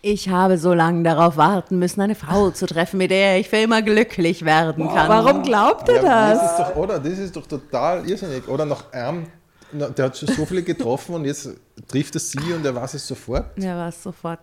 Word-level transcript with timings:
Ich 0.00 0.28
habe 0.28 0.58
so 0.58 0.74
lange 0.74 1.02
darauf 1.02 1.36
warten 1.36 1.78
müssen, 1.80 2.00
eine 2.00 2.14
Frau 2.14 2.50
zu 2.50 2.66
treffen, 2.66 2.98
mit 2.98 3.10
der 3.10 3.38
ich 3.40 3.48
für 3.48 3.56
immer 3.56 3.82
glücklich 3.82 4.44
werden 4.44 4.88
kann. 4.88 5.08
Warum 5.08 5.42
glaubt 5.42 5.88
er 5.88 5.96
Ja, 5.96 6.30
das? 6.32 6.40
das 6.40 6.50
ist 6.52 6.58
doch, 6.68 6.76
oder? 6.76 6.98
Das 7.00 7.18
ist 7.18 7.34
doch 7.36 7.46
total 7.46 8.08
irrsinnig. 8.08 8.46
Oder 8.46 8.64
nach 8.64 8.92
einem, 8.92 9.26
der 9.72 10.04
hat 10.06 10.16
schon 10.16 10.28
so 10.28 10.46
viele 10.46 10.62
getroffen 10.62 11.16
und 11.16 11.24
jetzt 11.24 11.48
trifft 11.88 12.14
er 12.14 12.20
sie 12.20 12.52
und 12.54 12.64
er 12.64 12.74
weiß 12.76 12.94
es 12.94 13.06
sofort. 13.08 13.46
Ja, 13.58 13.76
was 13.76 14.00
sofort. 14.00 14.38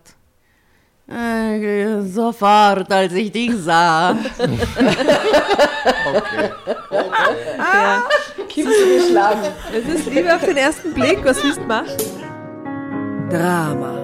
Äh, 1.08 2.02
sofort, 2.02 2.92
als 2.92 3.14
ich 3.14 3.31
dich 3.31 3.52
sah. 3.56 4.16
Okay. 6.08 6.50
Kim 8.50 8.66
zu 8.66 8.86
geschlagen. 8.98 9.42
Es 9.73 9.86
ist 10.00 10.06
Liebe 10.08 10.33
auf 10.33 10.44
den 10.44 10.58
ersten 10.58 10.94
Blick. 10.94 11.23
Was 11.23 11.44
willst 11.44 11.59
du 11.59 11.64
machen? 11.64 11.98
Drama. 13.30 14.03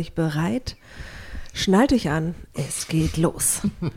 Euch 0.00 0.14
bereit. 0.14 0.76
Schnallt 1.52 1.92
euch 1.92 2.08
an. 2.08 2.34
Es 2.54 2.88
geht 2.88 3.16
los. 3.16 3.62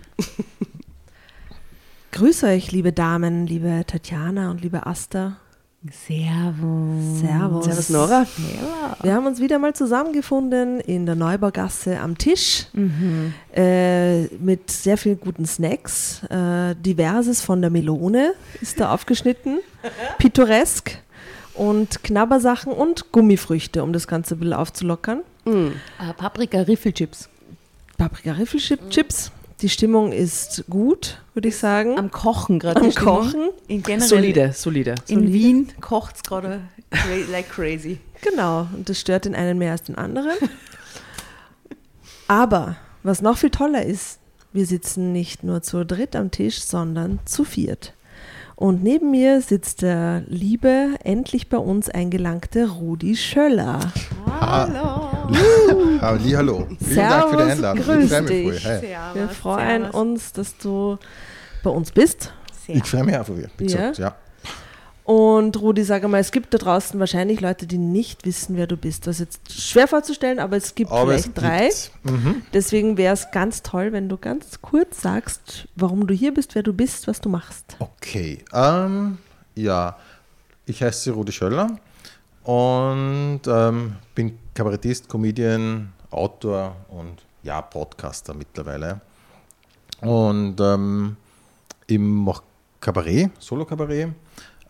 Grüße 2.12 2.48
euch, 2.48 2.72
liebe 2.72 2.92
Damen, 2.92 3.48
liebe 3.48 3.84
Tatjana 3.88 4.52
und 4.52 4.62
liebe 4.62 4.86
Asta. 4.86 5.38
Servus. 5.90 7.20
Servus. 7.20 7.66
Servus, 7.66 7.90
Nora. 7.90 8.22
Ja. 8.22 8.98
Wir 9.02 9.14
haben 9.16 9.26
uns 9.26 9.42
wieder 9.42 9.60
mal 9.60 9.74
zusammengefunden 9.74 10.80
in 10.80 11.06
der 11.06 11.16
Neubaugasse 11.16 12.00
am 12.00 12.18
Tisch 12.18 12.68
äh, 13.54 14.24
mit 14.38 14.72
sehr 14.72 14.98
vielen 14.98 15.20
guten 15.20 15.46
Snacks. 15.46 16.24
Äh, 16.30 16.76
diverses 16.76 17.42
von 17.42 17.62
der 17.62 17.70
Melone 17.70 18.34
ist 18.62 18.80
da 18.80 18.94
aufgeschnitten, 18.94 19.60
pittoresk 20.20 21.00
und 21.54 22.02
Knabbersachen 22.04 22.72
und 22.72 23.12
Gummifrüchte, 23.12 23.84
um 23.84 23.92
das 23.92 24.08
Ganze 24.08 24.36
ein 24.36 24.40
bisschen 24.40 24.54
aufzulockern. 24.54 25.22
Äh, 25.46 26.14
Paprika 26.18 26.62
Riffelchips. 26.62 27.30
Paprika-Riffelchips. 27.98 29.32
Die 29.62 29.70
Stimmung 29.70 30.12
ist 30.12 30.66
gut, 30.70 31.22
würde 31.34 31.48
ich 31.48 31.58
sagen. 31.58 31.98
Am 31.98 32.12
Kochen 32.12 32.60
gerade. 32.60 32.82
Am. 32.82 32.94
Kochen. 32.94 33.50
In 33.68 33.82
generell 33.82 34.08
Solide, 34.08 34.52
solide. 34.54 34.96
In 35.08 35.32
Wien 35.32 35.72
kocht 35.80 36.18
es 36.18 36.24
gerade 36.24 36.62
like 37.32 37.50
crazy. 37.50 38.00
Genau, 38.22 38.68
und 38.74 38.90
das 38.90 39.00
stört 39.00 39.26
den 39.26 39.36
einen 39.36 39.58
mehr 39.58 39.72
als 39.72 39.84
den 39.84 39.96
anderen. 39.96 40.38
Aber 42.28 42.76
was 43.04 43.22
noch 43.22 43.38
viel 43.38 43.52
toller 43.52 43.86
ist, 43.86 44.20
wir 44.52 44.66
sitzen 44.66 45.14
nicht 45.14 45.44
nur 45.44 45.62
zu 45.62 45.86
dritt 45.86 46.16
am 46.16 46.32
Tisch, 46.32 46.62
sondern 46.62 47.20
zu 47.26 47.44
viert. 47.44 47.94
Und 48.56 48.84
neben 48.84 49.12
mir 49.12 49.42
sitzt 49.42 49.82
der 49.82 50.24
liebe, 50.28 50.90
endlich 51.04 51.50
bei 51.50 51.58
uns 51.58 51.90
eingelangte 51.90 52.70
Rudi 52.70 53.16
Schöller. 53.16 53.80
Halli, 56.02 56.32
hallo. 56.32 56.68
Vielen 56.80 56.96
Dank 56.96 57.30
für 57.30 57.38
die 57.38 57.44
Servus, 57.44 57.52
Einladung. 57.52 57.84
grüß 57.84 58.04
ich 58.04 58.10
freue 58.10 58.22
mich 58.22 58.32
dich. 58.32 58.66
Hey. 58.66 58.98
Wir 59.14 59.30
freuen 59.30 59.86
uns, 59.86 60.34
dass 60.34 60.58
du 60.58 60.98
bei 61.64 61.70
uns 61.70 61.92
bist. 61.92 62.34
Ich 62.68 62.84
freue 62.86 63.04
mich 63.04 63.18
auch 63.18 63.26
von 63.26 63.36
dir. 63.38 63.50
Ja? 63.60 63.66
gesagt, 63.66 63.98
ja. 63.98 64.16
Und 65.06 65.60
Rudi, 65.60 65.84
sag 65.84 66.08
mal, 66.08 66.20
es 66.20 66.32
gibt 66.32 66.54
da 66.54 66.58
draußen 66.58 66.98
wahrscheinlich 66.98 67.42
Leute, 67.42 67.68
die 67.68 67.78
nicht 67.78 68.26
wissen, 68.26 68.56
wer 68.56 68.68
du 68.68 68.78
bist. 68.78 69.06
Das 69.06 69.20
ist 69.20 69.38
jetzt 69.46 69.62
schwer 69.62 69.88
vorzustellen, 69.90 70.40
aber 70.40 70.56
es 70.56 70.76
gibt 70.76 70.92
Aber 70.92 71.14
es 71.14 71.24
vielleicht 71.24 71.38
drei. 71.42 71.60
gibt's. 71.66 71.92
Mhm. 72.04 72.42
Deswegen 72.54 72.98
wäre 72.98 73.14
es 73.14 73.30
ganz 73.32 73.64
toll, 73.64 73.92
wenn 73.92 74.08
du 74.08 74.18
ganz 74.18 74.62
kurz 74.62 75.02
sagst, 75.02 75.68
warum 75.76 76.08
du 76.08 76.14
hier 76.14 76.34
bist, 76.34 76.56
wer 76.56 76.64
du 76.64 76.72
bist, 76.72 77.08
was 77.08 77.20
du 77.20 77.28
machst. 77.28 77.76
Okay. 77.80 78.46
Ähm, 78.54 79.18
ja, 79.56 79.98
ich 80.66 80.82
heiße 80.82 81.12
Rudi 81.12 81.34
Schöller 81.34 81.78
und 82.44 83.42
ähm, 83.46 83.98
bin 84.16 84.38
Kabarettist, 84.54 85.10
Comedian, 85.10 85.92
Autor 86.12 86.78
und 86.88 87.26
ja, 87.44 87.62
Podcaster 87.62 88.34
mittlerweile. 88.34 89.02
Und 90.00 90.56
ähm, 90.62 91.18
ich 91.88 92.00
mache 92.00 92.44
Kabarett, 92.80 93.32
Solo-Kabarett. 93.40 94.10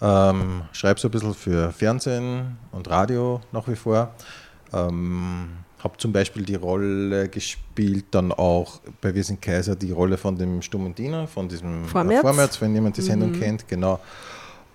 Ähm, 0.04 0.64
schreibe 0.74 1.00
so 1.00 1.08
ein 1.08 1.12
bisschen 1.12 1.34
für 1.34 1.72
Fernsehen 1.72 2.58
und 2.74 2.90
Radio 2.90 3.40
nach 3.54 3.68
wie 3.70 3.76
vor. 3.76 4.12
Ähm, 4.74 5.50
habe 5.80 5.98
zum 5.98 6.12
Beispiel 6.12 6.44
die 6.44 6.56
Rolle 6.56 7.30
gespielt, 7.30 8.06
dann 8.12 8.32
auch 8.34 8.82
bei 9.02 9.16
Wir 9.16 9.24
sind 9.24 9.42
Kaiser, 9.42 9.76
die 9.76 9.92
Rolle 9.92 10.18
von 10.18 10.38
dem 10.38 10.62
stummen 10.62 10.94
Diener, 10.94 11.26
von 11.28 11.48
diesem 11.48 11.86
Vormärz. 11.86 12.22
Vormärz 12.22 12.62
wenn 12.62 12.74
jemand 12.74 12.98
die 12.98 13.02
Sendung 13.02 13.32
kennt, 13.34 13.68
genau. 13.68 14.00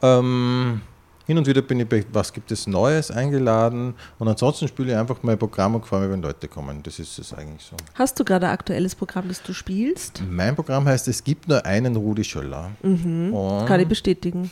Ähm, 0.03 0.81
hin 1.29 1.37
und 1.37 1.47
wieder 1.47 1.61
bin 1.61 1.79
ich 1.79 1.87
bei 1.87 2.03
Was 2.11 2.33
gibt 2.33 2.51
es 2.51 2.67
Neues 2.67 3.11
eingeladen 3.11 3.95
und 4.19 4.29
ansonsten 4.29 4.67
spiele 4.67 4.93
ich 4.93 4.97
einfach 4.97 5.19
mein 5.21 5.39
Programm 5.39 5.75
und 5.75 5.85
freue 5.85 6.01
mich, 6.01 6.11
wenn 6.11 6.23
Leute 6.23 6.49
kommen. 6.49 6.83
Das 6.83 6.99
ist 6.99 7.19
es 7.19 7.35
eigentlich 7.35 7.63
so. 7.63 7.77
Hast 7.93 8.19
du 8.19 8.25
gerade 8.25 8.47
ein 8.47 8.53
aktuelles 8.55 8.95
Programm, 8.95 9.29
das 9.29 9.43
du 9.43 9.53
spielst? 9.53 10.23
Mein 10.31 10.57
Programm 10.57 10.87
heißt 10.87 11.07
Es 11.07 11.23
gibt 11.23 11.47
nur 11.47 11.65
einen 11.67 11.97
Rudi 11.97 12.25
Schöller. 12.25 12.71
Mhm. 12.83 13.35
Kann 13.67 13.79
ich 13.79 13.87
bestätigen. 13.87 14.51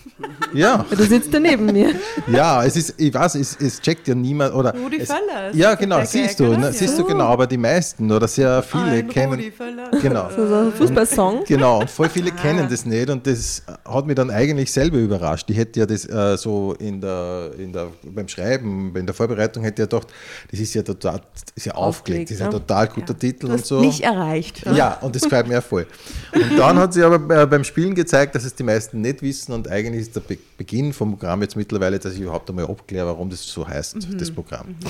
ja, 0.53 0.85
Du 0.91 1.03
sitzt 1.03 1.33
da 1.33 1.41
neben 1.41 1.65
mir. 1.65 1.95
ja, 2.27 2.63
es 2.63 2.77
ist, 2.77 3.01
ich 3.01 3.15
weiß, 3.15 3.37
es, 3.37 3.57
es 3.57 3.81
checkt 3.81 4.07
ja 4.07 4.15
niemand 4.15 4.55
oder. 4.55 4.75
Rudi 4.75 4.99
es, 4.99 5.09
Völler 5.09 5.49
ist 5.49 5.57
Ja, 5.57 5.75
genau, 5.77 6.05
siehst 6.05 6.39
du, 6.41 6.59
ne, 6.59 6.75
siehst 6.75 6.99
du 6.99 7.05
genau, 7.05 7.25
aber 7.25 7.47
die 7.47 7.57
meisten 7.57 8.13
oder 8.13 8.29
sehr 8.29 8.63
viele 8.63 8.99
Ein 8.99 9.09
kennen. 9.09 9.33
Rudi 9.33 9.51
Völler. 9.51 9.91
Genau. 10.03 10.29
So 10.29 10.43
ein 10.43 10.73
Fußballsong. 10.73 11.45
Genau, 11.47 11.81
und 11.81 11.89
voll 11.89 12.11
viele 12.11 12.33
kennen 12.33 12.69
das 12.69 12.85
nicht 12.85 13.09
und 13.09 13.27
das 13.27 13.63
hat 13.83 14.05
mich 14.07 14.17
dann 14.17 14.31
eigentlich 14.31 14.71
selber 14.71 14.99
überrascht. 14.99 15.49
Ich 15.49 15.57
hätte 15.57 15.81
ja 15.81 15.87
das 15.87 16.05
äh, 16.05 16.37
so 16.37 16.66
in 16.75 17.01
der, 17.01 17.51
in 17.59 17.73
der, 17.73 17.89
beim 18.05 18.29
Schreiben, 18.29 18.95
in 18.97 19.07
der 19.07 19.15
Vorbereitung 19.15 19.63
hätte 19.65 19.83
ich 19.83 19.89
gedacht, 19.89 20.09
das 20.51 20.61
ist 20.61 20.75
ja 20.75 20.83
total, 20.83 21.21
das 21.33 21.45
ist 21.55 21.67
ja 21.67 21.75
aufgelegt, 21.75 22.31
das 22.31 22.37
ist 22.37 22.43
ein 22.43 22.53
ja. 22.53 22.59
total 22.59 22.89
guter 22.89 23.19
Titel 23.19 23.47
Du 23.47 23.53
und 23.53 23.65
so. 23.67 23.81
mich 23.81 24.03
erreicht. 24.03 24.65
Ja, 24.75 24.95
und 25.01 25.15
das 25.15 25.23
gefällt 25.23 25.49
mir 25.49 25.59
auch 25.59 25.63
voll. 25.65 25.87
Und 26.33 26.59
dann 26.59 26.79
hat 26.79 26.93
sich 26.95 27.05
aber 27.05 27.43
äh, 27.43 27.47
beim 27.47 27.65
Spielen 27.65 27.95
gezeigt, 27.95 28.35
dass 28.35 28.45
es 28.45 28.55
die 28.55 28.63
meisten 28.65 29.01
nicht 29.01 29.23
wissen 29.23 29.53
und 29.53 29.69
eigentlich 29.69 30.03
ist 30.03 30.17
der 30.17 30.21
Be 30.21 30.39
Beginn 30.59 30.93
vom 30.93 31.11
Programm 31.11 31.43
jetzt 31.43 31.55
mittlerweile, 31.57 31.99
dass 31.99 32.15
ich 32.15 32.21
überhaupt 32.21 32.49
einmal 32.49 32.65
abkläre, 32.65 33.07
warum 33.07 33.29
das 33.31 33.43
so 33.47 33.67
heißt, 33.67 33.97
Mhm. 33.97 34.19
das 34.19 34.31
Programm. 34.31 34.75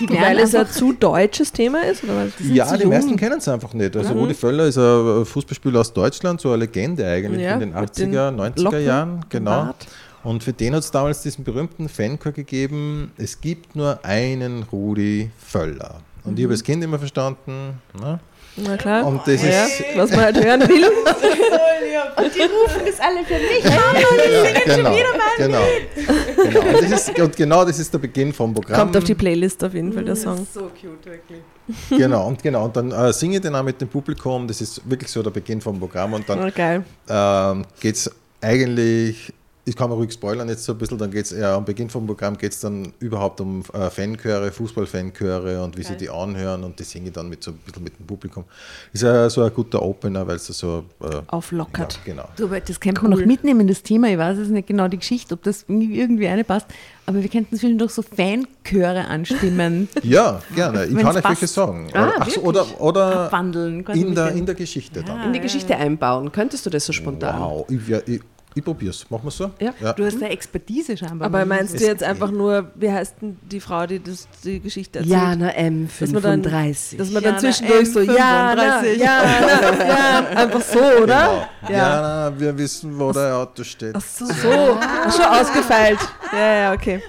Die 0.00 0.08
Weil 0.10 0.38
es 0.40 0.54
ein 0.54 0.66
zu 0.68 0.92
deutsches 0.92 1.50
Thema 1.52 1.80
ist? 1.86 2.04
Oder 2.04 2.16
was? 2.26 2.32
Ja, 2.52 2.76
die 2.76 2.82
jung. 2.82 2.92
meisten 2.92 3.16
kennen 3.16 3.38
es 3.38 3.48
einfach 3.48 3.72
nicht. 3.72 3.96
Also 3.96 4.12
Rudi 4.12 4.34
Völler 4.34 4.66
ist 4.66 4.76
ein 4.76 5.24
Fußballspieler 5.24 5.80
aus 5.80 5.92
Deutschland, 5.92 6.40
so 6.40 6.48
eine 6.50 6.58
Legende 6.58 7.06
eigentlich 7.06 7.40
Ja, 7.42 7.54
in 7.54 7.60
den 7.60 7.70
mit 7.70 7.96
den 7.98 8.12
80er, 8.14 8.30
90er 8.36 8.60
Locken, 8.62 8.84
Jahren. 8.84 9.24
Genau. 9.30 9.50
Bart. 9.50 9.86
Und 10.24 10.42
für 10.42 10.52
den 10.52 10.74
hat 10.74 10.82
es 10.82 10.90
damals 10.90 11.22
diesen 11.22 11.44
berühmten 11.44 11.88
Fanchor 11.88 12.32
gegeben, 12.32 13.12
es 13.16 13.40
gibt 13.40 13.76
nur 13.76 14.04
einen 14.04 14.64
Rudi 14.64 15.30
Völler. 15.38 16.00
Und 16.24 16.38
ich 16.38 16.44
habe 16.44 16.54
als 16.54 16.62
Kind 16.64 16.82
immer 16.84 16.98
verstanden, 16.98 17.80
ne? 18.00 18.20
Na 18.60 18.76
klar. 18.76 19.06
und 19.06 19.20
das 19.24 19.40
ja, 19.40 19.64
ist 19.66 19.84
was 19.94 20.10
man 20.10 20.20
halt 20.20 20.44
hören 20.44 20.60
will. 20.62 20.84
und 22.16 22.34
die 22.34 22.40
rufen 22.40 22.82
das 22.84 22.98
alle 22.98 23.24
für 23.24 23.34
mich. 23.34 23.64
ja, 23.64 24.74
genau, 24.76 24.94
genau, 25.38 25.62
genau. 26.36 26.72
Und, 26.76 26.82
das 26.82 27.08
ist, 27.08 27.18
und 27.20 27.36
genau 27.36 27.64
das 27.64 27.78
ist 27.78 27.92
der 27.94 27.98
Beginn 28.00 28.32
vom 28.32 28.52
Programm. 28.52 28.80
Kommt 28.80 28.96
auf 28.96 29.04
die 29.04 29.14
Playlist 29.14 29.62
auf 29.62 29.74
jeden 29.74 29.92
Fall 29.92 30.04
der 30.04 30.16
Song. 30.16 30.44
So 30.52 30.62
cute, 30.80 31.06
wirklich. 31.06 31.40
Genau, 31.90 32.26
und 32.26 32.42
genau. 32.42 32.64
Und 32.64 32.76
dann 32.76 32.90
äh, 32.90 33.12
singe 33.12 33.36
ich 33.36 33.42
den 33.42 33.54
auch 33.54 33.62
mit 33.62 33.80
dem 33.80 33.88
Publikum. 33.88 34.48
Das 34.48 34.60
ist 34.60 34.80
wirklich 34.90 35.10
so 35.10 35.22
der 35.22 35.30
Beginn 35.30 35.60
vom 35.60 35.78
Programm. 35.78 36.14
Und 36.14 36.28
dann 36.28 36.44
Oh, 36.44 36.50
geil. 36.52 36.82
ähm, 37.08 37.64
geht 37.78 37.94
es 37.94 38.10
eigentlich, 38.40 39.32
ich 39.68 39.76
kann 39.76 39.88
mal 39.90 39.96
ruhig 39.96 40.12
spoilern 40.12 40.48
jetzt 40.48 40.64
so 40.64 40.72
ein 40.72 40.78
bisschen, 40.78 40.98
dann 40.98 41.10
geht 41.10 41.26
es 41.26 41.32
eher 41.32 41.50
am 41.50 41.64
Beginn 41.64 41.90
vom 41.90 42.06
Programm 42.06 42.36
geht 42.38 42.52
es 42.52 42.60
dann 42.60 42.92
überhaupt 43.00 43.40
um 43.40 43.62
äh, 43.72 43.90
Fanchöre, 43.90 44.50
Fußballfanchöre 44.50 45.62
und 45.62 45.76
wie 45.76 45.82
sie 45.82 45.96
die 45.96 46.08
anhören 46.10 46.64
und 46.64 46.78
die 46.78 46.84
singe 46.84 47.08
ich 47.08 47.12
dann 47.12 47.28
mit 47.28 47.42
so 47.42 47.50
ein 47.50 47.58
bisschen 47.58 47.84
mit 47.84 47.98
dem 47.98 48.06
Publikum. 48.06 48.44
Ist 48.92 49.02
ja 49.02 49.28
so 49.28 49.42
ein 49.42 49.52
guter 49.52 49.82
Opener, 49.82 50.26
weil 50.26 50.36
es 50.36 50.46
so 50.46 50.84
äh, 51.02 51.20
Auflockert. 51.28 51.94
Ja, 52.04 52.12
genau. 52.12 52.28
Du, 52.36 52.44
aber 52.46 52.60
das 52.60 52.80
könnte 52.80 53.02
man 53.02 53.10
noch 53.10 53.24
mitnehmen, 53.24 53.68
das 53.68 53.82
Thema. 53.82 54.08
Ich 54.08 54.18
weiß 54.18 54.38
es 54.38 54.48
nicht 54.48 54.66
genau, 54.68 54.88
die 54.88 54.98
Geschichte, 54.98 55.34
ob 55.34 55.42
das 55.42 55.64
irgendwie 55.68 56.28
eine 56.28 56.44
passt. 56.44 56.66
Aber 57.06 57.22
wir 57.22 57.28
könnten 57.28 57.56
zwischendurch 57.56 57.90
so 57.92 58.02
Fanchöre 58.02 59.06
anstimmen, 59.06 59.88
Ja, 60.02 60.42
gerne. 60.54 60.84
Ich 60.86 60.94
Wenn's 60.94 61.02
kann 61.02 61.16
euch 61.16 61.24
welche 61.24 61.46
sagen. 61.46 61.88
Ah, 61.94 62.02
oder, 62.08 62.14
ach 62.20 62.30
so, 62.30 62.40
oder, 62.42 62.80
oder 62.80 63.20
abwandeln. 63.26 63.84
in, 63.94 64.14
der, 64.14 64.32
in 64.32 64.46
der 64.46 64.54
Geschichte 64.54 65.02
dann. 65.02 65.24
In 65.24 65.32
die 65.32 65.40
Geschichte 65.40 65.76
einbauen. 65.76 66.32
Könntest 66.32 66.66
du 66.66 66.70
das 66.70 66.84
so 66.86 66.92
spontan? 66.92 67.40
Wow, 67.40 67.66
ich, 67.70 67.88
wär- 67.88 68.06
ich, 68.06 68.20
ich 68.54 68.64
probier's. 68.64 69.06
Machen 69.10 69.24
wir 69.24 69.30
so? 69.30 69.50
Ja. 69.60 69.92
Du 69.92 70.04
hast 70.04 70.16
eine 70.16 70.30
Expertise 70.30 70.96
scheinbar. 70.96 71.26
Aber 71.26 71.44
meinst 71.44 71.78
du 71.78 71.84
jetzt 71.84 72.02
einfach 72.02 72.30
nur, 72.30 72.70
wie 72.74 72.90
heißt 72.90 73.16
denn 73.22 73.38
die 73.42 73.60
Frau, 73.60 73.86
die 73.86 74.02
das, 74.02 74.26
die 74.42 74.58
Geschichte 74.60 74.98
erzählt? 75.00 75.12
Jana 75.16 75.50
M. 75.50 75.88
Dass 76.00 76.10
man 76.10 76.22
dann- 76.22 76.42
35. 76.42 76.98
Dass 76.98 77.10
man 77.10 77.22
Jana 77.22 77.36
dann 77.36 77.40
zwischendurch 77.40 77.92
so, 77.92 78.00
M, 78.00 78.06
ja, 78.16 78.54
na, 78.56 78.80
35. 78.80 79.00
ja, 79.00 79.22
na, 79.40 79.86
ja, 79.88 80.26
einfach 80.42 80.60
so, 80.62 80.78
oder? 80.78 81.48
Genau. 81.66 81.78
Ja, 81.78 82.00
na, 82.30 82.40
wir 82.40 82.56
wissen, 82.58 82.98
wo 82.98 83.12
der 83.12 83.36
Auto 83.36 83.62
steht. 83.64 83.94
Ach 83.94 84.00
so, 84.00 84.24
so. 84.26 84.78
Ach, 84.80 85.12
schon 85.14 85.24
ausgefeilt. 85.26 85.98
Ja, 86.32 86.54
ja, 86.54 86.72
okay. 86.72 87.02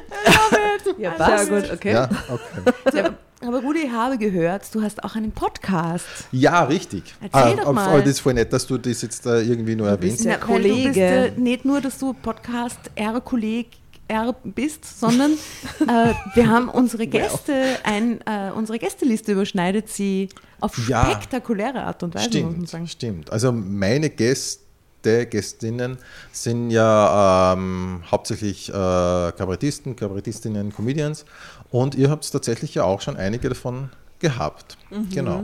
Ja, 0.98 1.38
Sehr 1.38 1.46
gut. 1.62 1.72
Okay. 1.74 1.94
Ja, 1.94 2.10
okay. 2.30 3.10
Aber 3.50 3.62
Rudi, 3.62 3.80
ich 3.86 3.92
habe 3.92 4.20
gehört, 4.20 4.64
du 4.76 4.84
hast 4.84 5.04
auch 5.04 5.16
einen 5.16 5.32
Podcast. 5.32 6.06
Ja, 6.32 6.64
richtig. 6.66 7.16
Erzähl 7.20 7.42
Ah, 7.42 7.56
doch 7.56 7.62
aber- 7.64 7.74
mal. 7.74 7.88
Aber 7.90 8.00
das 8.02 8.10
ist 8.12 8.20
voll 8.20 8.36
nett, 8.36 8.54
dass 8.54 8.68
du 8.68 8.78
das 8.78 9.02
jetzt 9.02 9.26
äh, 9.26 9.42
irgendwie 9.42 9.76
nur 9.76 9.88
erwähnst. 9.90 10.24
Weil 10.24 10.34
Du 10.34 10.38
bist, 10.40 10.48
Kollege. 10.48 11.02
äh, 11.02 11.32
nicht 11.36 11.66
nur, 11.66 11.82
dass 11.82 11.98
du 11.98 12.14
Podcast 12.14 12.78
R-Kolleg 12.94 13.70
R 14.08 14.36
bist, 14.44 15.00
sondern 15.00 15.32
äh, 15.82 16.14
wir 16.36 16.48
haben 16.48 16.70
unsere 16.70 17.08
Gäste, 17.08 17.54
ein, 17.84 18.22
äh, 18.22 18.52
unsere 18.56 18.78
Gästeliste 18.78 19.32
überschneidet 19.32 19.90
sie 19.90 20.30
auf 20.60 20.88
Ja. 20.88 21.06
spektakuläre 21.10 21.84
Art 21.84 22.04
und 22.04 22.14
Weise, 22.14 22.30
muss 22.44 22.56
man 22.56 22.66
sagen. 22.68 22.88
Stimmt, 22.88 22.90
stimmt. 23.26 23.32
Also 23.32 23.52
meine 23.52 24.12
Gäste, 24.12 24.64
Gästinnen 25.04 25.98
sind 26.32 26.72
ja 26.72 27.54
ähm, 27.54 28.04
hauptsächlich 28.10 28.70
äh, 28.70 28.74
Kabarettisten, 28.74 29.96
Kabarettistinnen, 29.96 30.74
Comedians 30.74 31.26
und 31.72 31.96
ihr 31.96 32.10
habt 32.10 32.30
tatsächlich 32.32 32.76
ja 32.76 32.84
auch 32.84 33.02
schon 33.02 33.18
einige 33.18 33.50
davon 33.50 33.90
gehabt. 34.20 34.78
Mhm. 34.90 35.10
Genau. 35.10 35.44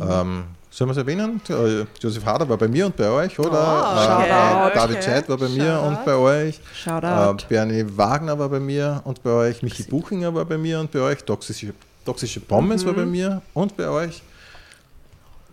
Ähm, 0.00 0.44
sollen 0.70 0.88
wir 0.88 0.92
es 0.92 0.96
erwähnen? 0.96 1.40
Äh, 1.48 1.84
Josef 2.00 2.24
Hader 2.24 2.48
war 2.48 2.56
bei 2.56 2.66
mir 2.66 2.86
und 2.86 2.96
bei 2.96 3.08
euch, 3.08 3.38
oder? 3.38 3.48
Shoutout. 3.54 4.70
äh, 4.70 4.74
David 4.74 5.04
Scheidt 5.04 5.28
war 5.28 5.36
bei 5.36 5.48
mir 5.48 5.80
und 5.80 6.04
bei 6.04 6.14
euch. 6.16 6.60
Shoutout. 6.74 7.44
Äh, 7.44 7.48
Bernie 7.48 7.84
Wagner 7.96 8.36
war 8.36 8.48
bei 8.48 8.58
mir 8.58 9.00
und 9.04 9.22
bei 9.22 9.30
euch. 9.30 9.62
Michi 9.62 9.84
Buchinger 9.84 10.34
war 10.34 10.44
bei 10.44 10.58
mir 10.58 10.80
und 10.80 10.90
bei 10.90 10.98
euch. 10.98 11.22
Toxische, 11.22 11.74
Toxische 12.04 12.40
Pommes 12.40 12.84
war 12.84 12.92
bei 12.92 13.06
mir 13.06 13.40
und 13.52 13.76
bei 13.76 13.88
euch. 13.88 14.20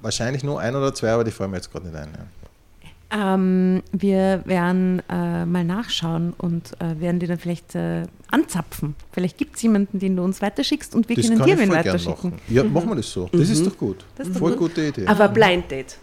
Wahrscheinlich 0.01 0.43
nur 0.43 0.59
ein 0.59 0.75
oder 0.75 0.91
zwei, 0.95 1.11
aber 1.11 1.23
die 1.23 1.29
fallen 1.29 1.51
mir 1.51 1.57
jetzt 1.57 1.71
gerade 1.71 1.85
nicht 1.85 1.95
ein. 1.95 2.09
Ja. 2.11 2.40
Ähm, 3.13 3.83
wir 3.91 4.41
werden 4.45 5.01
äh, 5.09 5.45
mal 5.45 5.65
nachschauen 5.65 6.33
und 6.37 6.71
äh, 6.79 6.99
werden 6.99 7.19
die 7.19 7.27
dann 7.27 7.37
vielleicht 7.39 7.75
äh, 7.75 8.03
anzapfen. 8.29 8.95
Vielleicht 9.11 9.37
gibt 9.37 9.57
es 9.57 9.61
jemanden, 9.63 9.99
den 9.99 10.15
du 10.15 10.23
uns 10.23 10.41
weiterschickst 10.41 10.95
und 10.95 11.09
wir 11.09 11.17
Das 11.17 11.27
können 11.27 11.43
dir 11.43 11.59
wen 11.59 11.69
weiterschicken. 11.71 12.29
machen. 12.31 12.41
Ja, 12.47 12.63
machen 12.63 12.87
wir 12.89 12.95
das 12.95 13.11
so. 13.11 13.29
Das 13.33 13.49
ist 13.49 13.65
doch 13.65 13.77
gut. 13.77 14.05
Das 14.15 14.27
ist 14.29 14.37
voll 14.37 14.51
gut. 14.51 14.69
gute 14.69 14.87
Idee. 14.87 15.05
Aber 15.07 15.27
Blind 15.27 15.69
Date. 15.69 15.97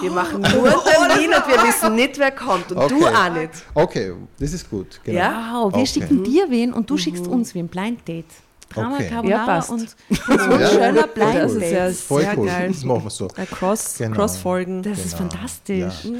Wir 0.00 0.10
machen 0.12 0.40
nur 0.40 0.50
einen 0.66 1.08
Termin 1.08 1.28
und 1.30 1.48
wir 1.48 1.62
wissen 1.68 1.94
nicht, 1.96 2.16
wer 2.18 2.30
kommt. 2.30 2.70
Und 2.72 2.90
du 2.90 3.04
Okay. 3.04 3.14
auch 3.14 3.32
nicht. 3.34 3.50
Okay, 3.74 4.12
das 4.38 4.52
ist 4.52 4.70
gut. 4.70 5.00
Genau. 5.04 5.18
Ja? 5.18 5.50
Wow, 5.52 5.72
wir 5.72 5.80
Okay. 5.80 5.86
schicken 5.86 6.24
dir 6.24 6.46
wen 6.48 6.72
und 6.72 6.88
du 6.88 6.96
schickst 6.96 7.26
uns 7.26 7.54
wen. 7.54 7.66
Blind 7.68 8.06
Date. 8.08 8.24
Drama 8.70 8.94
Okay. 8.96 9.04
Ja, 9.04 9.10
Carbonara 9.10 9.46
passt. 9.46 9.70
und 9.70 9.96
Ja, 10.28 10.68
schöner 10.68 11.06
Blind 11.08 11.34
Das 11.34 11.52
ist 11.52 11.70
ja 11.70 11.90
sehr 11.90 12.38
cool. 12.38 12.46
geil. 12.46 12.68
Das 12.68 12.84
machen 12.84 13.04
wir 13.04 13.10
so. 13.10 13.26
Äh, 13.36 13.46
Cross, 13.46 13.98
Genau. 13.98 14.16
Cross-Folgen. 14.16 14.82
Das 14.82 14.98
ist 14.98 15.16
Genau. 15.18 15.30
fantastisch. 15.30 16.04
Ja. 16.04 16.10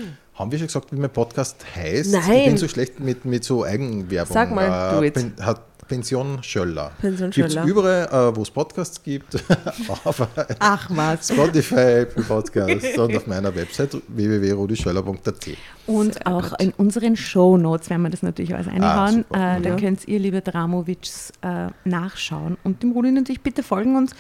Haben 0.41 0.51
wir 0.53 0.59
schon 0.59 0.67
gesagt, 0.69 0.91
wie 0.93 0.97
mein 0.97 1.11
Podcast 1.11 1.57
heißt? 1.77 2.13
Nein. 2.13 2.33
Ich 2.39 2.45
bin 2.47 2.57
so 2.57 2.67
schlecht 2.69 2.99
mit, 3.01 3.25
mit 3.25 3.45
so 3.45 3.65
Eigenwerbung. 3.65 4.33
Sag 4.35 4.51
mal, 4.55 4.97
do 4.97 5.03
it. 5.03 5.15
Pen, 5.15 5.35
hat 5.41 5.61
Pension 5.87 6.41
Schöller. 6.43 6.93
Pension 7.01 7.31
Gibt 7.31 7.49
es 7.49 7.55
Schöller. 7.55 7.67
überall, 7.67 8.31
äh, 8.31 8.37
wo 8.37 8.43
es 8.43 8.51
Podcasts 8.51 9.03
gibt, 9.03 9.35
auf 10.05 10.23
Ach 10.61 10.89
was. 10.91 11.29
Spotify, 11.29 12.03
Apple 12.03 12.23
Podcasts 12.23 12.97
und 12.97 13.17
auf 13.17 13.27
meiner 13.27 13.53
Website 13.55 13.97
www.rudischöller.at. 14.09 15.49
Und 15.87 16.27
auch 16.27 16.59
in 16.61 16.71
unseren 16.77 17.17
Shownotes 17.17 17.91
werden 17.91 18.03
wir 18.03 18.11
das 18.11 18.23
natürlich 18.23 18.55
alles 18.55 18.69
einhauen. 18.69 19.25
super. 19.29 19.57
äh, 19.57 19.61
da 19.61 19.69
Ja. 19.71 19.77
könnt 19.77 20.07
ihr, 20.07 20.21
liebe 20.21 20.41
Dramovics, 20.41 21.33
äh, 21.43 21.67
nachschauen 21.85 22.57
und 22.63 22.83
dem 22.85 22.93
Rudi 22.93 23.11
natürlich 23.11 23.41
bitte 23.41 23.63
folgen 23.65 23.97
und 23.97 24.13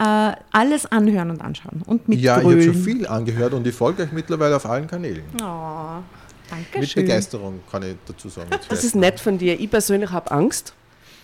äh, 0.00 0.32
alles 0.50 0.86
anhören 0.86 1.30
und 1.30 1.42
anschauen 1.42 1.82
und 1.86 2.08
mitgrölen. 2.08 2.24
Ja, 2.24 2.38
ich 2.38 2.44
habe 2.44 2.62
schon 2.62 2.74
viel 2.74 3.06
angehört 3.06 3.52
und 3.52 3.66
ich 3.66 3.74
folge 3.74 4.04
euch 4.04 4.12
mittlerweile 4.12 4.56
auf 4.56 4.64
allen 4.64 4.86
Kanälen. 4.86 5.24
Oh, 5.34 6.00
danke 6.48 6.80
Mit 6.80 6.88
schön. 6.88 7.04
Begeisterung 7.04 7.60
kann 7.70 7.82
ich 7.82 7.96
dazu 8.06 8.30
sagen. 8.30 8.48
Das 8.68 8.82
ist 8.82 8.94
nett 8.94 9.20
von 9.20 9.36
dir. 9.36 9.60
Ich 9.60 9.70
persönlich 9.70 10.10
habe 10.10 10.30
Angst. 10.30 10.72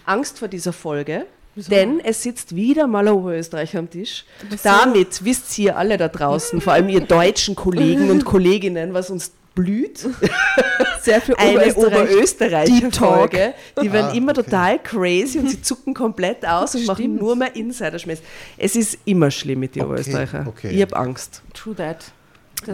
Angst 0.05 0.39
vor 0.39 0.49
dieser 0.49 0.75
Folge. 0.75 1.27
Denn 1.57 2.01
es 2.01 2.23
sitzt 2.23 2.55
wieder 2.55 2.87
mal 2.87 3.09
ein 3.09 3.15
Oberösterreicher 3.15 3.79
am 3.79 3.89
Tisch. 3.89 4.27
Damit 4.63 5.25
wisst 5.25 5.59
ihr 5.59 5.79
alle 5.79 5.97
da 5.97 6.09
draußen, 6.09 6.61
vor 6.61 6.75
allem 6.75 6.91
ihr 6.91 7.01
deutschen 7.01 7.57
Kollegen 7.57 8.11
und 8.11 8.27
Kolleginnen, 8.27 8.93
was 8.93 9.09
uns 9.09 9.33
blüht. 9.57 9.99
Sehr 11.03 11.21
viel 11.21 11.35
Eine 11.37 11.75
Oberösterreich. 11.75 12.11
Oberösterreicher-Folge. 12.71 13.55
Die 13.83 13.93
werden 13.93 14.11
Ah, 14.13 14.15
immer 14.17 14.31
okay. 14.33 14.43
total 14.45 14.79
crazy 14.83 15.39
und 15.41 15.51
sie 15.51 15.61
zucken 15.61 15.95
komplett 15.95 16.47
aus 16.47 16.75
und 16.77 16.87
machen 16.87 16.97
Stimmt. 17.03 17.21
nur 17.21 17.35
mehr 17.35 17.57
Insiderschmäß. 17.57 18.23
Es 18.57 18.77
ist 18.77 18.99
immer 19.05 19.31
schlimm 19.33 19.59
mit 19.61 19.75
den 19.75 19.83
Okay, 19.83 19.91
Oberösterreichern. 19.93 20.47
okay. 20.47 20.71
Ich 20.71 20.81
habe 20.83 20.95
Angst. 20.97 21.43
True 21.55 21.75
that. 21.75 22.13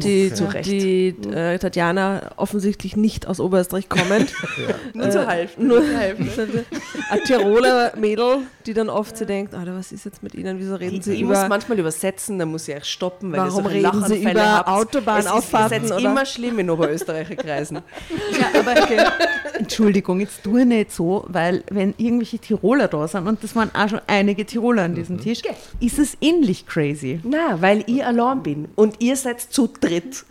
Die, 0.00 0.32
zu 0.32 0.44
Recht. 0.44 0.70
die 0.70 1.08
äh, 1.32 1.58
Tatjana 1.58 2.32
offensichtlich 2.36 2.96
nicht 2.96 3.26
aus 3.26 3.40
Oberösterreich 3.40 3.88
kommend. 3.88 4.32
Nur 4.94 5.10
zur 5.10 5.28
Hälfte. 5.28 5.62
Nur 5.62 5.82
ein 7.10 7.24
Tiroler 7.24 7.92
Mädel, 7.96 8.38
die 8.66 8.74
dann 8.74 8.88
oft 8.88 9.16
so 9.16 9.24
denkt, 9.24 9.54
Alter, 9.54 9.74
was 9.74 9.92
ist 9.92 10.04
jetzt 10.04 10.22
mit 10.22 10.34
ihnen, 10.34 10.58
wieso 10.58 10.76
reden 10.76 10.96
Ich, 10.96 11.04
sie 11.04 11.14
ich 11.14 11.20
über... 11.22 11.38
muss 11.38 11.48
manchmal 11.48 11.78
übersetzen, 11.78 12.38
dann 12.38 12.50
muss 12.50 12.68
ich 12.68 12.76
euch 12.76 12.84
stoppen, 12.84 13.32
weil 13.32 13.40
Warum 13.40 13.66
reden 13.66 13.80
Sie 13.80 13.82
Lachanfälle 13.82 14.30
über 14.30 14.52
habt. 14.52 14.68
Autobahnauffahrten, 14.68 15.76
Es 15.78 15.84
ist, 15.84 15.90
es 15.90 15.90
ist 15.90 16.02
oder? 16.02 16.10
immer 16.10 16.26
schlimm 16.26 16.58
in 16.58 16.70
Oberösterreicher 16.70 17.36
Kreisen. 17.36 17.78
Ja, 18.38 18.60
aber 18.60 18.74
Entschuldigung, 19.58 20.20
jetzt 20.20 20.42
tu 20.42 20.56
nicht 20.64 20.92
so, 20.92 21.24
weil 21.28 21.62
wenn 21.70 21.94
irgendwelche 21.96 22.38
Tiroler 22.38 22.88
da 22.88 23.06
sind, 23.06 23.26
und 23.26 23.42
das 23.44 23.54
waren 23.54 23.70
auch 23.74 23.88
schon 23.88 24.00
einige 24.06 24.44
Tiroler 24.44 24.82
an 24.82 24.94
diesem 24.94 25.20
Tisch, 25.20 25.42
ist 25.80 25.98
es 25.98 26.16
ähnlich 26.20 26.66
crazy. 26.66 27.20
Na, 27.22 27.60
weil 27.60 27.84
ich 27.86 28.04
allein 28.04 28.42
bin 28.42 28.68
und 28.74 29.00
ihr 29.00 29.16
seid 29.16 29.40
zu 29.40 29.68
dritt. 29.82 30.24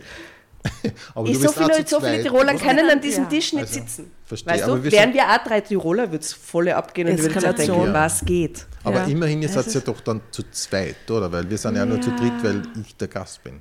Aber 1.14 1.26
Ich 1.28 1.32
du 1.34 1.40
so 1.40 1.48
bist 1.48 1.58
auch 1.60 1.70
viele, 1.72 1.84
zu 1.84 1.94
so 1.96 2.00
viele 2.00 2.22
Tiroler 2.22 2.54
können 2.54 2.88
an 2.88 3.00
diesem 3.00 3.24
Ja. 3.24 3.30
Tisch 3.30 3.52
nicht 3.52 3.62
Also, 3.62 3.74
sitzen. 3.80 4.10
verstehe, 4.24 4.52
Weißt 4.54 4.62
aber 4.64 4.76
du, 4.76 4.84
wir 4.84 4.92
wären 4.92 5.12
wir 5.12 5.24
auch 5.28 5.38
drei 5.44 5.60
Tiroler, 5.60 6.10
würde 6.12 6.24
es 6.24 6.32
voll 6.32 6.68
abgehen 6.70 7.08
und 7.08 7.14
Eskalation. 7.18 7.54
denken, 7.78 7.86
Ja. 7.88 7.94
was 7.94 8.24
geht. 8.24 8.66
Aber 8.84 8.98
Ja. 9.00 9.04
immerhin, 9.06 9.42
ihr 9.42 9.48
seid 9.48 9.72
ja 9.74 9.80
doch 9.80 10.00
dann 10.00 10.20
zu 10.30 10.44
zweit, 10.52 11.10
oder? 11.10 11.30
Weil 11.32 11.50
wir 11.50 11.58
sind 11.58 11.74
ja, 11.76 11.84
nur 11.84 12.00
zu 12.00 12.10
dritt, 12.10 12.32
weil 12.42 12.62
ich 12.86 12.94
der 12.96 13.08
Gast 13.08 13.42
bin. 13.42 13.60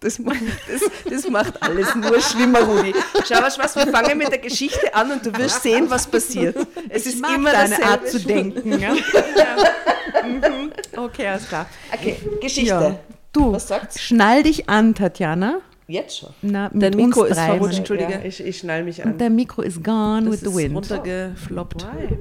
Das, 0.00 0.18
macht- 0.18 0.36
das, 0.68 0.82
das 1.12 1.28
macht 1.30 1.62
alles 1.62 1.94
nur 1.94 2.20
schlimmer, 2.20 2.60
Rudi. 2.60 2.92
Schau 3.26 3.40
was, 3.42 3.58
was, 3.58 3.74
wir 3.76 3.86
fangen 3.88 4.18
mit 4.18 4.28
der 4.30 4.38
Geschichte 4.38 4.92
an 4.94 5.10
und 5.12 5.24
du 5.26 5.36
wirst 5.36 5.62
sehen, 5.62 5.86
was 5.88 6.06
passiert. 6.08 6.56
Es 6.88 7.06
ist 7.06 7.18
immer 7.24 7.50
deine. 7.52 7.82
Art 7.84 8.08
zu 8.08 8.18
denken. 8.20 8.78
Ja? 8.80 8.94
ja. 9.36 10.24
Mhm. 10.24 10.72
Okay, 10.96 11.26
alles 11.28 11.48
klar. 11.48 11.66
Okay, 11.92 12.16
Geschichte. 12.40 12.98
Du, 13.36 13.52
Was 13.52 13.68
sagt's? 13.68 14.00
schnall 14.00 14.42
dich 14.42 14.68
an, 14.68 14.94
Tatjana. 14.94 15.60
Jetzt 15.88 16.18
schon. 16.18 16.30
Na, 16.42 16.70
mit 16.72 16.82
Dein 16.82 16.96
Mikro 16.96 17.20
uns 17.20 17.30
ist 17.30 17.36
drei, 17.36 17.46
verrutscht, 17.46 17.78
Entschuldige. 17.78 18.12
Ja, 18.12 18.22
ich, 18.24 18.40
ich 18.40 18.58
schnall 18.58 18.82
mich 18.82 18.98
Und 19.04 19.10
an. 19.12 19.18
dein 19.18 19.36
Mikro 19.36 19.62
ist 19.62 19.84
gone 19.84 20.22
Das 20.24 20.32
with 20.32 20.40
the 20.40 20.46
ist 20.46 20.56
wind. 20.56 20.74
runtergefloppt. 20.74 21.82
Why? 21.84 22.18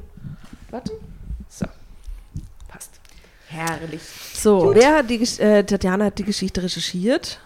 Warte. 0.71 0.91
So. 1.49 1.65
Passt. 2.67 2.91
Herrlich. 3.47 4.01
So, 4.33 4.71
wer 4.75 4.97
hat 4.97 5.09
die, 5.09 5.21
äh, 5.41 5.63
Tatjana 5.63 6.05
hat 6.05 6.17
die 6.19 6.23
Geschichte 6.25 6.61
recherchiert. 6.61 7.39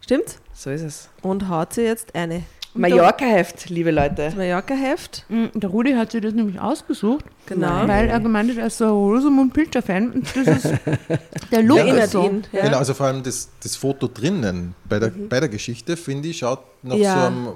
Stimmt's? 0.00 0.38
So 0.54 0.70
ist 0.70 0.82
es. 0.82 1.08
Und 1.22 1.48
haut 1.48 1.72
sie 1.74 1.82
jetzt 1.82 2.14
eine. 2.14 2.44
Mallorca-Heft, 2.74 3.70
liebe 3.70 3.90
Leute. 3.90 4.14
Das 4.16 4.34
Mallorca-Heft. 4.36 5.24
Mm, 5.28 5.44
Der 5.54 5.70
Rudi 5.70 5.92
hat 5.94 6.10
sich 6.12 6.20
das 6.22 6.34
nämlich 6.34 6.58
ausgesucht, 6.60 7.24
Genau. 7.46 7.86
weil 7.86 8.08
er 8.08 8.20
gemeint 8.20 8.50
hat, 8.50 8.58
er 8.58 8.66
ist 8.66 8.78
so 8.78 8.84
ein 8.86 8.90
Rosamund 8.90 9.52
Pilcher-Fan. 9.54 10.10
Und 10.12 10.26
das 10.36 10.64
ist, 10.64 10.74
der 11.52 11.62
Look 11.62 11.78
Erinnert 11.78 12.04
ist 12.04 12.10
so. 12.12 12.24
ihn. 12.24 12.42
Ja. 12.52 12.62
Genau, 12.64 12.78
also 12.78 12.94
vor 12.94 13.06
allem 13.06 13.22
das, 13.22 13.48
das 13.62 13.76
Foto 13.76 14.08
drinnen 14.08 14.74
bei 14.88 14.98
der, 14.98 15.08
bei 15.10 15.40
der 15.40 15.48
Geschichte, 15.48 15.96
finde 15.96 16.28
ich, 16.28 16.38
schaut 16.38 16.60
nach 16.82 16.96
Ja. 16.96 17.14
so 17.20 17.26
einem 17.26 17.48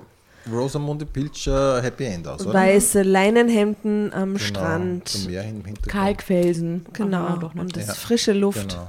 Rosamunde 0.53 1.05
Pilcher 1.05 1.83
Happy 1.83 2.05
End 2.05 2.27
aus, 2.27 2.47
oder? 2.47 2.55
Weiße 2.55 3.03
Leinenhemden 3.03 4.13
am 4.15 4.35
Genau, 4.35 4.39
Strand. 4.39 5.09
Zum 5.09 5.27
Meer 5.27 5.45
im. 5.45 5.63
Kalkfelsen. 5.87 6.87
Genau. 6.93 7.37
Nicht. 7.37 7.55
Und 7.55 7.77
das 7.77 7.87
Ja. 7.89 7.95
frische 7.95 8.33
Luft. 8.33 8.69
Genau. 8.71 8.89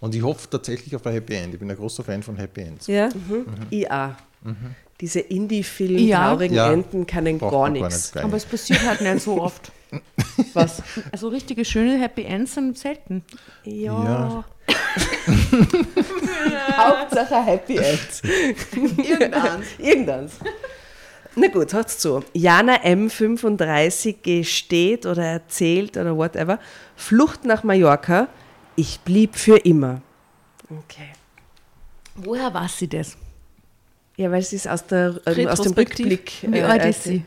Und 0.00 0.14
ich 0.14 0.22
hoffe 0.22 0.48
tatsächlich 0.50 0.96
auf 0.96 1.06
ein 1.06 1.12
Happy 1.12 1.34
End. 1.34 1.52
Ich 1.54 1.60
bin 1.60 1.70
ein 1.70 1.76
großer 1.76 2.02
Fan 2.02 2.22
von 2.22 2.36
Happy 2.36 2.62
Ends. 2.62 2.86
Ja. 2.86 3.10
IA. 3.70 4.16
Diese 5.00 5.20
Indie-Film, 5.20 5.98
Ja. 5.98 6.28
traurigen 6.30 6.56
Ja. 6.56 6.72
Enden 6.72 7.06
können 7.06 7.38
Braucht 7.38 7.52
gar 7.52 7.68
nichts. 7.70 8.14
nicht 8.14 8.24
Aber 8.24 8.36
es 8.36 8.44
passiert 8.44 8.84
halt 8.86 9.00
nicht 9.00 9.20
so 9.22 9.40
oft. 9.40 9.70
Was? 10.54 10.82
Also 11.12 11.28
richtige 11.28 11.64
schöne 11.64 11.98
Happy 12.00 12.24
Ends 12.24 12.54
sind 12.54 12.76
selten. 12.76 13.24
Ja. 13.64 14.44
Hauptsache 16.76 17.44
Happy 17.44 17.76
End. 17.76 18.22
Irgendwann. 18.98 19.62
Irgendeins. 19.78 20.32
Na 21.36 21.46
gut, 21.48 21.72
hört's 21.72 21.98
zu. 21.98 22.24
Jana 22.32 22.82
M35 22.84 24.16
gesteht 24.22 25.06
oder 25.06 25.24
erzählt 25.24 25.96
oder 25.96 26.16
whatever. 26.16 26.58
Flucht 26.96 27.44
nach 27.44 27.62
Mallorca. 27.62 28.28
Ich 28.76 29.00
blieb 29.00 29.36
für 29.36 29.56
immer. 29.58 30.02
Okay. 30.70 31.10
Woher 32.16 32.52
weiß 32.52 32.78
sie 32.78 32.88
das? 32.88 33.16
Ja, 34.18 34.30
weil 34.32 34.42
sie 34.42 34.56
ist 34.56 34.68
aus, 34.68 34.84
der, 34.86 35.20
ähm, 35.26 35.46
aus 35.48 35.60
dem. 35.62 35.72
Rückblick. 35.72 36.32
Wie 36.42 36.58
äh, 36.58 36.62
alt 36.62 36.82
äh, 36.82 36.90
ist 36.90 37.04
sie? 37.04 37.22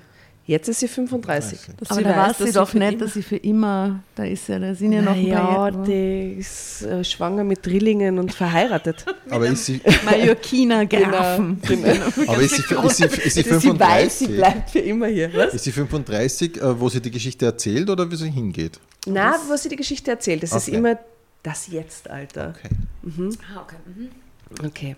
Jetzt 0.46 0.68
ist 0.68 0.80
sie 0.82 0.88
35. 0.90 1.60
Dass 1.80 1.92
Aber 1.92 2.00
sie 2.00 2.04
da 2.04 2.18
weiß 2.18 2.38
sie 2.40 2.52
doch 2.52 2.74
nicht, 2.74 2.84
immer- 2.94 2.98
dass 3.00 3.14
sie 3.14 3.22
für 3.24 3.38
immer, 3.38 4.04
da 4.16 4.26
ist 4.26 4.50
ja, 4.50 4.60
da 4.60 4.76
sind 4.76 4.92
ja 4.92 5.02
noch 5.02 5.14
ein 5.16 5.26
ja, 5.26 5.40
paar 5.40 5.72
Jahre. 5.72 5.84
die 5.86 6.34
ist 6.40 6.82
äh, 6.82 7.04
schwanger 7.06 7.46
mit 7.46 7.66
Drillingen 7.66 8.20
und 8.20 8.34
verheiratet. 8.34 9.06
Aber 9.30 9.48
ist 9.48 9.66
sie, 9.68 9.80
Mallorquiner 10.04 10.86
Grafen. 10.88 11.62
aber 12.28 12.42
ist 12.42 12.56
sie, 12.56 12.64
ist 12.76 12.98
sie, 12.98 13.06
ist 13.06 13.34
sie 13.36 13.42
Sie 13.44 13.80
weiß, 13.80 14.20
sie 14.20 14.26
35? 14.26 14.28
bleibt 14.36 14.70
für 14.72 14.80
immer 14.80 15.08
hier. 15.08 15.34
Was? 15.34 15.54
Ist 15.54 15.64
sie 15.64 15.72
35, 15.72 16.58
äh, 16.62 16.78
wo 16.80 16.90
sie 16.90 17.02
die 17.02 17.12
Geschichte 17.12 17.46
erzählt 17.46 17.90
oder 17.90 18.12
wie 18.12 18.16
sie 18.18 18.30
hingeht? 18.30 18.80
Na, 19.06 19.36
wo 19.48 19.56
sie 19.56 19.70
die 19.70 19.78
Geschichte 19.78 20.12
erzählt. 20.12 20.44
Das 20.44 20.52
ist 20.52 20.68
Okay. 20.68 20.78
immer 20.78 20.98
das 21.44 21.68
Jetzt-Alter. 21.68 22.54
Okay. 22.58 22.70
Okay. 24.66 24.96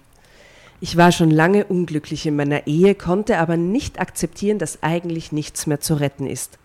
Ich 0.84 0.98
war 0.98 1.14
schon 1.14 1.32
lange 1.32 1.64
unglücklich 1.64 2.26
in 2.26 2.36
meiner 2.36 2.68
Ehe, 2.68 2.94
konnte 2.94 3.38
aber 3.38 3.56
nicht 3.56 4.02
akzeptieren, 4.02 4.60
dass 4.60 4.84
eigentlich 4.84 5.32
nichts 5.32 5.66
mehr 5.66 5.80
zu 5.80 5.94
retten 5.94 6.28
ist. 6.28 6.60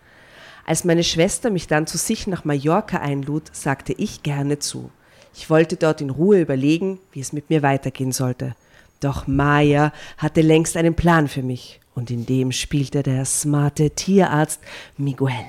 Als 0.65 0.83
meine 0.83 1.05
Schwester 1.05 1.49
mich 1.49 1.67
dann 1.67 1.87
zu 1.87 1.97
sich 1.97 2.27
nach 2.27 2.43
Mallorca 2.43 2.97
einlud, 2.97 3.43
sagte 3.53 3.93
ich 3.93 4.21
gerne 4.21 4.59
zu. 4.59 4.91
Ich 5.33 5.49
wollte 5.49 5.77
dort 5.77 6.01
in 6.01 6.09
Ruhe 6.09 6.41
überlegen, 6.41 6.99
wie 7.13 7.21
es 7.21 7.31
mit 7.31 7.49
mir 7.49 7.63
weitergehen 7.63 8.11
sollte. 8.11 8.57
Doch 8.99 9.25
Maya 9.25 9.93
hatte 10.17 10.41
längst 10.41 10.75
einen 10.75 10.95
Plan 10.95 11.29
für 11.29 11.41
mich 11.41 11.79
und 11.95 12.11
in 12.11 12.25
dem 12.25 12.51
spielte 12.51 13.03
der 13.03 13.23
smarte 13.23 13.91
Tierarzt 13.91 14.59
Miguel 14.97 15.45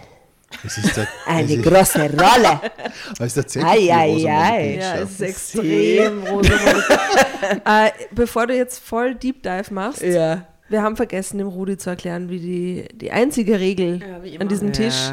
Der, 0.96 1.06
eine 1.26 1.56
große 1.58 2.00
Rolle. 2.10 2.60
das 3.18 3.26
ist 3.28 3.34
tatsächlich 3.34 3.92
Ei, 3.92 4.14
die 4.16 4.28
ei, 4.28 4.40
ei. 4.50 4.78
Ja, 4.80 4.94
es 4.96 5.10
ist 5.12 5.20
extrem 5.22 6.22
Rosamunde. 6.24 6.84
äh, 7.64 7.90
bevor 8.12 8.46
du 8.46 8.56
jetzt 8.56 8.78
voll 8.84 9.14
Deep 9.14 9.42
Dive 9.42 9.72
machst, 9.72 10.02
Ja. 10.02 10.44
wir 10.68 10.82
haben 10.82 10.96
vergessen, 10.96 11.38
dem 11.38 11.46
Rudi 11.48 11.76
zu 11.78 11.90
erklären, 11.90 12.28
wie 12.30 12.38
die, 12.40 12.84
die 12.94 13.10
einzige 13.12 13.58
Regel 13.60 14.00
an 14.38 14.48
diesem 14.48 14.72
Tisch, 14.72 15.10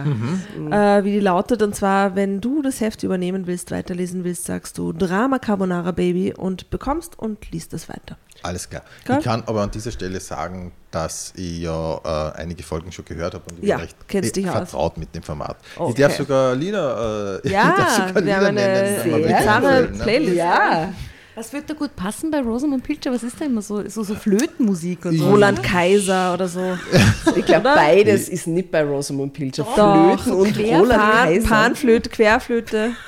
Ja. 0.70 0.98
äh, 0.98 1.04
wie 1.04 1.12
die 1.12 1.20
lautet. 1.20 1.62
Und 1.62 1.76
zwar, 1.76 2.16
wenn 2.16 2.42
du 2.42 2.62
das 2.62 2.82
Heft 2.82 3.04
übernehmen 3.04 3.48
willst, 3.48 3.72
weiterlesen 3.72 4.24
willst, 4.24 4.46
sagst 4.46 4.78
du 4.78 4.92
Drama 4.92 5.40
Carbonara 5.40 5.92
Baby 5.92 6.34
und 6.36 6.70
bekommst 6.72 7.18
und 7.18 7.52
liest 7.52 7.74
es 7.74 7.88
weiter. 7.90 8.18
Alles 8.44 8.70
klar. 8.70 8.84
Gell? 9.06 9.18
Ich 9.20 9.24
kann 9.26 9.44
aber 9.46 9.62
an 9.64 9.72
dieser 9.72 9.92
Stelle 9.92 10.20
sagen, 10.20 10.72
dass 10.92 11.34
ich 11.36 11.60
ja 11.62 11.98
äh, 12.36 12.38
einige 12.42 12.64
Folgen 12.64 12.92
schon 12.92 13.04
gehört 13.06 13.34
habe 13.34 13.44
und 13.52 13.60
ich 13.62 13.68
Ja, 13.70 13.78
bin 13.78 13.86
recht 13.86 13.98
kennst 14.08 14.30
eh, 14.38 14.42
dich 14.42 14.50
aus. 14.50 14.56
vertraut 14.56 14.98
mit 14.98 15.14
dem 15.16 15.24
Format. 15.24 15.58
Ich 15.74 15.80
Okay. 15.80 16.02
darf 16.04 16.16
sogar 16.18 16.56
Lieder, 16.56 17.42
äh, 17.44 17.50
Ja, 17.52 17.70
ich 17.70 17.84
darf 17.84 18.08
sogar 18.08 18.26
wir 18.26 18.36
haben 18.38 18.46
eine 18.46 19.02
wenn 19.04 19.12
man 19.12 19.24
sehr 19.24 19.38
bizarre 19.40 19.84
will, 19.90 19.98
ne? 19.98 20.04
Playlist. 20.04 20.36
Ja. 20.38 20.94
Was 21.36 21.54
wird 21.54 21.70
da 21.70 21.76
gut 21.76 21.96
passen 21.96 22.32
bei 22.32 22.42
Rosamund 22.42 22.84
Pilcher? 22.84 23.12
Was 23.14 23.22
ist 23.22 23.40
da 23.40 23.46
immer 23.46 23.62
so? 23.62 23.88
So, 23.88 24.02
so 24.02 24.16
Flötenmusik 24.16 25.06
und 25.06 25.20
so. 25.20 25.30
Roland 25.30 25.62
Kaiser 25.62 26.34
oder 26.34 26.48
so. 26.48 26.78
Ich 27.36 27.46
glaube, 27.46 27.64
beides 27.76 28.28
ist 28.30 28.48
nicht 28.48 28.72
bei 28.72 28.84
Rosamund 28.84 29.34
Pilcher. 29.34 29.64
Doch, 29.76 30.20
Flöten 30.24 30.34
und 30.34 30.56
Quer- 30.58 30.80
Roland 30.80 31.00
Pan, 31.02 31.12
Kaiser. 31.28 31.48
Panflöte, 31.48 32.10
Querflöte. 32.10 32.92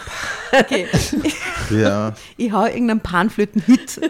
Okay. 0.51 0.87
Ja, 1.69 2.13
Ich 2.37 2.51
hau 2.51 2.65
irgendeinen 2.65 3.01
Panflöten-Hit. 3.01 4.01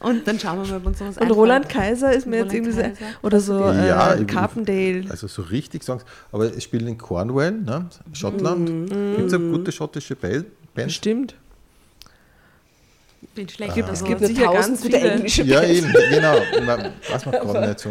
Und 0.00 0.26
dann 0.28 0.38
schauen 0.38 0.62
wir 0.62 0.70
mal, 0.70 0.76
ob 0.76 0.86
uns 0.86 0.98
sowas 0.98 1.16
Und 1.18 1.30
Roland 1.30 1.68
Kaiser 1.68 2.12
ist 2.12 2.26
mir 2.26 2.38
jetzt 2.38 2.52
irgendwie 2.52 2.72
so, 2.72 2.80
Kaiser. 2.82 2.94
oder 3.22 3.40
so 3.40 3.58
Ja, 3.58 4.14
äh, 4.14 4.24
Carpendale. 4.24 5.04
also 5.08 5.26
so 5.26 5.42
richtig 5.42 5.82
Songs. 5.82 6.04
Aber 6.32 6.44
es 6.44 6.62
spielt 6.62 6.86
in 6.86 6.96
Cornwall, 6.98 7.52
ne? 7.52 7.86
Schottland. 8.12 8.68
Mhm. 8.68 9.16
Gibt 9.16 9.28
es 9.28 9.34
eine 9.34 9.50
gute 9.50 9.72
schottische 9.72 10.14
Band? 10.14 10.46
Stimmt. 10.92 11.34
Bin 13.34 13.48
schlecht. 13.48 13.74
Gibt- 13.74 13.88
also, 13.88 14.04
es 14.04 14.08
gibt 14.08 14.24
sicher 14.26 14.44
tausend 14.44 14.66
ganz 14.68 14.82
gute 14.82 14.96
viele. 14.98 15.10
englische 15.10 15.42
Ja, 15.42 15.60
Bands. 15.60 15.74
eben, 15.78 15.92
genau. 16.10 16.36
Man, 16.64 16.92
weiß 17.10 17.26
man 17.26 17.34
gerade 17.34 17.68
nicht 17.68 17.80
so. 17.80 17.90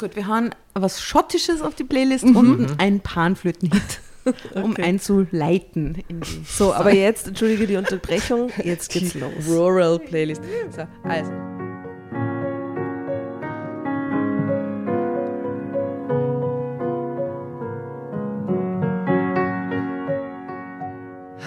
Gut, 0.00 0.16
wir 0.16 0.26
haben 0.26 0.50
was 0.74 1.00
Schottisches 1.02 1.60
auf 1.60 1.74
die 1.74 1.84
Playlist 1.84 2.24
und 2.24 2.74
ein 2.78 3.00
Panflöten-Hit, 3.00 4.00
um 4.54 4.76
einzuleiten. 4.76 6.02
In 6.08 6.20
die 6.20 6.42
So, 6.46 6.74
aber 6.74 6.92
jetzt, 6.92 7.28
entschuldige 7.28 7.66
die 7.66 7.76
Unterbrechung, 7.76 8.50
jetzt 8.62 8.90
geht's 8.90 9.14
los. 9.14 9.32
Rural 9.48 9.98
Playlist. 9.98 10.42
So, 10.70 10.86
also. 11.04 11.32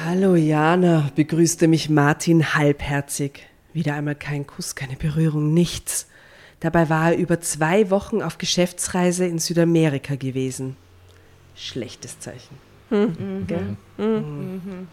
Hallo 0.06 0.36
Jana, 0.36 1.12
begrüßte 1.16 1.68
mich 1.68 1.90
Martin 1.90 2.54
halbherzig. 2.54 3.48
Wieder 3.74 3.94
einmal 3.94 4.16
kein 4.16 4.48
Kuss, 4.48 4.76
keine 4.76 4.96
Berührung, 4.96 5.54
nichts. 5.54 6.08
Dabei 6.60 6.90
war 6.90 7.12
er 7.12 7.18
über 7.18 7.40
zwei 7.40 7.90
Wochen 7.90 8.22
auf 8.22 8.38
Geschäftsreise 8.38 9.26
in 9.26 9.40
Südamerika 9.40 10.16
gewesen. 10.16 10.76
Schlechtes 11.56 12.20
Zeichen. 12.20 12.69
Gell? 12.90 13.76
Mhm. 13.98 14.88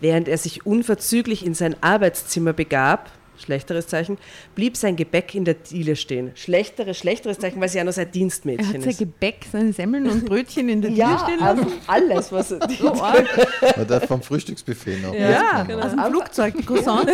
Während 0.00 0.28
er 0.28 0.38
sich 0.38 0.66
unverzüglich 0.66 1.44
in 1.44 1.54
sein 1.54 1.76
Arbeitszimmer 1.80 2.52
begab, 2.52 3.10
schlechteres 3.38 3.86
Zeichen, 3.86 4.18
blieb 4.54 4.76
sein 4.76 4.96
Gebäck 4.96 5.34
in 5.34 5.44
der 5.44 5.54
Diele 5.54 5.96
stehen. 5.96 6.32
Schlechteres, 6.34 6.96
schlechteres 6.98 7.38
Zeichen, 7.38 7.60
weil 7.60 7.68
sie 7.68 7.78
ja 7.78 7.84
noch 7.84 7.92
sein 7.92 8.06
Er 8.06 8.12
Dienstmädchen 8.12 8.66
hat 8.66 8.80
sein 8.82 8.90
ist. 8.90 8.98
Gebäck, 8.98 9.46
seine 9.50 9.72
Semmeln 9.72 10.08
und 10.08 10.24
Brötchen 10.26 10.68
in 10.68 10.82
der 10.82 10.90
Ja, 10.92 11.18
stehen 11.24 11.40
lassen. 11.40 11.58
also 11.60 11.72
alles, 11.86 12.32
was 12.32 12.50
er 12.52 12.68
So. 12.78 12.94
Weil 12.94 13.84
der 13.88 14.00
vom 14.02 14.22
Frühstücksbuffet 14.22 15.02
noch. 15.02 15.14
Ja, 15.14 15.28
mitgenommen 15.64 15.66
genau. 15.68 15.84
Aus 15.84 15.90
dem 15.90 16.04
Flugzeug, 16.12 16.54
die 16.58 16.64
Croissants. 16.66 17.12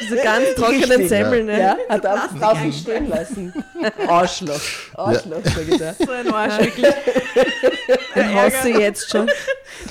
Diese 0.00 0.16
ganz 0.16 0.54
trockenen 0.56 0.82
Richtig, 0.90 1.08
Semmeln. 1.08 1.46
Ne? 1.46 1.60
Ja, 1.60 1.76
hat 1.88 2.04
er 2.04 2.28
draußen 2.38 2.72
stehen 2.72 3.08
lassen. 3.08 3.52
Arschloch. 4.06 4.60
Arschloch, 4.94 5.40
sag 5.44 5.68
ich 5.68 5.78
da. 5.78 5.94
so 5.94 6.10
ein 6.10 6.32
Arsch, 6.32 6.58
wirklich. 6.58 6.94
Den 8.14 8.34
hasse 8.34 8.70
ich 8.70 8.78
jetzt 8.78 9.10
schon. 9.10 9.28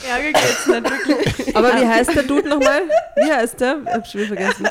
Ärger 0.08 0.32
geht's 0.34 0.68
nicht 0.68 1.08
wirklich. 1.08 1.56
Aber 1.56 1.74
wie 1.82 1.88
heißt 1.88 2.14
der 2.16 2.24
Dude 2.24 2.50
nochmal? 2.50 2.82
Wie 3.16 3.32
heißt 3.32 3.60
der? 3.62 3.78
Ich 3.86 3.94
hab's 3.94 4.12
schon 4.12 4.22
wieder 4.22 4.36
vergessen. 4.36 4.68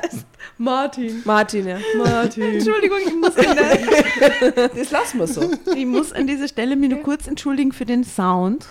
Martin. 0.59 1.23
Martin, 1.25 1.67
ja. 1.67 1.79
Martin. 1.99 2.43
Entschuldigung, 2.55 2.99
ich 3.07 3.15
muss, 3.15 3.37
an 3.37 3.57
der, 3.57 4.69
Das 4.77 4.91
lassen 4.91 5.19
wir 5.19 5.27
so. 5.27 5.51
ich 5.77 5.87
muss 5.87 6.13
an 6.13 6.27
dieser 6.27 6.49
Stelle 6.49 6.77
mich 6.77 6.91
nur 6.91 7.01
kurz 7.03 7.27
entschuldigen 7.27 7.73
für 7.73 7.85
den 7.85 8.05
Sound, 8.05 8.67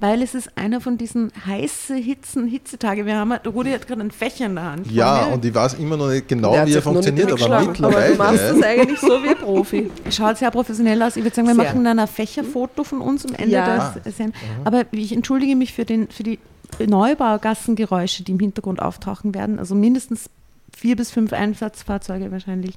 weil 0.00 0.22
es 0.22 0.34
ist 0.34 0.50
einer 0.56 0.80
von 0.80 0.96
diesen 0.98 1.32
heiße 1.46 1.94
Hitzen, 1.94 2.46
Hitzetage. 2.46 3.04
Wir 3.06 3.16
haben, 3.16 3.30
der 3.30 3.52
Rudi 3.52 3.70
hat 3.70 3.86
gerade 3.86 4.02
ein 4.02 4.10
Fächer 4.10 4.46
in 4.46 4.54
der 4.54 4.64
Hand. 4.64 4.90
Ja, 4.90 5.24
und 5.26 5.44
ich 5.44 5.54
weiß 5.54 5.74
immer 5.74 5.96
noch 5.96 6.08
nicht 6.08 6.28
genau, 6.28 6.52
wie 6.66 6.72
er 6.74 6.82
funktioniert, 6.82 7.30
aber 7.32 7.36
durchgeschlagen. 7.38 7.84
Aber 7.84 8.00
du 8.08 8.14
machst 8.16 8.40
das 8.40 8.52
mittlerweile. 8.54 8.80
eigentlich 8.82 9.00
so 9.00 9.22
wie 9.22 9.28
ein 9.28 9.36
Profi. 9.36 9.90
Schaut 10.10 10.36
sehr 10.38 10.50
professionell 10.50 11.02
aus. 11.02 11.16
Ich 11.16 11.22
würde 11.24 11.34
sagen, 11.34 11.48
wir 11.48 11.54
Sehr. 11.54 11.64
machen 11.64 11.84
dann 11.84 11.98
ein 11.98 12.08
Fächerfoto 12.08 12.84
von 12.84 13.00
uns 13.00 13.26
am 13.26 13.34
Ende 13.34 13.54
Ja. 13.54 13.94
der 14.04 14.12
Sendung. 14.12 14.34
Aber 14.64 14.84
ich 14.92 15.12
entschuldige 15.12 15.56
mich 15.56 15.72
für, 15.72 15.84
den, 15.84 16.08
für 16.08 16.22
die 16.22 16.38
Neubaugassengeräusche, 16.84 18.22
die 18.22 18.32
im 18.32 18.38
Hintergrund 18.38 18.80
auftauchen 18.80 19.34
werden. 19.34 19.58
Also 19.58 19.74
mindestens 19.74 20.28
vier 20.76 20.94
bis 20.94 21.10
fünf 21.10 21.32
Einsatzfahrzeuge 21.32 22.30
wahrscheinlich. 22.30 22.74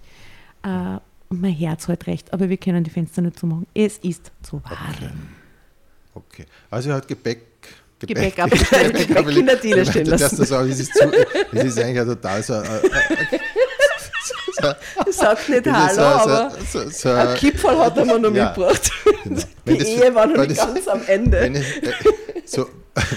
Äh, 0.63 0.97
und 1.29 1.41
mein 1.41 1.53
Herz 1.53 1.87
hat 1.87 2.07
recht, 2.07 2.33
aber 2.33 2.49
wir 2.49 2.57
können 2.57 2.83
die 2.83 2.89
Fenster 2.89 3.21
nicht 3.21 3.37
zumachen. 3.37 3.67
Es 3.75 3.97
ist 3.99 4.31
zu 4.41 4.61
warm. 4.63 5.29
Okay. 6.15 6.45
Also 6.71 6.89
er 6.89 6.95
hat 6.95 7.07
Gebäck. 7.07 7.43
Gebäck 7.99 8.39
abgestellt. 8.43 9.07
Gebäck 9.07 9.35
in 9.37 9.45
der 9.45 9.57
Diele 9.57 9.85
stehen 9.85 10.05
Das, 10.09 10.21
lassen. 10.21 10.37
das, 10.37 10.49
das, 10.49 10.79
ist 10.79 10.93
zu, 10.95 11.11
das 11.51 11.63
ist 11.65 11.79
eigentlich 11.79 12.05
total 12.07 12.41
so. 12.41 12.53
Äh, 12.53 12.59
äh, 12.61 13.39
Ich 15.07 15.15
sag 15.15 15.47
nicht 15.47 15.65
das 15.65 15.93
ist 15.93 15.97
Hallo, 15.99 16.19
so, 16.19 16.29
aber 16.29 16.51
so, 16.69 16.81
so, 16.83 16.89
so, 16.89 17.09
ein 17.11 17.35
Kipferl 17.37 17.77
hat 17.79 17.97
er 17.97 18.05
mir 18.05 18.19
noch 18.19 18.33
Ja. 18.35 18.45
mitgebracht. 18.47 18.91
genau. 19.23 19.41
Die 19.67 19.77
das- 19.77 19.87
Ehe 19.87 20.15
war 20.15 20.25
noch 20.27 20.45
nicht 20.47 20.59
das- 20.59 20.73
ganz 20.73 20.87
am 20.89 21.01
Ende. 21.07 21.37
Äh, 21.39 21.63
so, 22.45 22.67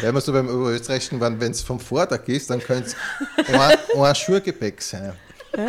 wenn 0.01 0.15
wir 0.15 0.21
so 0.21 0.33
beim 0.33 0.49
Österreichischen 0.49 1.21
waren, 1.21 1.41
wenn 1.41 1.53
es 1.53 1.63
vom 1.63 1.81
Vortag 1.81 2.27
ist, 2.27 2.51
dann 2.51 2.61
könnte 2.61 2.95
es 3.37 3.49
ein, 3.49 3.79
ein 4.01 4.15
Schurgebäck 4.15 4.81
sein. 4.83 5.13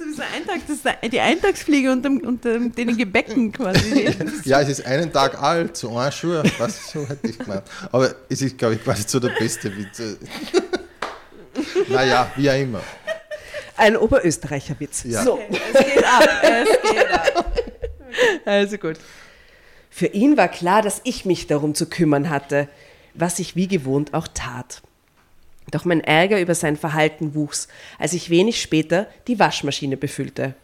Das 0.00 0.08
ist 0.08 0.16
so 0.16 0.22
ein 0.22 0.28
Eintag, 0.34 0.60
das 0.66 0.76
ist 0.78 1.12
die 1.12 1.20
Eintagsfliege 1.20 1.92
unter, 1.92 2.08
unter 2.08 2.58
den 2.58 2.96
Gebäcken 2.96 3.52
quasi. 3.52 4.16
Ja, 4.44 4.60
es 4.60 4.68
ist 4.68 4.86
einen 4.86 5.12
Tag 5.12 5.40
alt, 5.40 5.76
so 5.76 5.96
ein 5.96 6.10
Schur, 6.10 6.42
was 6.58 6.90
so 6.90 7.06
hätte 7.06 7.28
ich 7.28 7.38
gemeint. 7.38 7.64
Aber 7.92 8.14
es 8.28 8.40
ist, 8.40 8.56
glaube 8.56 8.74
ich, 8.76 8.84
quasi 8.84 9.04
so 9.06 9.20
der 9.20 9.30
beste 9.38 9.76
Witz. 9.76 10.00
naja, 11.88 12.30
wie 12.36 12.50
auch 12.50 12.54
immer. 12.54 12.80
Ein 13.76 13.96
Oberösterreicher 13.96 14.74
Witz. 14.78 15.04
Ja. 15.04 15.22
So. 15.22 15.38
es 15.50 15.84
geht 15.84 16.04
ab, 16.04 16.28
es 16.42 16.90
geht 16.90 17.10
ab. 17.10 17.69
Also 18.44 18.78
gut. 18.78 18.98
Für 19.90 20.06
ihn 20.06 20.36
war 20.36 20.48
klar, 20.48 20.82
dass 20.82 21.00
ich 21.04 21.24
mich 21.24 21.46
darum 21.46 21.74
zu 21.74 21.86
kümmern 21.86 22.30
hatte, 22.30 22.68
was 23.14 23.38
ich 23.38 23.56
wie 23.56 23.66
gewohnt 23.66 24.14
auch 24.14 24.28
tat. 24.28 24.82
Doch 25.70 25.84
mein 25.84 26.00
Ärger 26.00 26.40
über 26.40 26.54
sein 26.54 26.76
Verhalten 26.76 27.34
wuchs, 27.34 27.68
als 27.98 28.12
ich 28.12 28.30
wenig 28.30 28.60
später 28.60 29.06
die 29.26 29.38
Waschmaschine 29.38 29.96
befüllte. 29.96 30.54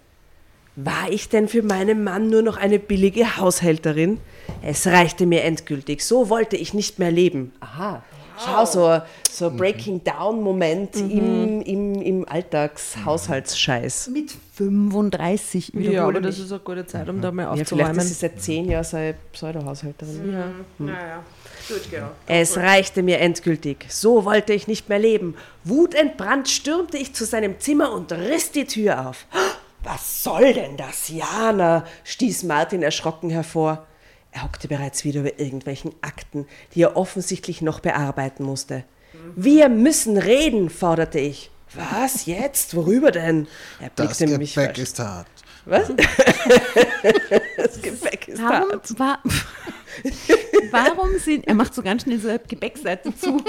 War 0.76 1.10
ich 1.10 1.28
denn 1.28 1.48
für 1.48 1.62
meinen 1.62 2.04
Mann 2.04 2.28
nur 2.28 2.42
noch 2.42 2.56
eine 2.56 2.78
billige 2.78 3.38
Haushälterin? 3.38 4.20
Es 4.62 4.86
reichte 4.86 5.25
mir 5.26 5.42
endgültig, 5.42 6.02
so 6.02 6.28
wollte 6.28 6.56
ich 6.56 6.75
nicht 6.75 6.98
mehr 6.98 7.10
leben. 7.10 7.52
Aha, 7.60 8.04
schau, 8.38 8.64
so, 8.64 9.00
so 9.30 9.46
ein 9.48 9.56
Breaking-Down-Moment 9.56 10.96
im, 10.96 11.62
im, 11.62 12.02
im 12.02 12.28
Alltagshaushaltsscheiß. 12.28 14.08
Mit 14.12 14.30
35 14.54 15.68
Ja, 15.74 15.80
wiederhole 15.80 16.02
aber 16.18 16.20
das 16.20 16.38
ist 16.38 16.50
eine 16.52 16.60
gute 16.60 16.86
Zeit, 16.86 17.08
um 17.08 17.20
da 17.20 17.30
mal 17.30 17.42
Ja, 17.42 17.48
vielleicht 17.52 17.72
aufzuräumen. 17.72 17.98
ist 17.98 18.08
sie 18.08 18.14
seit 18.14 18.40
zehn 18.40 18.68
Jahren 18.70 18.84
so 18.84 18.96
eine 18.96 19.14
Pseudo-Haushälterin. 19.32 20.32
ja. 20.32 20.44
Naja, 20.78 21.22
gut, 21.68 21.90
genau. 21.90 22.08
Es 22.26 22.56
reichte 22.56 23.02
mir 23.02 23.18
endgültig. 23.20 23.86
So 23.88 24.24
wollte 24.24 24.52
ich 24.52 24.66
nicht 24.68 24.88
mehr 24.88 24.98
leben. 24.98 25.34
Wutentbrannt 25.64 26.49
stürmte 26.49 26.96
ich 26.99 27.12
zu 27.14 27.25
seinem 27.25 27.58
Zimmer 27.60 27.92
und 27.92 28.12
riss 28.12 28.50
die 28.52 28.64
Tür 28.66 29.08
auf. 29.08 29.26
Was 29.82 30.25
soll 30.25 30.52
denn 30.52 30.76
das, 30.76 31.08
Jana? 31.10 31.84
stieß 32.04 32.42
Martin 32.44 32.82
erschrocken 32.82 33.30
hervor. 33.30 33.86
Er 34.32 34.43
hockte 34.43 34.69
bereits 34.69 35.04
wieder 35.04 35.21
über 35.21 35.39
irgendwelchen 35.39 35.95
Akten, 36.02 36.47
die 36.75 36.82
er 36.82 36.97
offensichtlich 36.97 37.62
noch 37.62 37.80
bearbeiten 37.80 38.45
musste. 38.45 38.84
Wir 39.34 39.69
müssen 39.71 40.19
reden, 40.19 40.69
forderte 40.69 41.19
ich. 41.19 41.50
Was 41.75 42.26
jetzt? 42.26 42.76
Worüber 42.76 43.10
denn? 43.10 43.49
Er 43.80 43.91
Das 43.97 44.19
blickte 44.19 44.39
mich 44.39 44.54
Gebäck 44.54 44.76
ver- 44.76 44.82
ist 44.82 44.99
hart. 44.99 45.26
Was? 45.65 45.89
das 47.56 47.82
Gebäck 47.82 48.28
ist 48.28 48.41
Warum, 48.43 48.71
hart. 48.71 48.99
war, 48.99 49.19
warum 50.71 51.19
sind, 51.19 51.47
er 51.49 51.54
macht 51.54 51.75
so 51.75 51.82
ganz 51.82 52.02
schnell 52.02 52.21
so 52.21 52.28
eine 52.28 52.39
Gebäckseite 52.39 53.12
zu. 53.17 53.39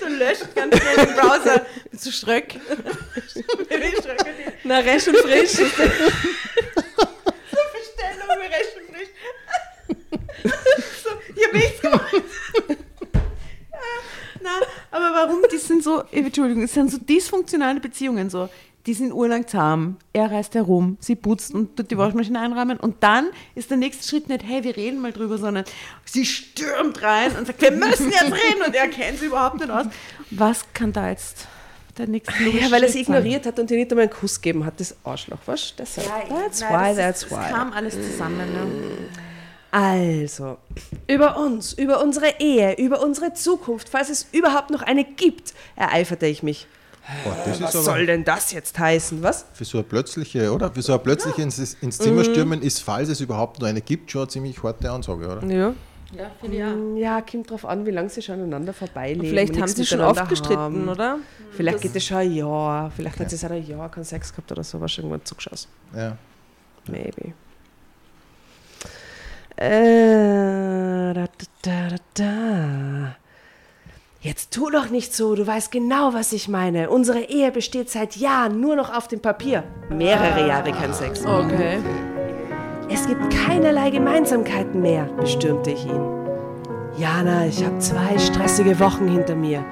so 0.00 0.06
löscht 0.08 0.54
ganz 0.54 0.76
schnell 0.78 0.96
den 1.06 1.14
Browser. 1.14 1.66
So 1.92 2.10
Schröck. 2.10 2.54
Na, 4.64 4.78
resch 4.78 5.08
und 5.08 5.16
frisch. 5.18 5.58
Und 8.34 8.94
frisch. 8.94 9.08
so, 11.02 11.10
ich 11.34 11.46
hab 11.46 11.52
nichts. 11.52 11.80
Na, 14.42 14.50
aber 14.90 15.14
warum? 15.14 15.42
Die 15.50 15.58
sind 15.58 15.82
so, 15.82 16.02
Entschuldigung, 16.10 16.64
es 16.64 16.74
sind 16.74 16.90
so 16.90 16.98
dysfunktionale 16.98 17.80
Beziehungen 17.80 18.28
so. 18.28 18.48
Die 18.86 18.92
sind 18.92 19.12
urlang 19.12 19.46
zahm. 19.46 19.96
Er 20.12 20.30
reist 20.30 20.54
herum, 20.54 20.98
sie 21.00 21.16
putzt 21.16 21.54
und 21.54 21.74
tut 21.74 21.90
die 21.90 21.96
Waschmaschine 21.96 22.38
einräumen. 22.38 22.78
Und 22.78 23.02
dann 23.02 23.30
ist 23.54 23.70
der 23.70 23.78
nächste 23.78 24.06
Schritt 24.06 24.28
nicht, 24.28 24.44
hey, 24.44 24.62
wir 24.62 24.76
reden 24.76 25.00
mal 25.00 25.12
drüber, 25.12 25.38
sondern 25.38 25.64
sie 26.04 26.26
stürmt 26.26 27.02
rein 27.02 27.34
und 27.34 27.46
sagt, 27.46 27.62
wir 27.62 27.70
müssen 27.70 28.10
jetzt 28.10 28.24
reden. 28.24 28.62
Und 28.66 28.74
er 28.74 28.88
kennt 28.88 29.18
sie 29.20 29.26
überhaupt 29.26 29.56
nicht 29.56 29.70
aus. 29.70 29.86
Was 30.30 30.70
kann 30.74 30.92
da 30.92 31.08
jetzt 31.08 31.46
der 31.98 32.06
nächste 32.08 32.32
Ja, 32.44 32.70
weil 32.70 32.82
er 32.82 32.88
sein? 32.88 33.02
ignoriert 33.02 33.46
hat 33.46 33.58
und 33.58 33.70
ihr 33.70 33.76
nicht 33.78 33.90
einmal 33.90 34.04
einen 34.04 34.12
Kuss 34.12 34.40
gegeben 34.40 34.64
hat, 34.66 34.78
das 34.80 34.94
Arschloch. 35.04 35.38
Was? 35.46 35.74
Deshalb. 35.78 36.06
that's 36.28 36.60
Nein, 36.60 36.70
why, 36.70 36.88
das 36.88 36.96
that's 36.96 37.22
ist, 37.24 37.32
Es 37.32 37.38
why. 37.38 37.50
kam 37.52 37.72
alles 37.72 37.94
zusammen. 37.94 38.38
Ne? 38.52 38.66
Also, 39.70 40.58
über 41.08 41.36
uns, 41.36 41.72
über 41.72 42.00
unsere 42.02 42.34
Ehe, 42.38 42.74
über 42.76 43.02
unsere 43.02 43.34
Zukunft, 43.34 43.88
falls 43.88 44.08
es 44.08 44.26
überhaupt 44.30 44.70
noch 44.70 44.82
eine 44.82 45.04
gibt, 45.04 45.52
ereiferte 45.74 46.26
ich 46.26 46.42
mich. 46.44 46.68
Boah, 47.24 47.36
das 47.44 47.60
Was 47.60 47.72
soll 47.84 48.06
denn 48.06 48.24
das 48.24 48.52
jetzt 48.52 48.78
heißen? 48.78 49.22
Was? 49.22 49.44
für 49.52 49.64
so 49.64 49.78
eine 49.78 49.84
plötzliche, 49.84 50.52
oder? 50.52 50.70
Für 50.70 50.80
so 50.80 50.94
ein 50.94 51.02
plötzliche 51.02 51.42
ins, 51.42 51.58
ins 51.80 51.98
Zimmer 51.98 52.20
Mhm. 52.22 52.24
stürmen 52.24 52.62
ist, 52.62 52.80
falls 52.82 53.08
es 53.08 53.20
überhaupt 53.20 53.60
noch 53.60 53.68
eine 53.68 53.80
gibt, 53.82 54.10
schon 54.10 54.22
eine 54.22 54.28
ziemlich 54.28 54.62
harte 54.62 54.90
Ansage, 54.90 55.26
oder? 55.28 55.44
Ja. 55.52 55.74
Ja, 56.16 56.30
finde 56.40 56.56
ich 56.56 56.62
auch. 56.64 56.68
Hm, 56.68 56.96
Ja, 56.96 57.20
kommt 57.20 57.50
drauf 57.50 57.64
an, 57.64 57.84
wie 57.86 57.90
lange 57.90 58.08
sie 58.08 58.22
schon 58.22 58.36
aneinander 58.36 58.72
vorbeileben. 58.72 59.28
Vielleicht 59.28 59.58
haben 59.60 59.68
sie 59.68 59.84
schon 59.84 60.00
oft 60.00 60.28
gestritten, 60.28 60.56
haben. 60.58 60.88
oder? 60.88 61.18
Vielleicht 61.52 61.80
geht 61.80 61.94
es 61.96 62.04
schon 62.04 62.18
ein 62.18 62.32
Jahr. 62.32 62.90
Vielleicht 62.94 63.18
hat 63.20 63.30
sie 63.30 63.36
seit 63.36 63.50
einem 63.52 63.66
Jahr 63.66 63.90
keinen 63.90 64.04
Sex 64.04 64.30
gehabt 64.32 64.50
oder 64.52 64.62
so, 64.64 64.80
was 64.80 64.96
irgendwann 64.96 65.24
zugeschossen. 65.24 65.70
Ja. 65.96 66.16
Maybe. 66.88 67.32
Äh, 69.56 71.14
da, 71.14 71.26
da, 71.62 71.88
da, 71.88 71.96
da. 72.14 73.16
Jetzt 74.20 74.52
tu 74.54 74.70
doch 74.70 74.88
nicht 74.88 75.14
so, 75.14 75.34
du 75.34 75.46
weißt 75.46 75.70
genau, 75.70 76.14
was 76.14 76.32
ich 76.32 76.48
meine. 76.48 76.88
Unsere 76.90 77.20
Ehe 77.20 77.52
besteht 77.52 77.90
seit 77.90 78.16
Jahren 78.16 78.58
nur 78.60 78.74
noch 78.74 78.92
auf 78.94 79.06
dem 79.06 79.20
Papier. 79.20 79.64
Mehrere 79.90 80.48
Jahre 80.48 80.72
kein 80.72 80.94
Sex. 80.94 81.24
Okay. 81.24 81.78
Es 82.90 83.06
gibt 83.06 83.30
keinerlei 83.30 83.90
Gemeinsamkeiten 83.90 84.80
mehr, 84.80 85.04
bestürmte 85.20 85.70
ich 85.70 85.84
ihn. 85.86 86.00
Jana, 86.98 87.46
ich 87.46 87.64
habe 87.64 87.78
zwei 87.78 88.18
stressige 88.18 88.78
Wochen 88.78 89.08
hinter 89.08 89.34
mir. 89.34 89.64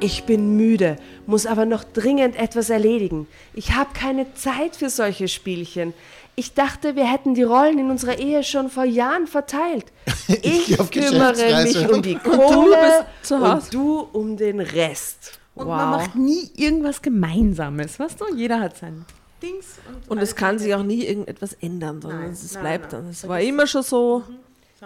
Ich 0.00 0.24
bin 0.24 0.56
müde, 0.56 0.96
muss 1.26 1.44
aber 1.46 1.66
noch 1.66 1.84
dringend 1.84 2.36
etwas 2.36 2.70
erledigen. 2.70 3.26
Ich 3.54 3.72
habe 3.72 3.90
keine 3.92 4.32
Zeit 4.34 4.76
für 4.76 4.88
solche 4.88 5.28
Spielchen. 5.28 5.92
Ich 6.36 6.54
dachte, 6.54 6.96
wir 6.96 7.04
hätten 7.04 7.34
die 7.34 7.42
Rollen 7.42 7.78
in 7.78 7.90
unserer 7.90 8.18
Ehe 8.18 8.42
schon 8.42 8.70
vor 8.70 8.84
Jahren 8.84 9.26
verteilt. 9.26 9.86
Ich, 10.42 10.78
auf 10.78 10.92
kümmere 10.92 11.64
mich 11.64 11.90
um 11.90 12.02
die 12.02 12.14
du 12.24 12.30
Kohle 12.30 13.04
zu 13.20 13.40
Hause. 13.40 13.52
und 13.52 13.74
du 13.74 14.08
um 14.12 14.36
den 14.36 14.60
Rest. 14.60 15.40
Und 15.56 15.66
man 15.66 15.90
macht 15.90 16.14
nie 16.14 16.48
irgendwas 16.56 17.02
Gemeinsames, 17.02 17.98
weißt 17.98 18.20
du? 18.20 18.36
Jeder 18.36 18.60
hat 18.60 18.76
sein. 18.76 19.04
Dings. 19.40 19.78
Und 20.08 20.18
es 20.18 20.36
kann 20.36 20.58
sich 20.58 20.74
auch 20.74 20.82
nie 20.82 21.04
irgendetwas 21.04 21.54
ändern, 21.54 22.00
sondern 22.00 22.22
Nein, 22.22 22.30
es 22.30 22.52
nein, 22.54 22.62
bleibt 22.62 22.92
nein. 22.92 23.02
dann. 23.02 23.10
Es 23.10 23.26
war 23.26 23.40
immer 23.40 23.66
schon 23.66 23.82
so. 23.82 24.24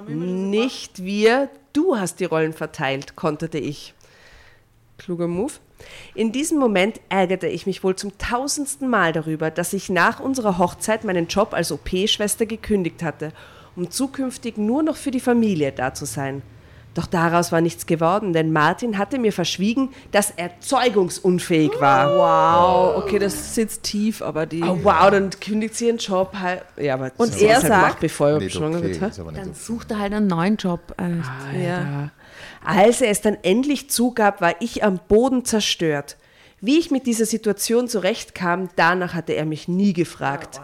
Nicht 0.08 1.04
wir, 1.04 1.50
du 1.72 1.96
hast 1.96 2.18
die 2.18 2.24
Rollen 2.24 2.52
verteilt, 2.52 3.14
konterte 3.14 3.58
ich. 3.58 3.94
Kluger 4.98 5.28
Move. 5.28 5.52
In 6.14 6.32
diesem 6.32 6.58
Moment 6.58 7.00
ärgerte 7.08 7.46
ich 7.46 7.66
mich 7.66 7.84
wohl 7.84 7.94
zum 7.94 8.16
tausendsten 8.18 8.88
Mal 8.88 9.12
darüber, 9.12 9.50
dass 9.50 9.72
ich 9.72 9.90
nach 9.90 10.20
unserer 10.20 10.58
Hochzeit 10.58 11.04
meinen 11.04 11.28
Job 11.28 11.52
als 11.52 11.70
OP-Schwester 11.70 12.46
gekündigt 12.46 13.02
hatte, 13.02 13.32
um 13.76 13.90
zukünftig 13.90 14.56
nur 14.56 14.82
noch 14.82 14.96
für 14.96 15.10
die 15.10 15.20
Familie 15.20 15.72
da 15.72 15.94
zu 15.94 16.06
sein. 16.06 16.42
Doch 16.94 17.06
daraus 17.06 17.50
war 17.50 17.60
nichts 17.60 17.86
geworden, 17.86 18.32
denn 18.32 18.52
Martin 18.52 18.98
hatte 18.98 19.18
mir 19.18 19.32
verschwiegen, 19.32 19.90
dass 20.12 20.30
er 20.30 20.60
zeugungsunfähig 20.60 21.72
war. 21.80 22.94
Wow, 22.96 23.02
okay, 23.02 23.18
das 23.18 23.54
sitzt 23.54 23.82
tief, 23.82 24.22
aber 24.22 24.46
die. 24.46 24.62
Oh, 24.62 24.78
wow, 24.82 25.10
dann 25.10 25.30
kündigt 25.30 25.74
sie 25.74 25.86
ihren 25.88 25.98
Job. 25.98 26.32
halt- 26.40 26.62
Ja, 26.76 26.94
aber 26.94 27.10
Und 27.16 27.32
das 27.34 27.42
er 27.42 27.54
halt 27.54 27.66
sagt- 27.66 27.82
gemacht, 27.82 27.98
bevor 28.00 28.28
er 28.30 28.48
schwanger 28.48 28.78
okay, 28.78 29.00
wird. 29.00 29.18
Dann 29.18 29.26
okay. 29.28 29.48
sucht 29.54 29.90
er 29.90 29.98
halt 29.98 30.12
einen 30.12 30.28
neuen 30.28 30.56
Job. 30.56 30.94
Äh, 30.98 31.64
ja. 31.66 32.10
Als 32.64 33.00
er 33.00 33.10
es 33.10 33.20
dann 33.20 33.36
endlich 33.42 33.90
zugab, 33.90 34.40
war 34.40 34.54
ich 34.60 34.84
am 34.84 34.98
Boden 35.08 35.44
zerstört. 35.44 36.16
Wie 36.60 36.78
ich 36.78 36.90
mit 36.90 37.06
dieser 37.06 37.26
Situation 37.26 37.88
zurechtkam, 37.88 38.68
danach 38.76 39.14
hatte 39.14 39.32
er 39.34 39.44
mich 39.44 39.68
nie 39.68 39.92
gefragt. 39.92 40.60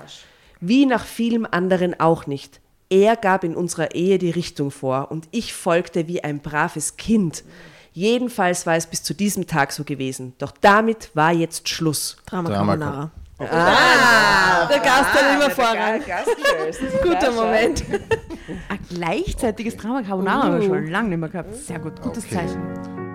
Wie 0.60 0.86
nach 0.86 1.04
vielem 1.04 1.46
anderen 1.50 1.98
auch 1.98 2.26
nicht. 2.26 2.60
Er 2.90 3.16
gab 3.16 3.44
in 3.44 3.55
unserer 3.55 3.94
Ehe 3.94 4.18
die 4.18 4.31
Richtung 4.31 4.70
vor 4.72 5.11
und 5.12 5.29
ich 5.31 5.55
folgte 5.55 6.09
wie 6.09 6.24
ein 6.24 6.40
braves 6.40 6.96
Kind. 6.96 7.44
Jedenfalls 7.92 8.66
war 8.66 8.74
es 8.76 8.87
bis 8.87 9.03
zu 9.03 9.14
diesem 9.14 9.46
Tag 9.46 9.72
so 9.72 9.85
gewesen. 9.85 10.35
Doch 10.38 10.53
damit 10.61 11.11
war 11.14 11.33
jetzt 11.33 11.68
Schluss. 11.68 12.16
Drama, 12.26 12.50
Carbonara. 12.50 13.11
Ah, 13.38 14.66
Der 14.68 14.81
Gast 14.81 15.14
hat 15.14 15.35
immer 15.35 15.50
Vorrang. 15.50 16.03
Guter 17.03 17.33
Moment. 17.33 17.85
Ein 18.68 18.79
gleichzeitiges 18.88 19.76
Drama 19.76 20.03
Carbonara 20.03 20.42
haben 20.42 20.61
wir 20.61 20.66
schon 20.68 20.87
lange 20.88 21.09
nicht 21.11 21.18
mehr 21.18 21.29
gehabt. 21.29 21.55
Sehr 21.57 21.79
gut, 21.79 22.00
gutes 22.03 22.24
Okay. 22.24 22.35
Zeichen. 22.35 23.10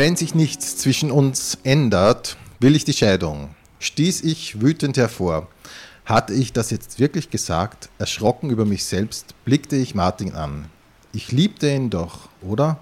Wenn 0.00 0.16
sich 0.16 0.34
nichts 0.34 0.78
zwischen 0.78 1.10
uns 1.10 1.58
ändert, 1.62 2.38
will 2.58 2.74
ich 2.74 2.86
die 2.86 2.94
Scheidung. 2.94 3.54
Stieß 3.80 4.22
ich 4.22 4.62
wütend 4.62 4.96
hervor. 4.96 5.46
Hatte 6.06 6.32
ich 6.32 6.54
das 6.54 6.70
jetzt 6.70 6.98
wirklich 6.98 7.28
gesagt? 7.28 7.90
Erschrocken 7.98 8.48
über 8.48 8.64
mich 8.64 8.86
selbst 8.86 9.34
blickte 9.44 9.76
ich 9.76 9.94
Martin 9.94 10.34
an. 10.34 10.70
Ich 11.12 11.32
liebte 11.32 11.70
ihn 11.70 11.90
doch, 11.90 12.30
oder? 12.40 12.78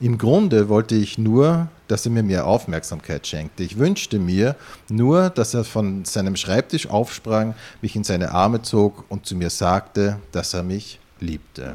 Im 0.00 0.18
Grunde 0.18 0.68
wollte 0.68 0.96
ich 0.96 1.16
nur, 1.16 1.68
dass 1.88 2.04
er 2.04 2.12
mir 2.12 2.22
mehr 2.22 2.46
Aufmerksamkeit 2.46 3.26
schenkte. 3.26 3.62
Ich 3.62 3.78
wünschte 3.78 4.18
mir 4.18 4.54
nur, 4.90 5.30
dass 5.30 5.54
er 5.54 5.64
von 5.64 6.04
seinem 6.04 6.36
Schreibtisch 6.36 6.90
aufsprang, 6.90 7.54
mich 7.80 7.96
in 7.96 8.04
seine 8.04 8.32
Arme 8.32 8.60
zog 8.60 9.06
und 9.08 9.24
zu 9.24 9.34
mir 9.34 9.48
sagte, 9.48 10.20
dass 10.30 10.52
er 10.52 10.62
mich 10.62 11.00
liebte. 11.20 11.74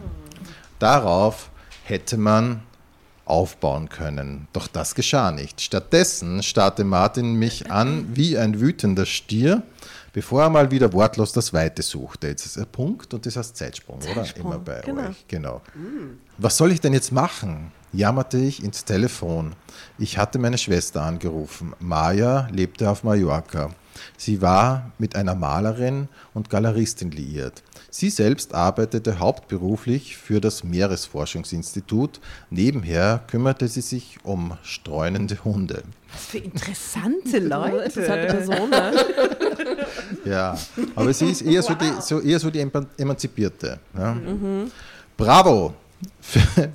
Darauf 0.77 1.49
hätte 1.85 2.17
man 2.17 2.61
aufbauen 3.25 3.89
können. 3.89 4.47
Doch 4.53 4.67
das 4.67 4.95
geschah 4.95 5.31
nicht. 5.31 5.61
Stattdessen 5.61 6.43
starrte 6.43 6.83
Martin 6.83 7.35
mich 7.35 7.71
an 7.71 8.07
wie 8.15 8.37
ein 8.37 8.59
wütender 8.59 9.05
Stier, 9.05 9.63
bevor 10.13 10.43
er 10.43 10.49
mal 10.49 10.71
wieder 10.71 10.93
wortlos 10.93 11.33
das 11.33 11.51
Weite 11.51 11.81
suchte. 11.81 12.27
Jetzt 12.27 12.45
ist 12.45 12.57
er 12.57 12.65
Punkt 12.65 13.13
und 13.13 13.25
das 13.25 13.35
heißt 13.35 13.57
Zeitsprung, 13.57 13.99
oder? 14.11 14.25
Immer 14.37 14.59
bei 14.59 14.81
genau. 14.81 15.09
euch. 15.09 15.25
Genau. 15.27 15.61
Was 16.37 16.57
soll 16.57 16.71
ich 16.71 16.81
denn 16.81 16.93
jetzt 16.93 17.11
machen? 17.11 17.71
jammerte 17.95 18.37
ich 18.37 18.63
ins 18.63 18.85
Telefon. 18.85 19.55
Ich 19.97 20.17
hatte 20.17 20.37
meine 20.39 20.57
Schwester 20.57 21.01
angerufen. 21.01 21.73
Maja 21.79 22.47
lebte 22.51 22.89
auf 22.89 23.03
Mallorca. 23.03 23.71
Sie 24.17 24.41
war 24.41 24.91
mit 24.97 25.15
einer 25.15 25.35
Malerin 25.35 26.09
und 26.33 26.49
Galeristin 26.49 27.11
liiert. 27.11 27.63
Sie 27.97 28.09
selbst 28.09 28.53
arbeitete 28.53 29.19
hauptberuflich 29.19 30.17
für 30.17 30.41
das 30.41 30.65
Meeresforschungsinstitut. 30.65 32.19
Nebenher 32.49 33.21
kümmerte 33.25 33.69
sie 33.69 33.79
sich 33.79 34.17
um 34.23 34.57
streunende 34.63 35.41
Hunde. 35.45 35.81
Was 36.11 36.25
für 36.25 36.39
interessante 36.39 37.37
Interessante 37.37 37.39
Leute. 37.39 38.35
Person, 38.35 38.69
ne? 38.69 38.91
Ja, 40.25 40.57
aber 40.93 41.13
sie 41.13 41.27
ist 41.27 41.41
eher, 41.41 41.63
so, 41.63 41.73
die, 41.73 41.89
so, 42.01 42.19
eher 42.19 42.37
so 42.37 42.49
die 42.51 42.59
Eman- 42.59 42.87
Emanzipierte. 42.97 43.79
Ja. 43.97 44.17
Bravo! 45.15 45.73
Für, 46.21 46.69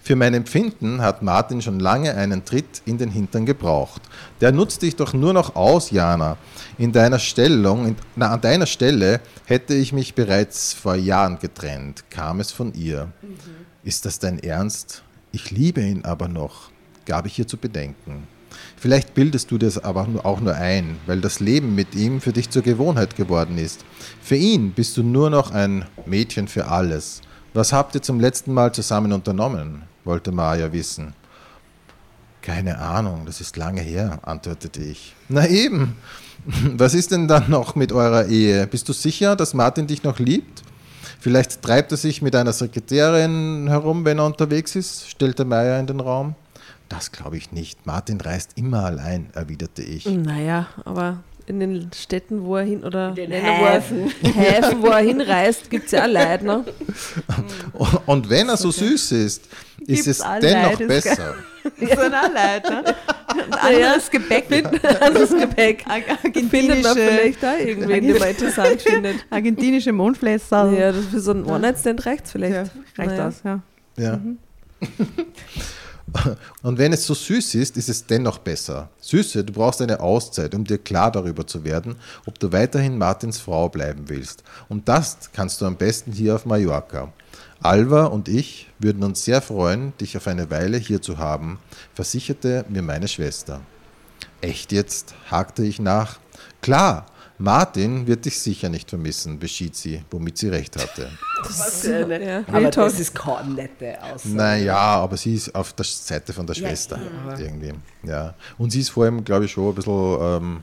für- 0.00 0.16
mein 0.16 0.34
Empfinden 0.34 1.00
hat 1.02 1.22
Martin 1.22 1.60
schon 1.60 1.80
lange 1.80 2.14
einen 2.14 2.44
Tritt 2.44 2.82
in 2.84 2.98
den 2.98 3.10
Hintern 3.10 3.46
gebraucht. 3.46 4.02
Der 4.40 4.52
nutzt 4.52 4.82
dich 4.82 4.96
doch 4.96 5.12
nur 5.12 5.32
noch 5.32 5.56
aus, 5.56 5.90
Jana. 5.90 6.36
In 6.78 6.92
deiner 6.92 7.18
Stellung, 7.18 7.86
in, 7.86 7.96
na, 8.16 8.30
an 8.30 8.40
deiner 8.40 8.66
Stelle 8.66 9.20
hätte 9.46 9.74
ich 9.74 9.92
mich 9.92 10.14
bereits 10.14 10.72
vor 10.72 10.94
Jahren 10.94 11.38
getrennt, 11.38 12.04
kam 12.10 12.40
es 12.40 12.52
von 12.52 12.72
ihr. 12.74 13.08
Ist 13.84 14.04
das 14.04 14.18
dein 14.18 14.38
Ernst? 14.38 15.02
Ich 15.32 15.50
liebe 15.50 15.80
ihn 15.80 16.04
aber 16.04 16.28
noch, 16.28 16.70
gab 17.06 17.26
ich 17.26 17.38
ihr 17.38 17.46
zu 17.48 17.56
bedenken. 17.56 18.26
Vielleicht 18.76 19.14
bildest 19.14 19.50
du 19.50 19.58
das 19.58 19.82
aber 19.82 20.06
auch 20.24 20.40
nur 20.40 20.54
ein, 20.54 20.98
weil 21.06 21.20
das 21.20 21.40
Leben 21.40 21.74
mit 21.74 21.94
ihm 21.94 22.20
für 22.20 22.32
dich 22.32 22.50
zur 22.50 22.62
Gewohnheit 22.62 23.16
geworden 23.16 23.56
ist. 23.58 23.84
Für 24.20 24.36
ihn 24.36 24.72
bist 24.72 24.96
du 24.96 25.02
nur 25.02 25.30
noch 25.30 25.50
ein 25.52 25.86
Mädchen 26.06 26.48
für 26.48 26.66
alles. 26.68 27.22
Was 27.54 27.72
habt 27.72 27.94
ihr 27.94 28.02
zum 28.02 28.18
letzten 28.18 28.54
Mal 28.54 28.72
zusammen 28.72 29.12
unternommen? 29.12 29.82
wollte 30.04 30.32
Maja 30.32 30.72
wissen. 30.72 31.14
Keine 32.40 32.78
Ahnung, 32.78 33.24
das 33.24 33.40
ist 33.40 33.56
lange 33.56 33.82
her, 33.82 34.18
antwortete 34.22 34.82
ich. 34.82 35.14
Na 35.28 35.46
eben. 35.46 35.96
Was 36.76 36.92
ist 36.94 37.12
denn 37.12 37.28
dann 37.28 37.48
noch 37.50 37.76
mit 37.76 37.92
eurer 37.92 38.26
Ehe? 38.26 38.66
Bist 38.66 38.88
du 38.88 38.92
sicher, 38.92 39.36
dass 39.36 39.54
Martin 39.54 39.86
dich 39.86 40.02
noch 40.02 40.18
liebt? 40.18 40.62
Vielleicht 41.20 41.62
treibt 41.62 41.92
er 41.92 41.98
sich 41.98 42.20
mit 42.20 42.34
einer 42.34 42.52
Sekretärin 42.52 43.68
herum, 43.68 44.04
wenn 44.04 44.18
er 44.18 44.26
unterwegs 44.26 44.74
ist, 44.74 45.08
stellte 45.08 45.44
Meier 45.44 45.78
in 45.78 45.86
den 45.86 46.00
Raum. 46.00 46.34
Das 46.88 47.12
glaube 47.12 47.36
ich 47.36 47.52
nicht. 47.52 47.86
Martin 47.86 48.20
reist 48.20 48.50
immer 48.56 48.84
allein, 48.84 49.30
erwiderte 49.34 49.82
ich. 49.82 50.04
Naja, 50.06 50.66
aber 50.84 51.22
in 51.46 51.60
den 51.60 51.90
Städten, 51.94 52.44
wo 52.44 52.56
er 52.56 52.64
hin 52.64 52.84
oder 52.84 53.12
den 53.12 53.30
Länder, 53.30 53.52
wo 53.58 53.64
er- 53.64 53.72
Häfen. 53.74 54.10
Häfen, 54.34 54.82
wo 54.82 54.86
er 54.88 54.98
hinreist, 54.98 55.70
gibt 55.70 55.86
es 55.86 55.92
ja 55.92 56.04
auch 56.04 56.08
Leute, 56.08 56.44
ne? 56.44 56.64
Und 58.06 58.28
wenn 58.30 58.48
er 58.48 58.56
so 58.56 58.70
süß 58.70 59.12
ist, 59.12 59.46
ist 59.80 59.86
Gibt's 59.86 60.06
es 60.06 60.18
dennoch 60.40 60.70
Leute, 60.72 60.86
besser. 60.86 61.34
So 61.64 62.00
ein 62.00 62.12
Leute. 62.12 62.94
Ein 63.28 63.74
anderes 63.74 64.10
Gepäck. 64.10 64.46
Anderes 65.00 65.30
Gepäck. 65.30 65.84
Argentinische, 65.88 66.48
Findet 66.50 66.82
man 66.82 66.94
vielleicht 66.96 67.42
da 67.42 67.56
irgendwen, 67.56 68.06
den 68.06 68.18
man 68.18 68.28
interessant 68.28 68.82
findet. 68.82 69.16
argentinische 69.30 69.92
Mondflässer. 69.92 70.72
Ja, 70.72 70.92
das 70.92 71.04
für 71.06 71.20
so 71.20 71.30
einen 71.32 71.44
One-Night-Stand 71.44 72.04
reicht 72.06 72.28
vielleicht. 72.28 72.52
Ja, 72.54 72.64
reicht 72.98 73.10
Naja. 73.12 73.28
aus, 73.28 73.34
ja. 73.44 73.60
Ja. 73.96 74.20
Und 76.62 76.78
wenn 76.78 76.92
es 76.92 77.06
so 77.06 77.14
süß 77.14 77.54
ist, 77.56 77.76
ist 77.76 77.88
es 77.88 78.06
dennoch 78.06 78.38
besser. 78.38 78.88
Süße, 79.00 79.44
du 79.44 79.52
brauchst 79.52 79.80
eine 79.82 80.00
Auszeit, 80.00 80.54
um 80.54 80.64
dir 80.64 80.78
klar 80.78 81.10
darüber 81.10 81.46
zu 81.46 81.64
werden, 81.64 81.96
ob 82.26 82.38
du 82.38 82.52
weiterhin 82.52 82.98
Martins 82.98 83.38
Frau 83.38 83.68
bleiben 83.68 84.08
willst. 84.08 84.42
Und 84.68 84.88
das 84.88 85.30
kannst 85.32 85.60
du 85.60 85.66
am 85.66 85.76
besten 85.76 86.12
hier 86.12 86.34
auf 86.34 86.46
Mallorca. 86.46 87.12
Alva 87.62 88.06
und 88.06 88.28
ich 88.28 88.68
würden 88.78 89.04
uns 89.04 89.24
sehr 89.24 89.40
freuen, 89.40 89.92
dich 89.98 90.16
auf 90.16 90.26
eine 90.26 90.50
Weile 90.50 90.78
hier 90.78 91.00
zu 91.00 91.18
haben, 91.18 91.58
versicherte 91.94 92.64
mir 92.68 92.82
meine 92.82 93.06
Schwester. 93.06 93.60
Echt 94.40 94.72
jetzt? 94.72 95.14
hakte 95.30 95.64
ich 95.64 95.78
nach. 95.78 96.18
Klar, 96.60 97.06
Martin 97.38 98.06
wird 98.06 98.24
dich 98.24 98.38
sicher 98.38 98.68
nicht 98.68 98.88
vermissen, 98.90 99.38
beschied 99.38 99.74
sie, 99.74 100.02
womit 100.10 100.38
sie 100.38 100.48
recht 100.48 100.76
hatte. 100.76 101.10
Was 101.42 101.80
für 101.80 102.04
eine- 102.04 102.24
Ja, 102.24 102.44
Aber 102.46 102.70
das 102.70 103.00
ist 103.00 103.14
keine 103.14 103.54
nette 103.54 104.00
Aussage. 104.02 104.34
Naja, 104.34 104.76
aber 104.76 105.16
sie 105.16 105.34
ist 105.34 105.52
auf 105.54 105.72
der 105.72 105.84
Seite 105.84 106.32
von 106.32 106.46
der 106.46 106.54
Schwester 106.54 107.00
irgendwie. 107.38 107.72
Ja. 108.04 108.34
Und 108.58 108.70
sie 108.70 108.80
ist 108.80 108.90
vor 108.90 109.04
allem, 109.04 109.24
glaube 109.24 109.46
ich, 109.46 109.50
schon 109.52 109.68
ein 109.70 109.74
bisschen. 109.74 110.18
Ähm, 110.20 110.62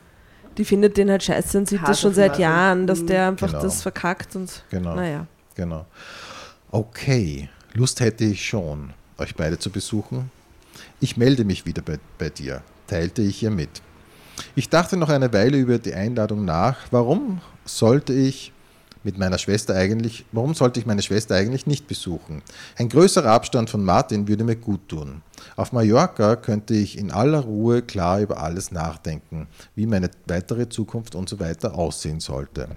Die 0.57 0.63
findet 0.63 0.95
den 0.95 1.09
halt 1.09 1.23
scheiße 1.23 1.57
und 1.57 1.67
sieht 1.67 1.81
das 1.85 1.99
schon 1.99 2.13
seit 2.13 2.29
Martin. 2.29 2.43
Jahren, 2.43 2.87
dass 2.87 3.05
der 3.05 3.27
einfach 3.27 3.47
Genau. 3.49 3.61
das 3.63 3.81
verkackt 3.81 4.35
und 4.37 4.63
genau. 4.69 4.95
naja. 4.95 5.27
Genau. 5.55 5.85
Okay, 6.71 7.49
Lust 7.73 7.99
hätte 7.99 8.23
ich 8.25 8.45
schon, 8.45 8.93
euch 9.17 9.35
beide 9.35 9.57
zu 9.59 9.69
besuchen. 9.69 10.31
Ich 11.01 11.17
melde 11.17 11.43
mich 11.43 11.65
wieder 11.65 11.81
bei, 11.81 11.97
bei 12.17 12.29
dir, 12.29 12.61
teilte 12.87 13.21
ich 13.21 13.43
ihr 13.43 13.51
mit. 13.51 13.69
Ich 14.55 14.69
dachte 14.69 14.97
noch 14.97 15.09
eine 15.09 15.31
Weile 15.33 15.57
über 15.57 15.77
die 15.77 15.93
Einladung 15.93 16.45
nach. 16.45 16.77
Warum 16.91 17.41
sollte 17.65 18.13
ich 18.13 18.51
mit 19.03 19.17
meiner 19.17 19.37
Schwester 19.37 19.75
eigentlich, 19.75 20.25
warum 20.31 20.53
sollte 20.53 20.79
ich 20.79 20.85
meine 20.85 21.01
Schwester 21.01 21.35
eigentlich 21.35 21.65
nicht 21.67 21.87
besuchen? 21.87 22.41
Ein 22.77 22.89
größerer 22.89 23.31
Abstand 23.31 23.69
von 23.69 23.83
Martin 23.83 24.27
würde 24.27 24.43
mir 24.43 24.55
gut 24.55 24.89
tun. 24.89 25.21
Auf 25.55 25.71
Mallorca 25.71 26.35
könnte 26.35 26.73
ich 26.73 26.97
in 26.97 27.11
aller 27.11 27.39
Ruhe 27.39 27.81
klar 27.81 28.19
über 28.19 28.41
alles 28.41 28.71
nachdenken, 28.71 29.47
wie 29.75 29.85
meine 29.85 30.09
weitere 30.27 30.67
Zukunft 30.67 31.15
und 31.15 31.29
so 31.29 31.39
weiter 31.39 31.75
aussehen 31.75 32.19
sollte. 32.19 32.67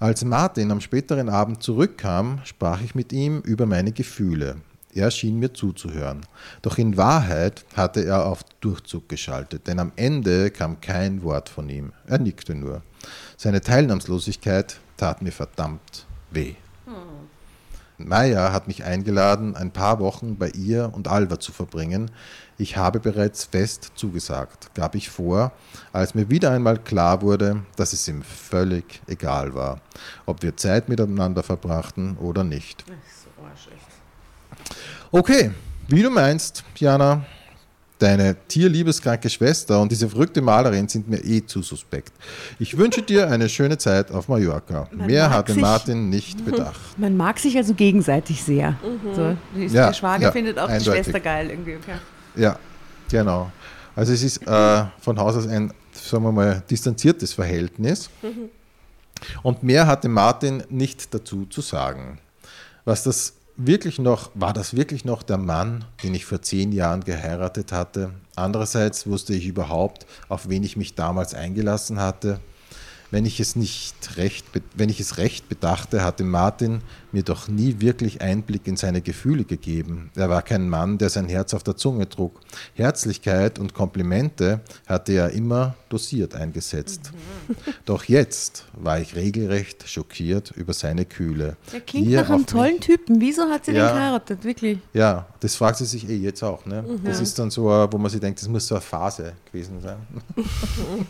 Als 0.00 0.24
Martin 0.24 0.70
am 0.70 0.80
späteren 0.80 1.28
Abend 1.28 1.62
zurückkam, 1.62 2.40
sprach 2.44 2.80
ich 2.80 2.94
mit 2.94 3.12
ihm 3.12 3.40
über 3.40 3.66
meine 3.66 3.92
Gefühle. 3.92 4.56
Er 4.94 5.10
schien 5.10 5.38
mir 5.38 5.52
zuzuhören. 5.52 6.22
Doch 6.62 6.78
in 6.78 6.96
Wahrheit 6.96 7.64
hatte 7.76 8.04
er 8.04 8.26
auf 8.26 8.42
Durchzug 8.60 9.08
geschaltet, 9.08 9.66
denn 9.66 9.78
am 9.78 9.92
Ende 9.96 10.50
kam 10.50 10.80
kein 10.80 11.22
Wort 11.22 11.48
von 11.48 11.68
ihm. 11.68 11.92
Er 12.06 12.18
nickte 12.18 12.54
nur. 12.54 12.82
Seine 13.36 13.60
Teilnahmslosigkeit 13.60 14.80
tat 14.96 15.22
mir 15.22 15.32
verdammt 15.32 16.06
weh. 16.30 16.54
Maya 17.98 18.52
hat 18.52 18.68
mich 18.68 18.84
eingeladen, 18.84 19.56
ein 19.56 19.72
paar 19.72 19.98
Wochen 19.98 20.38
bei 20.38 20.50
ihr 20.50 20.92
und 20.94 21.08
Alva 21.08 21.40
zu 21.40 21.50
verbringen. 21.50 22.12
Ich 22.56 22.76
habe 22.76 23.00
bereits 23.00 23.44
fest 23.44 23.92
zugesagt, 23.96 24.72
gab 24.74 24.94
ich 24.94 25.10
vor, 25.10 25.52
als 25.92 26.14
mir 26.14 26.30
wieder 26.30 26.52
einmal 26.52 26.78
klar 26.78 27.22
wurde, 27.22 27.64
dass 27.74 27.92
es 27.92 28.06
ihm 28.06 28.22
völlig 28.22 29.02
egal 29.08 29.54
war, 29.54 29.80
ob 30.26 30.42
wir 30.42 30.56
Zeit 30.56 30.88
miteinander 30.88 31.42
verbrachten 31.42 32.16
oder 32.18 32.44
nicht. 32.44 32.84
Okay, 35.10 35.50
wie 35.88 36.02
du 36.02 36.10
meinst, 36.10 36.64
Jana, 36.76 37.24
deine 37.98 38.36
tierliebeskranke 38.46 39.28
Schwester 39.30 39.80
und 39.80 39.90
diese 39.90 40.08
verrückte 40.08 40.40
Malerin 40.40 40.86
sind 40.88 41.08
mir 41.08 41.24
eh 41.24 41.44
zu 41.44 41.62
suspekt. 41.62 42.12
Ich 42.58 42.76
wünsche 42.76 43.02
dir 43.02 43.28
eine 43.28 43.48
schöne 43.48 43.78
Zeit 43.78 44.10
auf 44.12 44.28
Mallorca. 44.28 44.88
Man 44.92 45.06
Mehr 45.06 45.30
hatte 45.30 45.52
sich- 45.54 45.62
Martin 45.62 46.08
nicht 46.10 46.44
bedacht. 46.44 46.78
Man 46.98 47.16
mag 47.16 47.38
sich 47.38 47.56
also 47.56 47.74
gegenseitig 47.74 48.42
sehr. 48.44 48.76
So, 49.14 49.36
die- 49.56 49.66
Ja, 49.66 49.86
der 49.86 49.94
Schwager 49.94 50.22
ja, 50.24 50.32
findet 50.32 50.58
auch 50.58 50.68
eindeutig. 50.68 50.84
die 50.92 51.04
Schwester 51.04 51.20
geil 51.20 51.50
irgendwie. 51.50 51.76
Okay. 51.76 51.96
Ja, 52.36 52.58
genau. 53.10 53.50
Also 53.96 54.12
es 54.12 54.22
ist 54.22 54.46
äh, 54.46 54.84
von 55.00 55.18
Haus 55.18 55.34
aus 55.36 55.48
ein, 55.48 55.72
sagen 55.92 56.22
wir 56.22 56.30
mal, 56.32 56.62
distanziertes 56.70 57.32
Verhältnis. 57.32 58.10
Und 59.42 59.62
mehr 59.64 59.88
hatte 59.88 60.08
Martin 60.08 60.62
nicht 60.68 61.12
dazu 61.12 61.46
zu 61.46 61.62
sagen. 61.62 62.18
Was 62.84 63.02
das 63.02 63.32
wirklich 63.58 63.98
noch, 63.98 64.30
war 64.34 64.52
das 64.52 64.74
wirklich 64.74 65.04
noch 65.04 65.22
der 65.22 65.36
Mann, 65.36 65.84
den 66.02 66.14
ich 66.14 66.24
vor 66.24 66.40
zehn 66.40 66.72
Jahren 66.72 67.04
geheiratet 67.04 67.72
hatte? 67.72 68.12
Andererseits 68.36 69.06
wusste 69.06 69.34
ich 69.34 69.46
überhaupt, 69.46 70.06
auf 70.28 70.48
wen 70.48 70.62
ich 70.62 70.76
mich 70.76 70.94
damals 70.94 71.34
eingelassen 71.34 72.00
hatte. 72.00 72.40
Wenn 73.10 73.26
ich 73.26 73.40
es 73.40 73.56
nicht 73.56 74.16
recht, 74.16 74.44
wenn 74.74 74.88
ich 74.88 75.00
es 75.00 75.18
recht 75.18 75.48
bedachte, 75.48 76.04
hatte 76.04 76.24
Martin 76.24 76.82
mir 77.12 77.22
doch 77.22 77.48
nie 77.48 77.76
wirklich 77.80 78.20
Einblick 78.20 78.66
in 78.66 78.76
seine 78.76 79.00
Gefühle 79.00 79.44
gegeben. 79.44 80.10
Er 80.14 80.28
war 80.28 80.42
kein 80.42 80.68
Mann, 80.68 80.98
der 80.98 81.08
sein 81.10 81.28
Herz 81.28 81.54
auf 81.54 81.62
der 81.62 81.76
Zunge 81.76 82.08
trug. 82.08 82.40
Herzlichkeit 82.74 83.58
und 83.58 83.74
Komplimente 83.74 84.60
hatte 84.86 85.12
er 85.12 85.30
immer 85.30 85.74
dosiert 85.88 86.34
eingesetzt. 86.34 87.12
Doch 87.84 88.04
jetzt 88.04 88.64
war 88.74 89.00
ich 89.00 89.16
regelrecht 89.16 89.88
schockiert 89.88 90.52
über 90.56 90.72
seine 90.74 91.04
Kühle. 91.04 91.56
Der 91.72 91.80
klingt 91.80 92.10
er 92.10 92.22
nach 92.22 92.30
einem 92.30 92.46
tollen 92.46 92.80
Typen. 92.80 93.20
Wieso 93.20 93.42
hat 93.48 93.64
sie 93.64 93.72
Ja. 93.72 93.88
den 93.88 93.96
geheiratet? 93.96 94.44
Wirklich? 94.44 94.78
Ja, 94.92 95.26
das 95.40 95.54
fragt 95.54 95.78
sie 95.78 95.86
sich 95.86 96.08
eh 96.08 96.16
jetzt 96.16 96.42
auch. 96.42 96.66
Ne? 96.66 96.84
Das 97.04 97.20
ist 97.20 97.38
dann 97.38 97.50
so, 97.50 97.64
wo 97.90 97.98
man 97.98 98.10
sich 98.10 98.20
denkt, 98.20 98.40
das 98.40 98.48
muss 98.48 98.66
so 98.66 98.74
eine 98.74 98.82
Phase 98.82 99.32
gewesen 99.50 99.80
sein. 99.80 99.96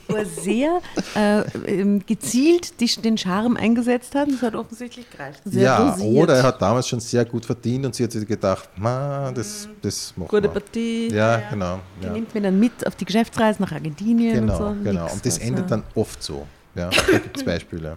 Wo 0.09 0.15
er 0.15 0.27
sehr 0.27 0.81
äh, 1.15 1.99
gezielt 2.07 2.81
die, 2.81 2.87
den 3.01 3.19
Charme 3.19 3.57
eingesetzt 3.57 4.15
hat. 4.15 4.29
Das 4.31 4.43
hat 4.43 4.55
offensichtlich 4.55 5.11
gereicht. 5.11 5.41
Sehr 5.45 5.63
ja, 5.63 5.88
dosiert. 5.93 6.23
oder 6.23 6.35
er 6.37 6.43
hat 6.45 6.61
damals 6.63 6.89
schon 6.89 7.01
sehr 7.01 7.25
gut 7.25 7.45
verdient 7.45 7.87
und 7.87 7.95
sie 7.95 8.05
hat 8.05 8.13
sich 8.13 8.27
gedacht, 8.27 8.69
ma, 8.77 9.31
das, 9.33 9.69
das 9.83 10.13
machen 10.17 10.29
Gute 10.29 10.43
wir. 10.45 10.49
Partie. 10.51 11.09
Ja, 11.13 11.37
genau. 11.51 11.81
Der 12.03 12.09
Ja. 12.09 12.15
nimmt 12.15 12.35
mir 12.35 12.41
dann 12.41 12.59
mit 12.59 12.87
auf 12.87 12.95
die 12.97 13.05
Geschäftsreise 13.05 13.61
nach 13.63 13.73
Argentinien 13.73 14.35
Genau, 14.35 14.69
und 14.69 14.79
so. 14.79 14.85
genau. 14.85 15.03
Nix, 15.05 15.15
Und 15.15 15.27
das 15.27 15.35
was, 15.41 15.47
endet 15.47 15.65
ja. 15.65 15.69
dann 15.77 15.83
oft 15.95 16.23
so. 16.23 16.47
Ja, 16.75 16.91
da 16.91 17.19
gibt 17.19 17.37
es 17.37 17.45
Beispiele. 17.45 17.97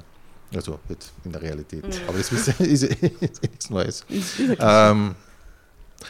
Also 0.53 0.79
jetzt 0.89 1.13
in 1.23 1.31
der 1.31 1.41
Realität. 1.41 1.83
Aber 2.07 2.17
das 2.17 2.31
ist, 2.31 2.47
ist, 2.59 2.83
ist, 2.83 3.01
ist 3.21 3.41
nichts 3.43 3.69
Neues. 3.69 4.05
Ähm, 4.59 5.15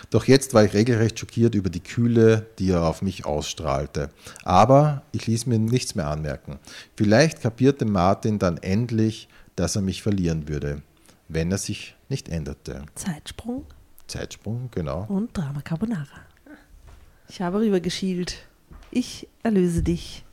doch 0.09 0.25
jetzt 0.25 0.53
war 0.53 0.63
ich 0.63 0.73
regelrecht 0.73 1.19
schockiert 1.19 1.53
über 1.53 1.69
die 1.69 1.81
Kühle, 1.81 2.45
die 2.57 2.71
er 2.71 2.83
auf 2.83 3.01
mich 3.01 3.25
ausstrahlte. 3.25 4.09
Aber 4.43 5.01
ich 5.11 5.27
ließ 5.27 5.45
mir 5.47 5.59
nichts 5.59 5.95
mehr 5.95 6.07
anmerken. 6.07 6.59
Vielleicht 6.95 7.41
kapierte 7.41 7.85
Martin 7.85 8.39
dann 8.39 8.57
endlich, 8.57 9.27
dass 9.57 9.75
er 9.75 9.81
mich 9.81 10.01
verlieren 10.01 10.47
würde, 10.47 10.81
wenn 11.33 11.51
er 11.51 11.57
sich 11.57 11.95
nicht 12.09 12.29
änderte. 12.29 12.83
Zeitsprung 12.95 13.65
Zeitsprung, 14.07 14.69
genau. 14.71 15.05
und 15.07 15.35
Drama 15.37 15.61
Carbonara. 15.61 16.05
Ich 17.29 17.41
habe 17.41 17.59
rübergeschielt. 17.61 18.35
Ich 18.91 19.27
erlöse 19.41 19.83
dich. 19.83 20.25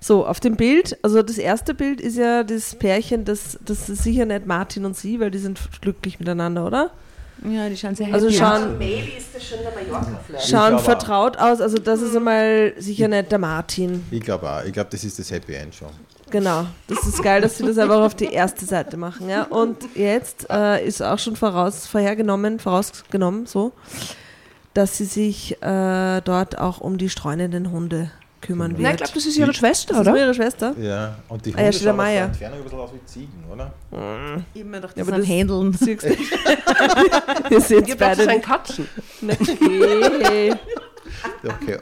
So, 0.00 0.26
auf 0.26 0.40
dem 0.40 0.56
Bild, 0.56 0.98
also 1.02 1.22
das 1.22 1.38
erste 1.38 1.72
Bild 1.74 2.00
ist 2.00 2.16
ja 2.16 2.42
das 2.42 2.74
Pärchen, 2.74 3.24
das, 3.24 3.58
das 3.64 3.88
ist 3.88 4.02
sicher 4.02 4.24
nicht 4.24 4.46
Martin 4.46 4.84
und 4.86 4.96
sie, 4.96 5.20
weil 5.20 5.30
die 5.30 5.38
sind 5.38 5.60
glücklich 5.80 6.18
miteinander, 6.18 6.66
oder? 6.66 6.90
Ja, 7.48 7.68
die 7.68 7.76
schauen 7.76 7.94
sehr 7.94 8.12
Also 8.12 8.26
happy 8.28 8.42
aus. 8.42 8.60
schauen, 8.60 8.78
Maybe 8.78 9.10
ist 9.16 9.34
das 9.34 9.44
schon 9.46 9.58
der 9.62 9.72
Mallorca-Flash. 9.72 10.50
schauen 10.50 10.78
vertraut 10.78 11.36
aus. 11.38 11.60
Also 11.60 11.78
das 11.78 12.02
ist 12.02 12.16
einmal 12.16 12.74
sicher 12.78 13.08
nicht 13.08 13.30
der 13.30 13.38
Martin. 13.38 14.04
Ich 14.10 14.20
glaube 14.20 14.50
auch. 14.50 14.64
Ich 14.64 14.72
glaube, 14.72 14.90
das 14.90 15.04
ist 15.04 15.18
das 15.18 15.30
Happy 15.30 15.54
End 15.54 15.74
schon. 15.74 15.88
Genau. 16.30 16.66
Das 16.88 17.06
ist 17.06 17.22
geil, 17.22 17.40
dass 17.40 17.58
sie 17.58 17.64
das 17.66 17.76
einfach 17.78 18.00
auf 18.00 18.14
die 18.14 18.26
erste 18.32 18.64
Seite 18.64 18.96
machen. 18.96 19.28
Ja? 19.28 19.44
Und 19.44 19.76
jetzt 19.94 20.46
äh, 20.50 20.84
ist 20.86 21.02
auch 21.02 21.18
schon 21.18 21.36
voraus, 21.36 21.86
vorhergenommen, 21.86 22.58
vorausgenommen, 22.60 23.46
so, 23.46 23.72
dass 24.74 24.96
sie 24.96 25.04
sich 25.04 25.60
äh, 25.62 26.20
dort 26.22 26.58
auch 26.58 26.80
um 26.80 26.98
die 26.98 27.10
streunenden 27.10 27.70
Hunde 27.72 28.10
kümmern 28.40 28.70
wird. 28.70 28.80
Nein, 28.80 28.92
ich 28.92 28.96
glaube, 28.98 29.12
das 29.14 29.26
ist 29.26 29.36
ihre 29.36 29.52
Schwester, 29.52 29.92
das 29.94 30.02
ist 30.02 30.08
oder? 30.08 30.18
ihre 30.20 30.32
Schwester. 30.34 30.74
Ja, 30.80 31.16
und 31.28 31.44
die 31.44 31.52
Ah, 31.54 31.58
ja, 31.58 31.64
Hunde 31.64 31.72
steht 31.74 31.86
der 31.86 31.90
schauen 31.90 32.00
aus 32.00 32.06
Meier. 32.06 32.14
der 32.20 32.26
Entfernung 32.28 32.58
ein 32.58 32.62
bisschen 32.64 32.78
aus 32.80 32.90
wie 32.94 33.04
Ziegen, 33.06 33.44
oder? 33.52 33.72
Immer 34.54 34.80
doch 34.80 34.88
Ja, 34.90 34.94
das 34.96 35.08
aber 35.08 35.16
am 35.16 35.20
das- 35.20 35.28
Handeln. 35.30 35.72
Siehst 35.74 36.02
du? 36.04 36.08
Wir 37.50 37.60
sind 37.60 37.86
Ihr 37.88 37.92
habt 37.92 37.98
beide 38.00 38.28
ein. 38.28 38.40
Katzen. 38.40 38.88
Okay. 39.28 40.54
Okay, 41.42 41.78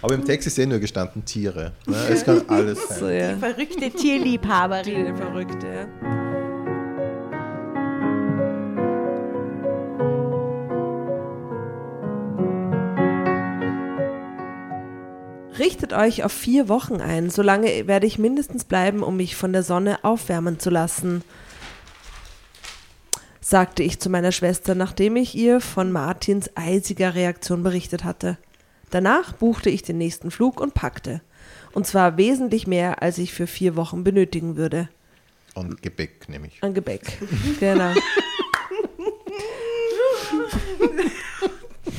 aber 0.00 0.14
im 0.14 0.24
Text 0.24 0.46
ist 0.46 0.58
eh 0.58 0.66
nur 0.66 0.78
gestanden 0.78 1.24
Tiere. 1.24 1.72
Ne? 1.86 1.96
Es 2.10 2.24
kann 2.24 2.42
alles 2.48 2.88
sein. 2.88 2.98
So, 2.98 3.08
ja. 3.08 3.36
Verrückte 3.36 3.90
Tierliebhaberin. 3.90 5.06
Die 5.06 5.14
Verrückte. 5.14 5.88
Richtet 15.58 15.92
euch 15.92 16.24
auf 16.24 16.32
vier 16.32 16.68
Wochen 16.68 17.00
ein. 17.00 17.30
So 17.30 17.42
lange 17.42 17.86
werde 17.86 18.06
ich 18.06 18.18
mindestens 18.18 18.64
bleiben, 18.64 19.02
um 19.02 19.16
mich 19.16 19.36
von 19.36 19.52
der 19.52 19.62
Sonne 19.62 20.02
aufwärmen 20.02 20.58
zu 20.58 20.68
lassen, 20.68 21.22
sagte 23.40 23.84
ich 23.84 24.00
zu 24.00 24.10
meiner 24.10 24.32
Schwester, 24.32 24.74
nachdem 24.74 25.14
ich 25.16 25.36
ihr 25.36 25.60
von 25.60 25.92
Martins 25.92 26.50
eisiger 26.56 27.14
Reaktion 27.14 27.62
berichtet 27.62 28.02
hatte. 28.02 28.36
Danach 28.94 29.32
buchte 29.32 29.70
ich 29.70 29.82
den 29.82 29.98
nächsten 29.98 30.30
Flug 30.30 30.60
und 30.60 30.74
packte. 30.74 31.20
Und 31.72 31.84
zwar 31.84 32.16
wesentlich 32.16 32.68
mehr, 32.68 33.02
als 33.02 33.18
ich 33.18 33.34
für 33.34 33.48
vier 33.48 33.74
Wochen 33.74 34.04
benötigen 34.04 34.56
würde. 34.56 34.88
Und 35.54 35.82
Gebäck 35.82 36.28
nehme 36.28 36.46
ich. 36.46 36.62
An 36.62 36.74
Gebäck. 36.74 37.18
genau. 37.58 37.92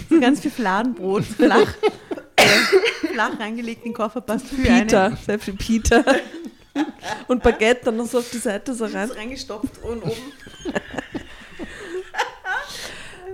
Ganz 0.21 0.39
viel 0.39 0.51
Fladenbrot, 0.51 1.25
flach. 1.25 1.75
äh, 2.37 2.47
flach 3.11 3.37
reingelegt 3.41 3.83
in 3.83 3.91
den 3.91 3.93
Koffer, 3.93 4.21
passt 4.21 4.47
für 4.47 4.55
Peter, 4.55 5.07
eine. 5.07 5.17
sehr 5.17 5.37
viel 5.37 5.55
Peter. 5.55 6.01
Und 7.27 7.43
Baguette 7.43 7.83
dann 7.83 7.97
noch 7.97 8.05
so 8.05 8.19
auf 8.19 8.29
die 8.29 8.37
Seite 8.37 8.73
so 8.73 8.85
rein. 8.85 9.09
Ist 9.09 9.17
reingestopft 9.17 9.83
und 9.83 10.01
oben. 10.01 10.13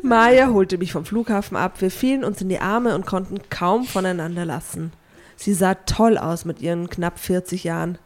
Maya 0.03 0.49
holte 0.49 0.77
mich 0.77 0.91
vom 0.93 1.05
Flughafen 1.05 1.55
ab. 1.57 1.81
Wir 1.81 1.91
fielen 1.91 2.23
uns 2.23 2.41
in 2.41 2.49
die 2.49 2.59
Arme 2.59 2.95
und 2.95 3.05
konnten 3.05 3.39
kaum 3.49 3.85
voneinander 3.85 4.45
lassen. 4.45 4.91
Sie 5.35 5.53
sah 5.53 5.75
toll 5.75 6.17
aus 6.17 6.45
mit 6.45 6.61
ihren 6.61 6.89
knapp 6.89 7.19
40 7.19 7.63
Jahren. 7.63 7.97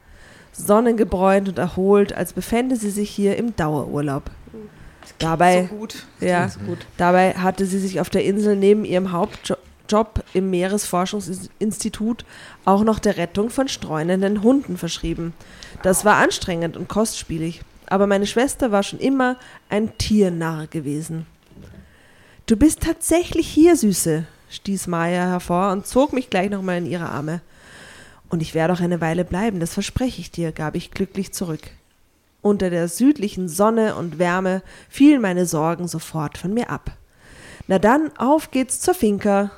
Sonnengebräunt 0.52 1.50
und 1.50 1.58
erholt, 1.58 2.14
als 2.14 2.34
befände 2.34 2.76
sie 2.78 2.90
sich 2.90 3.10
hier 3.10 3.36
im 3.38 3.56
Dauerurlaub. 3.56 4.24
Dabei, 5.20 5.68
So 5.70 5.76
gut. 5.76 6.06
ja, 6.20 6.50
dabei 6.98 7.34
hatte 7.34 7.66
sie 7.66 7.80
sich 7.80 8.00
auf 8.00 8.10
der 8.10 8.24
Insel 8.24 8.56
neben 8.56 8.86
ihrem 8.86 9.12
Hauptjob 9.12 10.24
im 10.34 10.50
Meeresforschungsinstitut 10.50 12.26
auch 12.64 12.84
noch 12.84 13.00
der 13.00 13.18
Rettung 13.18 13.50
von 13.50 13.68
streunenden 13.68 14.42
Hunden 14.44 14.78
verschrieben. 14.78 15.34
Das 15.84 16.06
war 16.06 16.16
anstrengend 16.16 16.76
und 16.76 16.88
kostspielig, 16.88 17.62
aber 17.88 18.08
meine 18.08 18.26
Schwester 18.26 18.72
war 18.72 18.82
schon 18.84 19.00
immer 19.00 19.38
ein 19.70 19.98
Tiernarr 19.98 20.68
gewesen. 20.68 21.28
Du 22.48 22.56
bist 22.56 22.82
tatsächlich 22.82 23.48
hier, 23.48 23.76
Süße, 23.76 24.28
stieß 24.52 24.86
Maya 24.86 25.30
hervor 25.30 25.72
und 25.72 25.88
zog 25.88 26.14
mich 26.14 26.30
gleich 26.30 26.52
nochmal 26.52 26.78
in 26.78 26.86
ihre 26.86 27.10
Arme. 27.10 27.42
Und 28.30 28.44
ich 28.44 28.54
werde 28.54 28.74
auch 28.74 28.82
eine 28.82 29.02
Weile 29.02 29.26
bleiben, 29.26 29.60
das 29.60 29.74
verspreche 29.74 30.22
ich 30.22 30.30
dir, 30.30 30.52
gab 30.52 30.76
ich 30.76 30.92
glücklich 30.92 31.34
zurück. 31.34 31.62
Unter 32.44 32.70
der 32.70 32.88
südlichen 32.88 33.48
Sonne 33.48 33.96
und 33.96 34.20
Wärme 34.20 34.62
fielen 34.90 35.22
meine 35.24 35.48
Sorgen 35.48 35.88
sofort 35.88 36.38
von 36.38 36.54
mir 36.54 36.70
ab. 36.70 36.92
Na 37.68 37.80
dann, 37.80 38.16
auf 38.18 38.52
geht's 38.52 38.80
zur 38.80 38.94
Finca. 38.94 39.50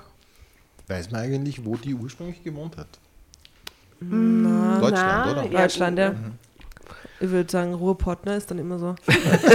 Weiß 0.88 1.12
man 1.12 1.22
eigentlich, 1.22 1.66
wo 1.66 1.76
die 1.76 1.94
ursprünglich 1.94 2.42
gewohnt 2.42 2.78
hat? 2.78 2.88
Deutschland, 4.00 4.94
na, 4.94 5.32
oder? 5.32 5.44
Ja, 5.44 5.62
Deutschland, 5.62 6.00
ja. 6.00 6.16
Ich 7.20 7.30
würde 7.30 7.52
sagen, 7.52 7.74
Ruhrpott, 7.74 8.26
ne, 8.26 8.38
ist 8.38 8.50
dann 8.50 8.60
immer 8.60 8.80
so. 8.80 8.96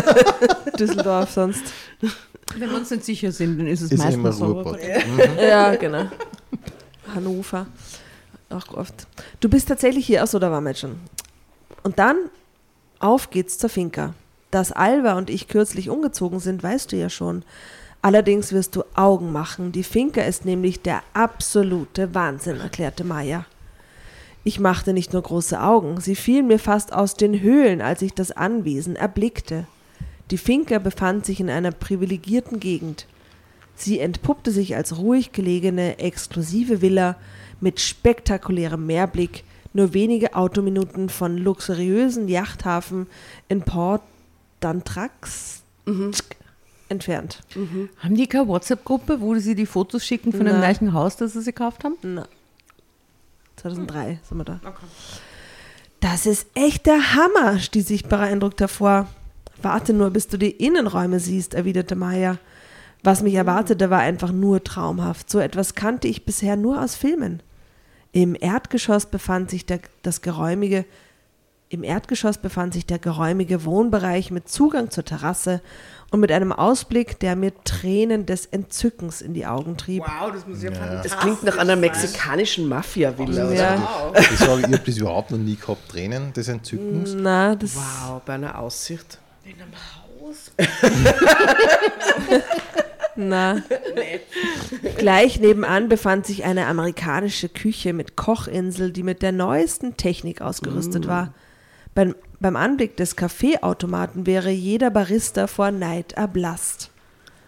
Düsseldorf 0.78 1.30
sonst. 1.30 1.62
Wenn 2.56 2.70
wir 2.70 2.76
uns 2.76 2.90
nicht 2.90 3.04
sicher 3.04 3.32
sind, 3.32 3.58
dann 3.58 3.66
ist 3.66 3.82
es 3.82 3.92
Ist 3.92 3.98
meistens 3.98 4.38
so. 4.38 4.46
Ruhrpott. 4.46 4.78
Ja, 5.40 5.74
genau. 5.76 6.04
Hannover. 7.14 7.66
Auch 8.50 8.74
oft. 8.74 9.06
Du 9.40 9.48
bist 9.48 9.68
tatsächlich 9.68 10.06
hier, 10.06 10.22
achso, 10.22 10.38
da 10.38 10.50
waren 10.50 10.64
wir 10.64 10.70
jetzt 10.70 10.80
schon. 10.80 10.96
Und 11.82 11.98
dann 11.98 12.16
auf 12.98 13.30
geht's 13.30 13.58
zur 13.58 13.70
Finca. 13.70 14.14
Dass 14.50 14.72
Alva 14.72 15.14
und 15.14 15.30
ich 15.30 15.48
kürzlich 15.48 15.88
umgezogen 15.88 16.38
sind, 16.38 16.62
weißt 16.62 16.92
du 16.92 16.96
ja 16.96 17.08
schon. 17.08 17.42
Allerdings 18.02 18.52
wirst 18.52 18.76
du 18.76 18.84
Augen 18.94 19.32
machen. 19.32 19.72
Die 19.72 19.84
Finca 19.84 20.22
ist 20.22 20.44
nämlich 20.44 20.82
der 20.82 21.02
absolute 21.14 22.14
Wahnsinn, 22.14 22.60
erklärte 22.60 23.04
Maya. 23.04 23.46
Ich 24.44 24.58
machte 24.58 24.92
nicht 24.92 25.12
nur 25.12 25.22
große 25.22 25.60
Augen, 25.60 26.00
sie 26.00 26.16
fielen 26.16 26.48
mir 26.48 26.58
fast 26.58 26.92
aus 26.92 27.14
den 27.14 27.40
Höhlen, 27.40 27.80
als 27.80 28.02
ich 28.02 28.12
das 28.12 28.32
Anwesen 28.32 28.96
erblickte. 28.96 29.66
Die 30.32 30.38
Finca 30.38 30.78
befand 30.78 31.26
sich 31.26 31.40
in 31.40 31.50
einer 31.50 31.72
privilegierten 31.72 32.58
Gegend. 32.58 33.06
Sie 33.76 34.00
entpuppte 34.00 34.50
sich 34.50 34.74
als 34.74 34.96
ruhig 34.96 35.32
gelegene, 35.32 35.98
exklusive 35.98 36.80
Villa 36.80 37.16
mit 37.60 37.80
spektakulärem 37.80 38.86
Meerblick, 38.86 39.44
nur 39.74 39.92
wenige 39.92 40.34
Autominuten 40.34 41.10
von 41.10 41.36
luxuriösen 41.36 42.28
Yachthafen 42.28 43.08
in 43.48 43.60
Port 43.60 44.00
d'Antrax 44.62 45.60
entfernt. 46.88 47.40
Haben 47.98 48.14
die 48.16 48.26
keine 48.26 48.48
WhatsApp-Gruppe, 48.48 49.20
wo 49.20 49.34
sie 49.34 49.54
die 49.54 49.66
Fotos 49.66 50.02
schicken 50.06 50.32
von 50.32 50.46
dem 50.46 50.54
Nein. 50.54 50.60
gleichen 50.60 50.94
Haus, 50.94 51.16
das 51.16 51.34
sie 51.34 51.44
gekauft 51.44 51.84
haben? 51.84 51.96
Na, 52.02 52.26
2003 53.56 54.20
sind 54.26 54.38
wir 54.38 54.44
da. 54.44 54.60
Das 56.00 56.24
ist 56.24 56.46
echt 56.54 56.86
der 56.86 57.14
Hammer, 57.14 57.58
stieß 57.58 57.90
ich 57.90 58.06
beeindruckt 58.06 58.60
hervor. 58.60 59.08
Warte 59.62 59.92
nur, 59.92 60.10
bis 60.10 60.28
du 60.28 60.36
die 60.38 60.50
Innenräume 60.50 61.20
siehst, 61.20 61.54
erwiderte 61.54 61.94
Maya. 61.96 62.38
Was 63.02 63.22
mich 63.22 63.34
erwartete, 63.34 63.90
war 63.90 64.00
einfach 64.00 64.32
nur 64.32 64.62
traumhaft. 64.62 65.28
So 65.30 65.38
etwas 65.40 65.74
kannte 65.74 66.06
ich 66.08 66.24
bisher 66.24 66.56
nur 66.56 66.82
aus 66.82 66.94
Filmen. 66.94 67.42
Im 68.12 68.36
Erdgeschoss 68.38 69.06
befand 69.06 69.50
sich 69.50 69.66
der, 69.66 69.80
das 70.02 70.20
geräumige, 70.20 70.84
im 71.70 71.82
Erdgeschoss 71.82 72.36
befand 72.36 72.74
sich 72.74 72.84
der 72.84 72.98
geräumige 72.98 73.64
Wohnbereich 73.64 74.30
mit 74.30 74.48
Zugang 74.50 74.90
zur 74.90 75.06
Terrasse 75.06 75.62
und 76.10 76.20
mit 76.20 76.30
einem 76.30 76.52
Ausblick, 76.52 77.18
der 77.20 77.34
mir 77.34 77.52
Tränen 77.64 78.26
des 78.26 78.44
Entzückens 78.44 79.22
in 79.22 79.32
die 79.32 79.46
Augen 79.46 79.78
trieb. 79.78 80.02
Wow, 80.02 80.30
das 80.30 80.46
muss 80.46 80.62
ja, 80.62 80.70
Das 81.02 81.16
klingt 81.16 81.42
nach 81.42 81.56
einer 81.56 81.74
mexikanischen 81.76 82.68
Mafia-Villa. 82.68 83.46
oder? 83.46 83.54
Ja. 83.54 84.12
Ich 84.20 84.36
sage, 84.38 84.60
ich 84.60 84.64
habe 84.66 84.78
das 84.84 84.98
überhaupt 84.98 85.30
noch 85.30 85.38
nie 85.38 85.56
gehabt. 85.56 85.88
Tränen 85.88 86.34
des 86.34 86.48
Entzückens. 86.48 87.14
Na, 87.16 87.56
das 87.56 87.74
Wow, 87.74 88.20
bei 88.26 88.34
einer 88.34 88.58
Aussicht. 88.58 89.18
Na. 93.16 93.62
Gleich 94.98 95.40
nebenan 95.40 95.88
befand 95.88 96.26
sich 96.26 96.44
eine 96.44 96.66
amerikanische 96.66 97.48
Küche 97.48 97.92
mit 97.92 98.16
Kochinsel, 98.16 98.92
die 98.92 99.02
mit 99.02 99.22
der 99.22 99.32
neuesten 99.32 99.96
Technik 99.96 100.40
ausgerüstet 100.40 101.08
war. 101.08 101.34
Beim, 101.94 102.14
beim 102.40 102.56
Anblick 102.56 102.96
des 102.96 103.16
Kaffeeautomaten 103.16 104.26
wäre 104.26 104.50
jeder 104.50 104.90
Barista 104.90 105.46
vor 105.46 105.70
Neid 105.70 106.12
erblasst. 106.12 106.90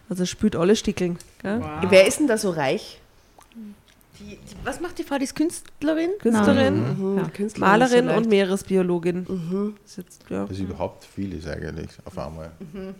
Also 0.09 0.25
spült 0.25 0.55
alle 0.55 0.75
Stickeln. 0.75 1.17
Gell? 1.41 1.63
Wer 1.89 2.07
ist 2.07 2.19
denn 2.19 2.27
da 2.27 2.37
so 2.37 2.51
reich? 2.51 2.99
Was 4.63 4.79
macht 4.81 4.97
die 4.97 5.03
Frau? 5.03 5.17
Die 5.17 5.23
ist 5.25 5.35
Künstlerin? 5.35 6.09
Künstlerin, 6.19 7.17
Ja. 7.17 7.23
Künstlerin 7.29 7.69
Malerin 7.79 8.09
und 8.09 8.27
Meeresbiologin. 8.29 9.75
Ist 9.85 9.97
jetzt, 9.97 10.21
ja. 10.29 10.45
Das 10.45 10.57
überhaupt 10.59 11.03
viel 11.05 11.33
ist 11.33 11.47
eigentlich 11.47 11.89
auf 12.05 12.17
einmal. 12.17 12.51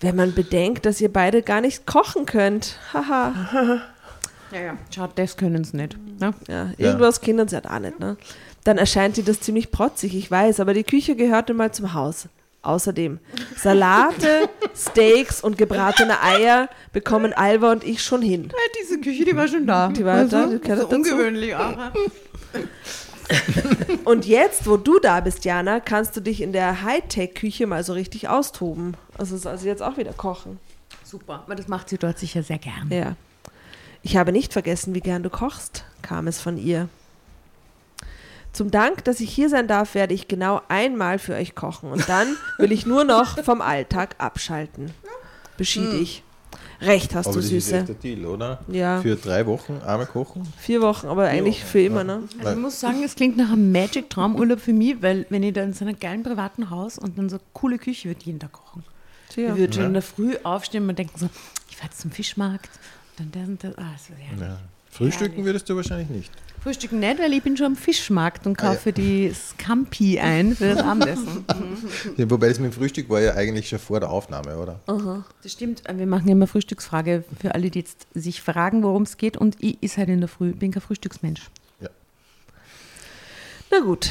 Wenn 0.00 0.16
man 0.16 0.34
bedenkt, 0.34 0.86
dass 0.86 1.00
ihr 1.00 1.12
beide 1.12 1.42
gar 1.42 1.60
nicht 1.60 1.86
kochen 1.86 2.26
könnt. 2.26 2.78
Haha. 2.92 3.82
Ja, 4.52 4.60
ja. 4.60 4.76
Schaut, 4.92 5.16
das 5.16 5.36
können 5.36 5.62
sie 5.62 5.76
nicht. 5.76 5.96
Ne? 6.20 6.34
Ja, 6.48 6.70
irgendwas 6.76 7.20
kennen 7.20 7.46
sie 7.46 7.54
halt 7.54 7.70
auch 7.70 7.78
nicht, 7.78 8.00
ne? 8.00 8.16
Dann 8.64 8.78
erscheint 8.78 9.14
sie 9.14 9.22
das 9.22 9.38
ziemlich 9.38 9.70
protzig, 9.70 10.12
ich 10.16 10.28
weiß, 10.28 10.58
aber 10.58 10.74
die 10.74 10.82
Küche 10.82 11.14
gehörte 11.14 11.54
mal 11.54 11.70
zum 11.70 11.94
Haus. 11.94 12.26
Außerdem, 12.62 13.20
Salate, 13.56 14.50
Steaks 14.76 15.42
und 15.42 15.56
gebratene 15.56 16.22
Eier 16.22 16.68
bekommen 16.92 17.32
Alva 17.32 17.72
und 17.72 17.84
ich 17.84 18.02
schon 18.02 18.20
hin. 18.20 18.52
Diese 18.80 19.00
Küche, 19.00 19.24
die 19.24 19.34
war 19.34 19.48
schon 19.48 19.66
da. 19.66 19.88
Die 19.88 20.04
war 20.04 20.24
da, 20.26 20.46
die 20.46 20.58
gehört 20.58 20.80
so 20.80 20.84
dazu. 20.86 20.96
ungewöhnlich 20.96 21.54
auch. 21.54 21.74
Und 24.04 24.26
jetzt, 24.26 24.66
wo 24.66 24.76
du 24.76 24.98
da 24.98 25.20
bist, 25.20 25.44
Jana, 25.44 25.78
kannst 25.78 26.16
du 26.16 26.20
dich 26.20 26.40
in 26.40 26.52
der 26.52 26.82
Hightech-Küche 26.82 27.68
mal 27.68 27.84
so 27.84 27.92
richtig 27.92 28.28
austoben. 28.28 28.96
Also, 29.16 29.48
also 29.48 29.66
jetzt 29.66 29.82
auch 29.82 29.96
wieder 29.98 30.12
kochen. 30.12 30.58
Super, 31.04 31.42
aber 31.44 31.54
das 31.54 31.68
macht 31.68 31.88
sie 31.88 31.98
dort 31.98 32.18
sicher 32.18 32.42
sehr 32.42 32.58
gern. 32.58 32.90
Ja. 32.90 33.14
Ich 34.02 34.16
habe 34.16 34.32
nicht 34.32 34.52
vergessen, 34.52 34.94
wie 34.94 35.00
gern 35.00 35.22
du 35.22 35.30
kochst, 35.30 35.84
kam 36.02 36.26
es 36.26 36.40
von 36.40 36.56
ihr. 36.56 36.88
Zum 38.52 38.70
Dank, 38.70 39.04
dass 39.04 39.20
ich 39.20 39.30
hier 39.30 39.48
sein 39.48 39.68
darf, 39.68 39.94
werde 39.94 40.14
ich 40.14 40.28
genau 40.28 40.60
einmal 40.68 41.18
für 41.18 41.34
euch 41.34 41.54
kochen 41.54 41.90
und 41.90 42.08
dann 42.08 42.36
will 42.58 42.72
ich 42.72 42.84
nur 42.84 43.04
noch 43.04 43.38
vom 43.44 43.60
Alltag 43.60 44.16
abschalten. 44.18 44.90
Beschied 45.56 45.92
ich. 45.94 46.22
Recht 46.80 47.14
hast 47.14 47.26
Aber 47.26 47.34
du, 47.34 47.42
das 47.42 47.52
ist 47.52 47.66
Süße. 47.66 47.76
echt 47.76 47.88
der 47.88 47.94
Deal, 47.96 48.24
oder? 48.24 48.60
Ja. 48.68 49.02
Für 49.02 49.14
drei 49.14 49.46
Wochen 49.46 49.74
einmal 49.84 50.06
kochen. 50.06 50.50
Vier 50.58 50.80
Wochen, 50.80 51.08
aber 51.08 51.24
eigentlich 51.24 51.62
für 51.62 51.82
immer, 51.82 52.04
ne? 52.04 52.22
Also 52.38 52.52
ich 52.52 52.58
muss 52.58 52.80
sagen, 52.80 53.02
es 53.04 53.14
klingt 53.14 53.36
nach 53.36 53.52
einem 53.52 53.70
Magic-Traumurlaub 53.70 54.58
für 54.58 54.72
mich, 54.72 55.02
weil 55.02 55.26
wenn 55.28 55.42
ich 55.42 55.52
da 55.52 55.62
in 55.62 55.74
so 55.74 55.84
einem 55.84 55.98
geilen 56.00 56.22
privaten 56.22 56.70
Haus 56.70 56.98
und 56.98 57.18
dann 57.18 57.28
so 57.28 57.36
eine 57.36 57.44
coole 57.52 57.78
Küche 57.78 58.08
würde 58.08 58.20
jeden 58.24 58.40
Tag 58.40 58.52
kochen. 58.52 58.82
Tja. 59.28 59.52
Ich 59.52 59.58
würde 59.58 59.74
schon 59.74 59.84
in 59.84 59.92
der 59.92 60.02
Früh 60.02 60.36
aufstehen 60.42 60.88
und 60.88 60.98
denken 60.98 61.18
so, 61.18 61.28
ich 61.68 61.76
fahre 61.76 61.88
jetzt 61.90 62.00
zum 62.00 62.10
Fischmarkt. 62.10 62.70
Und 63.18 63.36
dann 63.36 63.40
das 63.42 63.48
und 63.48 63.64
das. 63.64 63.78
Ah, 63.78 63.94
so. 63.98 64.42
Ja. 64.42 64.58
Frühstücken 64.90 65.44
würdest 65.44 65.68
du 65.68 65.76
wahrscheinlich 65.76 66.08
nicht. 66.08 66.30
Frühstücken 66.62 66.98
nicht, 67.00 67.18
weil 67.18 67.32
ich 67.32 67.42
bin 67.42 67.56
schon 67.56 67.66
am 67.66 67.76
Fischmarkt 67.76 68.46
und 68.46 68.60
Ah, 68.60 68.64
ja. 68.64 68.70
kaufe 68.74 68.92
die 68.92 69.32
Scampi 69.34 70.18
ein 70.20 70.54
für 70.54 70.74
das 70.74 70.78
Abendessen. 70.84 71.44
Ja, 72.16 72.30
wobei 72.30 72.48
das 72.48 72.58
mit 72.58 72.72
dem 72.72 72.74
Frühstück 72.74 73.08
war 73.08 73.20
ja 73.20 73.34
eigentlich 73.34 73.68
schon 73.68 73.78
vor 73.78 73.98
der 74.00 74.10
Aufnahme, 74.10 74.56
oder? 74.58 74.78
Das 75.42 75.52
stimmt, 75.52 75.82
wir 75.90 76.06
machen 76.06 76.26
ja 76.28 76.32
immer 76.32 76.46
Frühstücksfrage 76.46 77.24
für 77.40 77.54
alle, 77.54 77.70
die 77.70 77.78
jetzt 77.78 78.06
sich 78.14 78.42
fragen, 78.42 78.82
worum 78.82 79.02
es 79.04 79.16
geht. 79.16 79.36
Und 79.38 79.56
ich 79.60 79.82
ist 79.82 79.96
halt 79.96 80.10
in 80.10 80.20
der 80.20 80.28
Früh, 80.28 80.52
bin 80.52 80.70
kein 80.70 80.82
Frühstücksmensch. 80.82 81.42
Na 83.72 83.78
gut, 83.84 84.10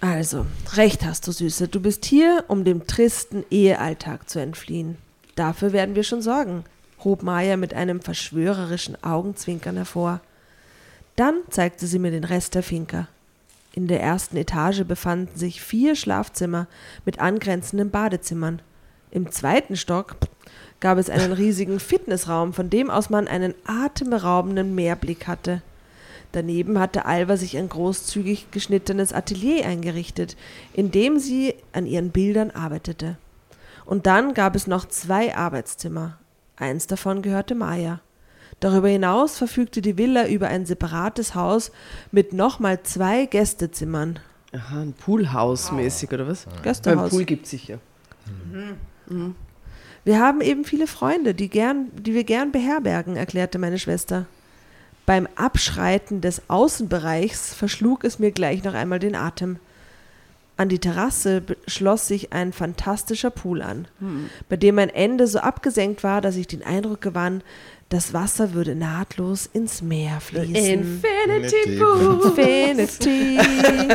also, 0.00 0.44
recht 0.74 1.04
hast 1.04 1.26
du, 1.26 1.32
Süße. 1.32 1.68
Du 1.68 1.80
bist 1.80 2.04
hier, 2.04 2.44
um 2.48 2.64
dem 2.64 2.86
tristen 2.86 3.42
Ehealltag 3.50 4.28
zu 4.28 4.38
entfliehen. 4.38 4.96
Dafür 5.34 5.72
werden 5.72 5.94
wir 5.94 6.02
schon 6.02 6.20
sorgen, 6.20 6.64
hob 7.02 7.22
Maya 7.22 7.56
mit 7.56 7.72
einem 7.72 8.00
verschwörerischen 8.02 9.02
Augenzwinkern 9.02 9.76
hervor. 9.76 10.20
Dann 11.18 11.40
zeigte 11.50 11.88
sie 11.88 11.98
mir 11.98 12.12
den 12.12 12.22
Rest 12.22 12.54
der 12.54 12.62
Finca. 12.62 13.08
In 13.72 13.88
der 13.88 14.00
ersten 14.00 14.36
Etage 14.36 14.84
befanden 14.84 15.36
sich 15.36 15.60
vier 15.60 15.96
Schlafzimmer 15.96 16.68
mit 17.04 17.18
angrenzenden 17.18 17.90
Badezimmern. 17.90 18.62
Im 19.10 19.32
zweiten 19.32 19.74
Stock 19.74 20.14
gab 20.78 20.96
es 20.96 21.10
einen 21.10 21.32
riesigen 21.32 21.80
Fitnessraum, 21.80 22.52
von 22.52 22.70
dem 22.70 22.88
aus 22.88 23.10
man 23.10 23.26
einen 23.26 23.54
atemberaubenden 23.66 24.76
Meerblick 24.76 25.26
hatte. 25.26 25.60
Daneben 26.30 26.78
hatte 26.78 27.04
Alva 27.04 27.36
sich 27.36 27.56
ein 27.56 27.68
großzügig 27.68 28.52
geschnittenes 28.52 29.12
Atelier 29.12 29.66
eingerichtet, 29.66 30.36
in 30.72 30.92
dem 30.92 31.18
sie 31.18 31.56
an 31.72 31.86
ihren 31.86 32.10
Bildern 32.10 32.52
arbeitete. 32.52 33.16
Und 33.84 34.06
dann 34.06 34.34
gab 34.34 34.54
es 34.54 34.68
noch 34.68 34.86
zwei 34.86 35.34
Arbeitszimmer. 35.34 36.16
Eins 36.54 36.86
davon 36.86 37.22
gehörte 37.22 37.56
Maya. 37.56 38.02
Darüber 38.60 38.88
hinaus 38.88 39.38
verfügte 39.38 39.80
die 39.82 39.96
Villa 39.96 40.26
über 40.26 40.48
ein 40.48 40.66
separates 40.66 41.34
Haus 41.34 41.70
mit 42.10 42.32
nochmal 42.32 42.82
zwei 42.82 43.26
Gästezimmern. 43.26 44.18
Aha, 44.52 44.80
ein 44.80 44.94
Poolhaus 44.94 45.70
mäßig 45.72 46.12
oder 46.12 46.26
was? 46.26 46.46
Gästehaus. 46.62 47.10
Pool 47.10 47.24
gibt 47.24 47.44
es 47.44 47.50
sicher. 47.50 47.78
Wir 50.04 50.20
haben 50.20 50.40
eben 50.40 50.64
viele 50.64 50.86
Freunde, 50.86 51.34
die, 51.34 51.48
gern, 51.48 51.90
die 51.94 52.14
wir 52.14 52.24
gern 52.24 52.50
beherbergen, 52.50 53.16
erklärte 53.16 53.58
meine 53.58 53.78
Schwester. 53.78 54.26
Beim 55.06 55.28
Abschreiten 55.36 56.20
des 56.20 56.42
Außenbereichs 56.48 57.54
verschlug 57.54 58.04
es 58.04 58.18
mir 58.18 58.32
gleich 58.32 58.64
noch 58.64 58.74
einmal 58.74 58.98
den 58.98 59.14
Atem. 59.14 59.58
An 60.58 60.68
die 60.68 60.80
Terrasse 60.80 61.42
schloss 61.66 62.08
sich 62.08 62.32
ein 62.32 62.52
fantastischer 62.52 63.30
Pool 63.30 63.62
an, 63.62 63.86
bei 64.48 64.56
dem 64.56 64.74
mein 64.74 64.90
Ende 64.90 65.26
so 65.28 65.38
abgesenkt 65.38 66.02
war, 66.02 66.20
dass 66.20 66.36
ich 66.36 66.48
den 66.48 66.64
Eindruck 66.64 67.00
gewann, 67.00 67.42
das 67.88 68.12
Wasser 68.12 68.52
würde 68.54 68.74
nahtlos 68.74 69.48
ins 69.52 69.80
Meer 69.82 70.20
fließen. 70.20 70.54
Infinity 70.54 71.56
Infinity. 71.74 73.36
Infinity. 73.38 73.88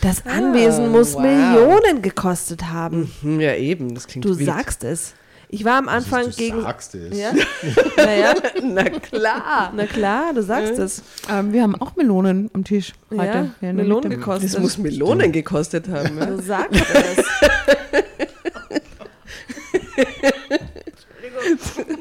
Das 0.00 0.24
Anwesen 0.26 0.90
muss 0.90 1.14
wow. 1.14 1.22
Millionen 1.22 2.00
gekostet 2.02 2.64
haben. 2.64 3.10
Hm, 3.22 3.40
Ja, 3.40 3.54
eben, 3.54 3.94
das 3.94 4.06
klingt 4.06 4.24
Du 4.24 4.38
wild. 4.38 4.46
sagst 4.46 4.84
es. 4.84 5.14
Ich 5.52 5.64
war 5.64 5.78
am 5.78 5.88
Anfang 5.88 6.26
du 6.26 6.36
gegen. 6.36 6.62
sagst 6.62 6.94
es. 6.94 7.18
Ja? 7.18 7.32
naja, 7.96 8.34
Na 8.62 8.84
klar. 8.88 9.72
na 9.74 9.84
klar, 9.86 10.32
du 10.32 10.42
sagst 10.44 10.78
es. 10.78 11.02
Ähm, 11.28 11.52
wir 11.52 11.62
haben 11.62 11.74
auch 11.74 11.96
Melonen 11.96 12.48
am 12.54 12.62
Tisch 12.62 12.92
heute. 13.10 13.50
Ja, 13.60 13.66
Ja, 13.66 13.72
Melonen 13.72 14.10
gekostet. 14.10 14.54
Das 14.54 14.60
muss 14.60 14.78
Melonen 14.78 15.32
gekostet 15.32 15.88
haben. 15.88 16.16
Ja? 16.18 16.26
Du 16.26 16.40
sagst 16.40 16.80
es. 16.94 17.24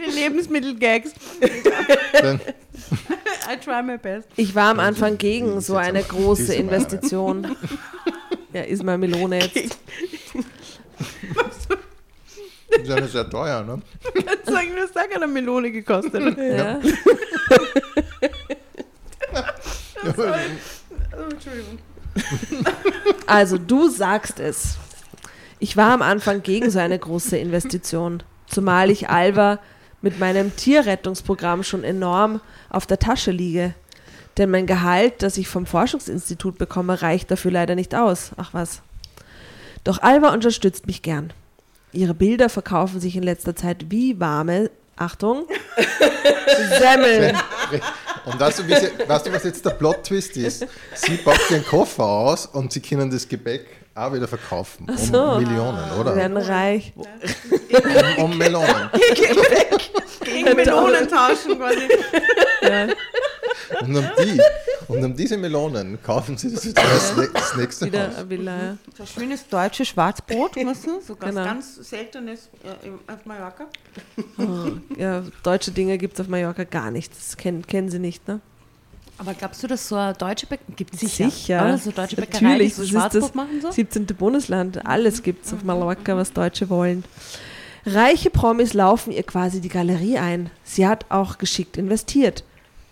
Lebensmittelgags. 0.16 1.12
I 2.22 3.56
try 3.64 3.82
my 3.82 3.98
best. 3.98 4.28
Ich 4.36 4.56
war 4.56 4.72
am 4.72 4.80
Anfang 4.80 5.18
gegen 5.18 5.58
ist 5.58 5.68
so 5.68 5.76
eine 5.76 6.04
große 6.04 6.54
ist 6.54 6.60
Investition. 6.60 7.56
Ja, 8.54 8.62
ist 8.62 8.84
mal 8.84 8.98
Melone 8.98 9.40
jetzt. 9.40 9.56
die 9.56 9.70
sind 12.86 13.00
ja 13.00 13.08
sehr 13.08 13.30
teuer, 13.30 13.64
ne? 13.64 13.82
Kannst 14.26 14.46
sagen, 14.46 14.70
das 14.76 14.96
hat 14.96 15.16
eine 15.16 15.28
Melone 15.28 15.72
gekostet. 15.72 16.38
Ja. 16.38 16.80
Oh, 20.06 20.12
Entschuldigung. 21.32 21.78
Also 23.28 23.58
du 23.58 23.90
sagst 23.90 24.40
es. 24.40 24.78
Ich 25.60 25.76
war 25.76 25.92
am 25.92 26.02
Anfang 26.02 26.42
gegen 26.42 26.72
so 26.72 26.80
eine 26.80 26.98
große 26.98 27.38
Investition, 27.38 28.24
zumal 28.48 28.90
ich 28.90 29.10
Alva 29.10 29.60
mit 30.02 30.20
meinem 30.20 30.56
Tierrettungsprogramm 30.56 31.64
schon 31.64 31.84
enorm 31.84 32.42
auf 32.70 32.86
der 32.86 33.00
Tasche 33.00 33.32
liege. 33.32 33.74
Denn 34.38 34.52
mein 34.52 34.68
Gehalt, 34.68 35.22
das 35.22 35.38
ich 35.38 35.48
vom 35.48 35.66
Forschungsinstitut 35.66 36.58
bekomme, 36.58 37.02
reicht 37.02 37.30
dafür 37.32 37.52
leider 37.52 37.76
nicht 37.76 37.94
aus. 37.96 38.32
Ach 38.38 38.54
was. 38.54 38.82
Doch 39.84 40.02
Alva 40.02 40.34
unterstützt 40.34 40.88
mich 40.88 41.02
gern. 41.02 41.34
Ihre 41.92 42.14
Bilder 42.14 42.50
verkaufen 42.50 43.00
sich 43.00 43.16
in 43.16 43.24
letzter 43.24 43.56
Zeit 43.56 43.90
wie 43.90 44.20
warme, 44.20 44.70
Achtung, 44.96 45.48
Semmeln. 46.80 47.36
Und 48.26 48.40
weißt 48.40 48.60
du, 48.60 48.70
weißt 48.70 49.28
du, 49.28 49.32
was 49.32 49.44
jetzt 49.44 49.66
der 49.66 49.72
Plot-Twist 49.72 50.38
ist? 50.38 50.68
Sie 50.94 51.18
packt 51.18 51.50
ihren 51.50 51.66
Koffer 51.66 52.04
aus 52.04 52.46
und 52.46 52.72
sie 52.72 52.82
können 52.82 53.10
das 53.10 53.28
Gebäck 53.28 53.66
auch 54.08 54.14
wieder 54.14 54.28
verkaufen. 54.28 54.88
Um 54.90 54.98
so. 54.98 55.38
Millionen, 55.40 55.78
Wir 55.92 56.00
oder? 56.00 56.16
werden 56.16 56.38
reich. 56.38 56.94
Um, 58.18 58.24
um 58.26 58.38
Melonen. 58.38 58.90
Gegen 60.24 60.56
Melonen 60.56 61.08
tauschen 61.08 61.58
quasi. 61.58 61.88
Ja. 62.62 62.88
Und 63.82 63.96
um, 63.96 64.06
die, 64.24 64.42
und 64.88 65.04
um 65.06 65.16
diese 65.16 65.38
Melonen 65.38 66.02
kaufen 66.02 66.38
sie 66.38 66.52
das, 66.54 66.74
das, 66.74 67.14
das 67.34 67.56
nächste 67.56 67.86
Wieder 67.86 68.08
Haus. 68.08 68.16
eine 68.18 68.30
Villa. 68.30 68.58
ja. 68.58 68.78
So 68.98 69.06
schönes 69.06 69.48
deutsches 69.48 69.88
Schwarzbrot, 69.90 70.56
du? 70.56 71.02
So 71.02 71.16
ganz, 71.16 71.36
Genau. 71.36 71.46
ganz 71.46 71.76
seltenes 71.76 72.50
äh, 72.64 73.12
auf 73.12 73.26
Mallorca. 73.26 73.66
Ja, 74.98 75.24
deutsche 75.44 75.72
Dinge 75.72 75.98
gibt 75.98 76.16
es 76.16 76.20
auf 76.22 76.28
Mallorca 76.28 76.64
gar 76.64 76.90
nicht. 76.92 77.12
Das 77.16 77.38
kennen, 77.38 77.66
kennen 77.66 77.90
sie 77.90 78.00
nicht, 78.00 78.28
ne? 78.28 78.40
Aber 79.20 79.34
glaubst 79.34 79.62
du, 79.62 79.68
dass 79.68 79.88
so 79.88 79.96
eine 79.96 80.14
deutsche 80.14 80.48
Bäckerei 80.48 80.74
gibt 80.76 80.94
es 80.94 81.02
Sicher. 81.02 81.62
Oder 81.62 81.78
so 81.78 81.92
deutsche 81.92 82.16
Bäckerei, 82.16 82.42
Natürlich, 82.42 82.76
die 82.76 82.86
so 82.86 82.94
das 82.98 83.14
ist 83.14 83.24
das 83.24 83.34
machen 83.36 83.62
so? 83.62 83.70
17. 83.70 84.06
Bundesland. 84.06 84.86
Alles 84.86 85.22
gibt 85.22 85.46
es 85.46 85.54
auf 85.54 85.64
Mallorca, 85.64 86.16
was 86.16 86.32
Deutsche 86.32 86.70
wollen. 86.70 87.04
Reiche 87.86 88.30
Promis 88.30 88.74
laufen 88.74 89.12
ihr 89.12 89.24
quasi 89.24 89.60
die 89.62 89.70
Galerie 89.70 90.18
ein. 90.18 90.50
Sie 90.64 90.88
hat 90.88 91.06
auch 91.10 91.38
geschickt 91.38 91.78
investiert. 91.78 92.44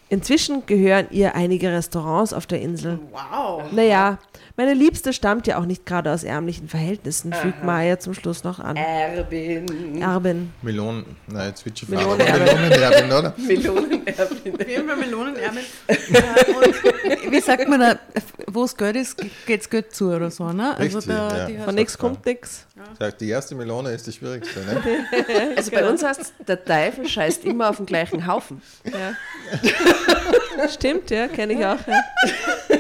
Inzwischen 0.10 0.66
gehören 0.66 1.08
ihr 1.12 1.36
einige 1.36 1.72
Restaurants 1.72 2.34
auf 2.34 2.46
der 2.46 2.62
Insel. 2.62 3.00
Wow. 3.12 3.64
Naja, 3.72 4.20
meine 4.58 4.74
Liebste 4.74 5.14
stammt 5.14 5.46
ja 5.46 5.60
auch 5.60 5.66
nicht 5.66 5.86
gerade 5.86 6.12
aus 6.12 6.24
ärmlichen 6.24 6.68
Verhältnissen, 6.68 7.32
fügt 7.32 7.64
Maya 7.64 8.00
zum 8.00 8.16
Schluss 8.16 8.44
noch 8.44 8.60
an. 8.60 8.76
Erbin. 8.76 10.02
Erbin. 10.02 10.52
Melonen, 10.64 11.06
nein, 11.28 11.50
jetzt 11.50 11.64
wird 11.64 11.78
schon 11.78 11.92
Melonenerbin. 11.92 12.44
Melonenerbin, 12.44 13.06
oder? 13.06 13.34
Melonenerbin. 13.38 14.14
Auf 14.20 14.68
jeden 14.68 14.88
Fall 14.88 14.98
Melonenerben. 14.98 15.60
Äh, 15.86 15.96
und 17.26 17.32
wie 17.32 17.40
sagt 17.40 17.70
man 17.70 17.80
da, 17.80 18.00
wo 18.48 18.64
es 18.64 18.76
Geld 18.76 18.96
ist, 18.96 19.24
geht 19.46 19.62
es 19.62 19.70
Geld 19.70 19.94
zu 19.94 20.10
oder 20.10 20.32
so, 20.32 20.52
ne? 20.52 20.76
Also 20.76 20.98
Richtig, 20.98 21.16
da, 21.16 21.38
ja. 21.38 21.46
die 21.46 21.58
Von 21.60 21.76
nichts 21.76 21.96
kommt 21.96 22.26
nichts. 22.26 22.66
Sagt, 22.98 23.22
die 23.22 23.30
erste 23.30 23.54
Melone 23.54 23.92
ist 23.92 24.08
die 24.08 24.12
schwierigste, 24.12 24.60
ne? 24.62 24.82
Also 25.56 25.70
bei 25.70 25.88
uns 25.88 26.04
heißt 26.04 26.20
es, 26.20 26.34
der 26.48 26.66
Teufel 26.66 27.08
scheißt 27.08 27.46
immer 27.46 27.70
auf 27.70 27.78
den 27.78 27.86
gleichen 27.86 28.26
Haufen. 28.26 28.64
Ja. 28.86 30.68
Stimmt, 30.68 31.12
ja, 31.12 31.28
kenne 31.28 31.54
ich 31.54 31.64
auch. 31.64 31.78
Ja. 31.86 32.78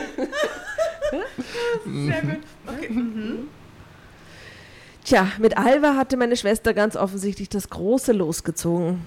Sehr 1.85 2.21
gut. 2.21 2.39
Okay. 2.65 2.89
Tja, 5.03 5.31
mit 5.39 5.57
Alva 5.57 5.95
hatte 5.95 6.17
meine 6.17 6.35
Schwester 6.35 6.73
ganz 6.73 6.95
offensichtlich 6.95 7.49
das 7.49 7.69
große 7.69 8.11
losgezogen. 8.11 9.01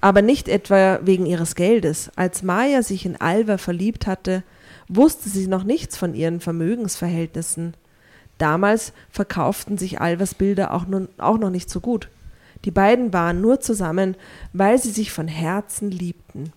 Aber 0.00 0.20
nicht 0.22 0.48
etwa 0.48 1.00
wegen 1.02 1.26
ihres 1.26 1.54
Geldes. 1.54 2.10
Als 2.16 2.42
Maya 2.42 2.82
sich 2.82 3.06
in 3.06 3.20
Alva 3.20 3.56
verliebt 3.58 4.06
hatte, 4.06 4.42
wusste 4.88 5.28
sie 5.28 5.46
noch 5.46 5.64
nichts 5.64 5.96
von 5.96 6.14
ihren 6.14 6.40
Vermögensverhältnissen. 6.40 7.74
Damals 8.38 8.92
verkauften 9.10 9.78
sich 9.78 10.00
Alvas 10.00 10.34
Bilder 10.34 10.74
auch, 10.74 10.86
nun, 10.86 11.08
auch 11.18 11.38
noch 11.38 11.50
nicht 11.50 11.70
so 11.70 11.80
gut. 11.80 12.08
Die 12.64 12.70
beiden 12.70 13.12
waren 13.12 13.40
nur 13.40 13.60
zusammen, 13.60 14.16
weil 14.52 14.78
sie 14.78 14.90
sich 14.90 15.12
von 15.12 15.28
Herzen 15.28 15.90
liebten. 15.90 16.52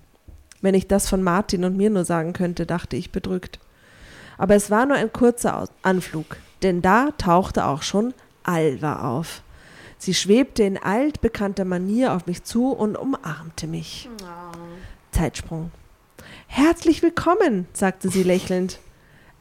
Wenn 0.61 0.73
ich 0.73 0.87
das 0.87 1.07
von 1.07 1.23
Martin 1.23 1.63
und 1.63 1.77
mir 1.77 1.89
nur 1.89 2.05
sagen 2.05 2.33
könnte, 2.33 2.65
dachte 2.65 2.97
ich 2.97 3.11
bedrückt. 3.11 3.59
Aber 4.39 4.55
es 4.55 4.71
war 4.71 4.85
nur 4.85 4.95
ein 4.95 5.11
kurzer 5.11 5.67
Anflug, 5.83 6.37
denn 6.63 6.81
da 6.81 7.09
tauchte 7.17 7.65
auch 7.65 7.83
schon 7.83 8.13
Alva 8.43 9.17
auf. 9.17 9.43
Sie 9.97 10.13
schwebte 10.13 10.63
in 10.63 10.77
altbekannter 10.77 11.65
Manier 11.65 12.13
auf 12.13 12.25
mich 12.25 12.43
zu 12.43 12.71
und 12.71 12.95
umarmte 12.95 13.67
mich. 13.67 14.09
Zeitsprung. 15.11 15.71
Herzlich 16.47 17.03
willkommen, 17.03 17.67
sagte 17.73 18.09
sie 18.09 18.23
lächelnd. 18.23 18.79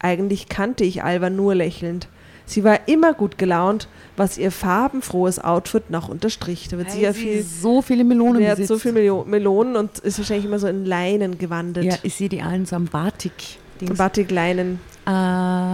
Eigentlich 0.01 0.49
kannte 0.49 0.83
ich 0.83 1.05
Alva 1.05 1.31
nur 1.31 1.55
lächelnd. 1.55 2.09
Sie 2.45 2.65
war 2.65 2.89
immer 2.89 3.15
gut 3.15 3.39
gelaunt, 3.39 3.87
was 4.17 4.37
ihr 4.37 4.51
farbenfrohes 4.51 5.39
Outfit 5.39 5.91
noch 5.91 6.09
unterstrich. 6.09 6.67
Da 6.69 6.79
wird 6.79 6.91
sie 6.91 7.03
ja 7.03 7.13
viel, 7.13 7.45
so 7.45 7.83
viele 7.83 8.03
Melonen 8.03 8.43
sie 8.43 8.51
hat 8.51 8.67
so 8.67 8.79
viele 8.79 9.25
Melonen 9.27 9.77
und 9.77 10.01
ist 10.01 10.19
wahrscheinlich 10.19 10.47
immer 10.47 10.59
so 10.59 10.67
in 10.67 10.85
Leinen 10.85 11.39
gewandet. 11.39 11.85
Ja, 11.85 11.95
ich 12.03 12.17
sehe 12.17 12.29
die 12.29 12.43
allen 12.43 12.67
so 12.67 12.75
am 12.75 12.87
Batik. 12.87 13.59
Dings. 13.81 13.97
Batik-Leinen. 13.99 14.81
Äh, 15.07 15.11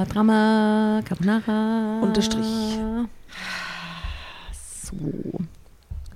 Drama, 0.06 1.00
Carbonara. 1.04 2.00
Unterstrich. 2.02 2.78
So. 4.82 4.94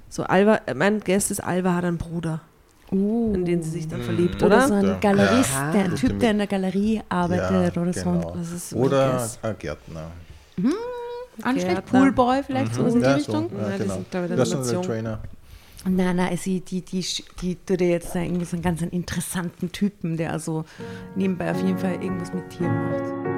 So, 0.08 0.22
Alva, 0.24 0.60
äh, 0.66 0.74
mein 0.74 1.00
Guess 1.00 1.30
ist, 1.30 1.40
Alva 1.40 1.74
hat 1.74 1.84
einen 1.84 1.98
Bruder, 1.98 2.40
Uh. 2.90 3.32
in 3.34 3.44
den 3.44 3.62
sie 3.62 3.70
sich 3.70 3.88
dann 3.88 4.00
Mm. 4.00 4.04
verliebt, 4.04 4.42
Oder 4.42 4.56
oder? 4.58 4.68
so 4.68 4.74
ein. 4.74 5.00
Galerist, 5.00 5.52
Ja. 5.52 5.70
der, 5.72 5.84
ein 5.84 5.90
Das 5.92 6.00
Typ, 6.00 6.18
der 6.18 6.30
in 6.32 6.38
der 6.38 6.46
Galerie 6.46 7.02
arbeitet 7.08 7.50
Ja, 7.50 7.82
oder 7.82 7.90
genau. 7.92 8.20
so. 8.32 8.34
Das 8.38 8.50
ist 8.52 8.72
Oder 8.74 9.28
ein 9.42 9.58
Gärtner. 9.58 10.10
Anschlecht, 11.42 11.68
Gärtner. 11.68 12.00
Poolboy 12.00 12.42
vielleicht, 12.42 12.74
so 12.74 12.84
in 12.86 12.94
die 12.94 13.00
Ja, 13.00 13.14
Richtung. 13.14 13.48
so, 13.50 13.56
Ja, 13.70 13.76
genau. 13.76 14.04
der 14.12 14.20
Personal 14.34 14.64
Nation. 14.64 14.82
Trainer. 14.82 15.18
Nein, 15.88 16.16
nein, 16.16 16.36
sie, 16.36 16.60
die, 16.60 16.82
die, 16.82 17.00
die, 17.00 17.24
die 17.40 17.56
tut 17.64 17.80
jetzt 17.80 18.14
irgendwie 18.14 18.44
so 18.44 18.56
einen 18.56 18.62
ganz 18.62 18.82
interessanten 18.82 19.72
Typen, 19.72 20.16
der 20.16 20.32
also 20.32 20.64
nebenbei 21.16 21.50
auf 21.50 21.62
jeden 21.62 21.78
Fall 21.78 22.02
irgendwas 22.02 22.32
mit 22.32 22.48
Tieren 22.50 22.90
macht. 22.90 23.37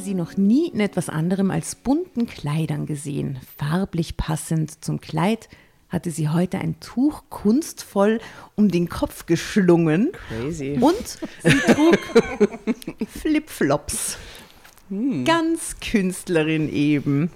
Hatte 0.00 0.08
sie 0.08 0.14
noch 0.14 0.38
nie 0.38 0.68
in 0.68 0.80
etwas 0.80 1.10
anderem 1.10 1.50
als 1.50 1.74
bunten 1.74 2.26
Kleidern 2.26 2.86
gesehen. 2.86 3.38
Farblich 3.58 4.16
passend 4.16 4.82
zum 4.82 4.98
Kleid 4.98 5.50
hatte 5.90 6.10
sie 6.10 6.30
heute 6.30 6.56
ein 6.56 6.80
Tuch 6.80 7.24
kunstvoll 7.28 8.18
um 8.56 8.70
den 8.70 8.88
Kopf 8.88 9.26
geschlungen. 9.26 10.10
Crazy. 10.28 10.78
Und 10.80 11.18
sie 11.42 11.74
trug 11.74 11.98
Flipflops. 13.08 14.16
Ganz 15.26 15.76
Künstlerin 15.80 16.72
eben. 16.72 17.30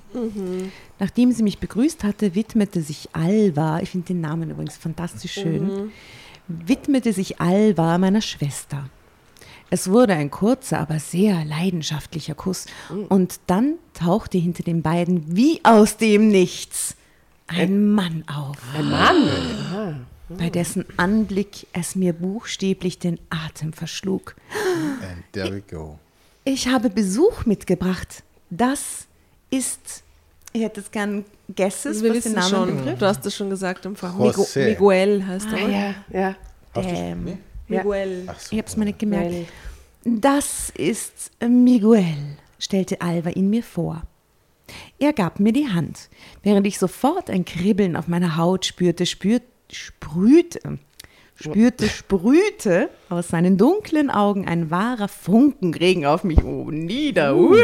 Nachdem 0.98 1.32
sie 1.32 1.42
mich 1.42 1.58
begrüßt 1.58 2.02
hatte, 2.02 2.34
widmete 2.34 2.80
sich 2.80 3.10
Alva, 3.12 3.80
ich 3.80 3.90
finde 3.90 4.06
den 4.06 4.22
Namen 4.22 4.48
übrigens 4.48 4.78
fantastisch 4.78 5.34
schön, 5.34 5.92
widmete 6.48 7.12
sich 7.12 7.42
Alva 7.42 7.98
meiner 7.98 8.22
Schwester. 8.22 8.88
Es 9.70 9.88
wurde 9.90 10.14
ein 10.14 10.30
kurzer, 10.30 10.78
aber 10.78 10.98
sehr 11.00 11.44
leidenschaftlicher 11.44 12.34
Kuss. 12.34 12.66
Und 13.08 13.40
dann 13.46 13.74
tauchte 13.92 14.38
hinter 14.38 14.62
den 14.62 14.82
beiden 14.82 15.36
wie 15.36 15.60
aus 15.64 15.96
dem 15.96 16.28
Nichts 16.28 16.96
ein 17.46 17.90
Mann 17.92 18.24
auf, 18.28 18.56
Ein 18.76 18.90
Mann. 18.90 20.06
bei 20.28 20.48
dessen 20.50 20.84
Anblick 20.96 21.66
es 21.72 21.94
mir 21.94 22.12
buchstäblich 22.12 22.98
den 22.98 23.18
Atem 23.30 23.72
verschlug. 23.72 24.34
And 25.02 25.22
there 25.32 25.52
we 25.54 25.60
go. 25.60 25.98
Ich 26.44 26.68
habe 26.68 26.88
Besuch 26.90 27.44
mitgebracht. 27.46 28.22
Das 28.50 29.06
ist, 29.50 30.02
ich 30.52 30.62
hätte 30.62 30.80
es 30.80 30.90
gern 30.90 31.24
Guesses, 31.54 32.02
Wir 32.02 32.14
was 32.14 32.22
den 32.22 32.32
wissen 32.32 32.34
Namen 32.34 32.50
schon, 32.68 32.76
betrifft. 32.76 33.02
du 33.02 33.06
hast 33.06 33.26
das 33.26 33.34
schon 33.34 33.50
gesagt 33.50 33.84
im 33.86 33.94
José. 33.94 34.66
Miguel 34.70 35.26
heißt 35.26 35.48
er. 35.52 35.58
Ah, 35.66 35.68
ja, 35.68 35.94
ja. 36.20 36.36
Hast? 36.74 36.86
Ähm, 36.88 37.38
Ja. 37.68 37.82
Miguel. 37.82 38.24
So. 38.38 38.52
Ich 38.52 38.58
habe 38.58 38.68
es 38.68 38.76
mir 38.76 38.84
nicht 38.86 38.98
gemerkt. 38.98 39.32
Weil- 39.32 39.46
Das 40.04 40.70
ist 40.76 41.30
Miguel, 41.40 42.04
stellte 42.58 43.00
Alva 43.00 43.30
ihn 43.30 43.48
mir 43.48 43.62
vor. 43.62 44.02
Er 44.98 45.12
gab 45.12 45.40
mir 45.40 45.52
die 45.52 45.68
Hand, 45.68 46.08
während 46.42 46.66
ich 46.66 46.78
sofort 46.78 47.30
ein 47.30 47.44
Kribbeln 47.44 47.96
auf 47.96 48.06
meiner 48.08 48.36
Haut 48.36 48.64
spürte, 48.66 49.06
spürt, 49.06 49.42
sprühte, 49.70 50.78
spürte, 51.34 51.88
sprühte 51.88 52.90
aus 53.08 53.28
seinen 53.28 53.56
dunklen 53.58 54.10
Augen 54.10 54.46
ein 54.46 54.70
wahrer 54.70 55.08
Funkenregen 55.08 56.04
auf 56.06 56.24
mich 56.24 56.42
oben 56.44 56.84
nieder. 56.84 57.34
Uh. 57.36 57.56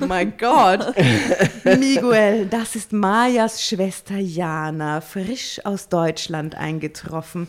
Mein 0.00 0.36
Gott. 0.36 0.92
Miguel, 1.64 2.46
das 2.46 2.74
ist 2.74 2.92
Mayas 2.92 3.62
Schwester 3.64 4.16
Jana, 4.18 5.00
frisch 5.00 5.60
aus 5.64 5.88
Deutschland 5.88 6.56
eingetroffen, 6.56 7.46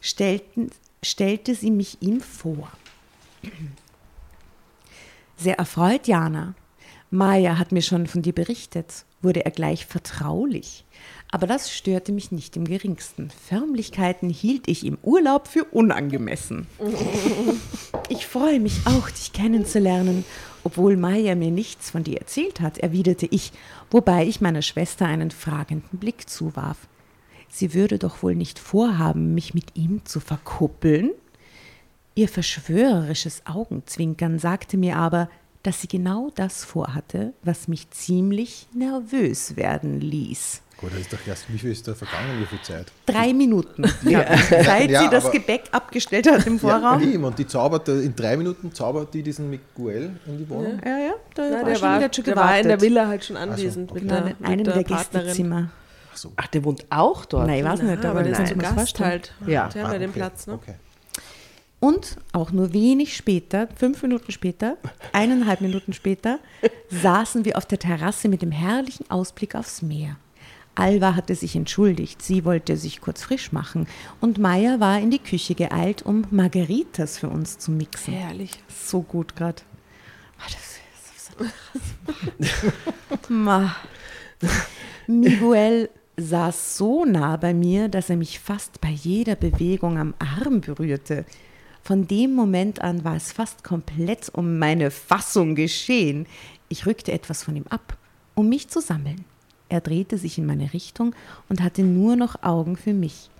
stellten, 0.00 0.70
stellte 1.02 1.54
sie 1.54 1.70
mich 1.70 1.98
ihm 2.00 2.20
vor. 2.20 2.70
Sehr 5.36 5.58
erfreut, 5.58 6.06
Jana. 6.08 6.54
Maya 7.10 7.58
hat 7.58 7.72
mir 7.72 7.80
schon 7.82 8.06
von 8.06 8.22
dir 8.22 8.34
berichtet, 8.34 9.04
wurde 9.22 9.44
er 9.44 9.50
gleich 9.50 9.86
vertraulich. 9.86 10.84
Aber 11.30 11.46
das 11.46 11.70
störte 11.70 12.12
mich 12.12 12.32
nicht 12.32 12.56
im 12.56 12.64
geringsten. 12.64 13.30
Förmlichkeiten 13.48 14.30
hielt 14.30 14.68
ich 14.68 14.84
im 14.84 14.98
Urlaub 15.02 15.48
für 15.48 15.64
unangemessen. 15.64 16.66
Ich 18.10 18.26
freue 18.26 18.58
mich 18.58 18.86
auch, 18.86 19.10
dich 19.10 19.34
kennenzulernen. 19.34 20.24
Obwohl 20.64 20.96
Maya 20.96 21.34
mir 21.34 21.50
nichts 21.50 21.90
von 21.90 22.04
dir 22.04 22.18
erzählt 22.18 22.60
hat, 22.62 22.78
erwiderte 22.78 23.26
ich, 23.30 23.52
wobei 23.90 24.26
ich 24.26 24.40
meiner 24.40 24.62
Schwester 24.62 25.04
einen 25.04 25.30
fragenden 25.30 25.98
Blick 25.98 26.28
zuwarf. 26.28 26.78
Sie 27.48 27.74
würde 27.74 27.98
doch 27.98 28.22
wohl 28.22 28.34
nicht 28.34 28.58
vorhaben, 28.58 29.34
mich 29.34 29.54
mit 29.54 29.74
ihm 29.76 30.04
zu 30.04 30.20
verkuppeln? 30.20 31.10
Ihr 32.14 32.28
verschwörerisches 32.28 33.42
Augenzwinkern 33.46 34.38
sagte 34.38 34.76
mir 34.76 34.96
aber, 34.96 35.28
dass 35.62 35.80
sie 35.80 35.88
genau 35.88 36.30
das 36.34 36.64
vorhatte, 36.64 37.32
was 37.42 37.68
mich 37.68 37.90
ziemlich 37.90 38.66
nervös 38.74 39.56
werden 39.56 40.00
ließ. 40.00 40.62
Gut, 40.80 40.92
das 40.92 41.00
ist 41.00 41.12
doch 41.12 41.18
erst, 41.26 41.52
wie 41.52 41.58
viel 41.58 41.72
ist 41.72 41.88
da 41.88 41.94
vergangen, 41.94 42.40
wie 42.40 42.46
viel 42.46 42.62
Zeit? 42.62 42.86
Drei 43.06 43.32
Minuten, 43.32 43.82
ja. 44.08 44.24
seit 44.48 44.88
Ja, 44.90 45.02
sie 45.02 45.08
das 45.10 45.30
Gebäck 45.32 45.64
abgestellt 45.72 46.30
hat 46.30 46.46
im 46.46 46.54
Ja, 46.54 46.58
Vorraum. 46.60 47.02
eben. 47.02 47.24
Und 47.24 47.36
die 47.38 47.46
zaubert, 47.48 47.88
in 47.88 48.14
drei 48.14 48.36
Minuten 48.36 48.72
zaubert 48.72 49.12
die 49.12 49.24
diesen 49.24 49.50
Miguel 49.50 50.10
in 50.26 50.38
die 50.38 50.48
Wohnung. 50.48 50.80
Ja, 50.84 50.98
ja, 50.98 51.14
da 51.34 51.42
Na, 51.50 51.56
war 51.56 51.64
der 51.64 51.74
schon 51.74 51.82
war, 51.82 52.14
schon 52.14 52.24
der 52.24 52.36
war 52.36 52.60
in 52.60 52.68
der. 52.68 52.80
Villa 52.80 53.08
halt 53.08 53.24
schon 53.24 53.36
anwesend 53.36 53.92
mit 53.92 54.04
Genau, 54.04 54.20
der, 54.20 54.36
in 54.38 54.44
einem 54.44 54.56
mit 54.58 54.66
der, 54.68 54.74
der 54.74 54.82
Partnerin. 54.84 55.26
Gästezimmer. 55.26 55.70
Ach 56.18 56.22
so. 56.22 56.32
Ach, 56.36 56.46
der 56.48 56.64
wohnt 56.64 56.84
auch 56.90 57.24
dort. 57.24 57.46
Nein, 57.46 57.60
ich 57.60 57.64
weiß 57.64 57.82
nicht, 57.82 58.02
Ja, 58.02 58.10
aber 58.10 58.22
der 58.24 58.38
ist 58.38 58.48
zu 58.48 58.56
Gast 58.56 59.00
halt. 59.00 59.32
Ja. 59.46 59.68
Die 59.68 59.80
haben 59.80 59.90
Ah, 59.90 59.98
den 59.98 60.10
okay, 60.10 60.18
Platz, 60.18 60.46
ne? 60.46 60.54
Okay. 60.54 60.74
Und 61.80 62.16
auch 62.32 62.50
nur 62.50 62.72
wenig 62.72 63.16
später, 63.16 63.68
fünf 63.76 64.02
Minuten 64.02 64.32
später, 64.32 64.76
eineinhalb 65.12 65.60
Minuten 65.60 65.92
später, 65.92 66.40
saßen 66.90 67.44
wir 67.44 67.56
auf 67.56 67.66
der 67.66 67.78
Terrasse 67.78 68.28
mit 68.28 68.42
dem 68.42 68.50
herrlichen 68.50 69.08
Ausblick 69.10 69.54
aufs 69.54 69.80
Meer. 69.80 70.16
Alva 70.74 71.14
hatte 71.14 71.34
sich 71.34 71.54
entschuldigt, 71.54 72.20
sie 72.22 72.44
wollte 72.44 72.76
sich 72.76 73.00
kurz 73.00 73.22
frisch 73.22 73.52
machen 73.52 73.86
und 74.20 74.38
Maya 74.38 74.78
war 74.80 74.98
in 75.00 75.10
die 75.10 75.18
Küche 75.18 75.54
geeilt, 75.56 76.02
um 76.02 76.24
Margaritas 76.30 77.18
für 77.18 77.28
uns 77.28 77.58
zu 77.58 77.70
mixen. 77.72 78.14
Herrlich. 78.14 78.52
So 78.68 79.02
gut 79.02 79.34
gerade. 79.36 79.62
Ma. 83.28 83.74
Miguel 85.06 85.90
saß 86.18 86.76
so 86.76 87.04
nah 87.04 87.36
bei 87.36 87.54
mir, 87.54 87.88
dass 87.88 88.10
er 88.10 88.16
mich 88.16 88.40
fast 88.40 88.80
bei 88.80 88.90
jeder 88.90 89.36
Bewegung 89.36 89.98
am 89.98 90.14
Arm 90.18 90.60
berührte. 90.60 91.24
Von 91.82 92.06
dem 92.06 92.34
Moment 92.34 92.82
an 92.82 93.04
war 93.04 93.16
es 93.16 93.32
fast 93.32 93.64
komplett 93.64 94.28
um 94.34 94.58
meine 94.58 94.90
Fassung 94.90 95.54
geschehen. 95.54 96.26
Ich 96.68 96.86
rückte 96.86 97.12
etwas 97.12 97.44
von 97.44 97.56
ihm 97.56 97.64
ab, 97.70 97.96
um 98.34 98.48
mich 98.48 98.68
zu 98.68 98.80
sammeln. 98.80 99.24
Er 99.70 99.80
drehte 99.80 100.18
sich 100.18 100.38
in 100.38 100.46
meine 100.46 100.72
Richtung 100.72 101.14
und 101.48 101.62
hatte 101.62 101.82
nur 101.82 102.16
noch 102.16 102.42
Augen 102.42 102.76
für 102.76 102.92
mich. 102.94 103.30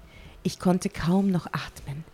Ich 0.44 0.58
konnte 0.58 0.88
kaum 0.88 1.30
noch 1.30 1.46
atmen. 1.46 2.04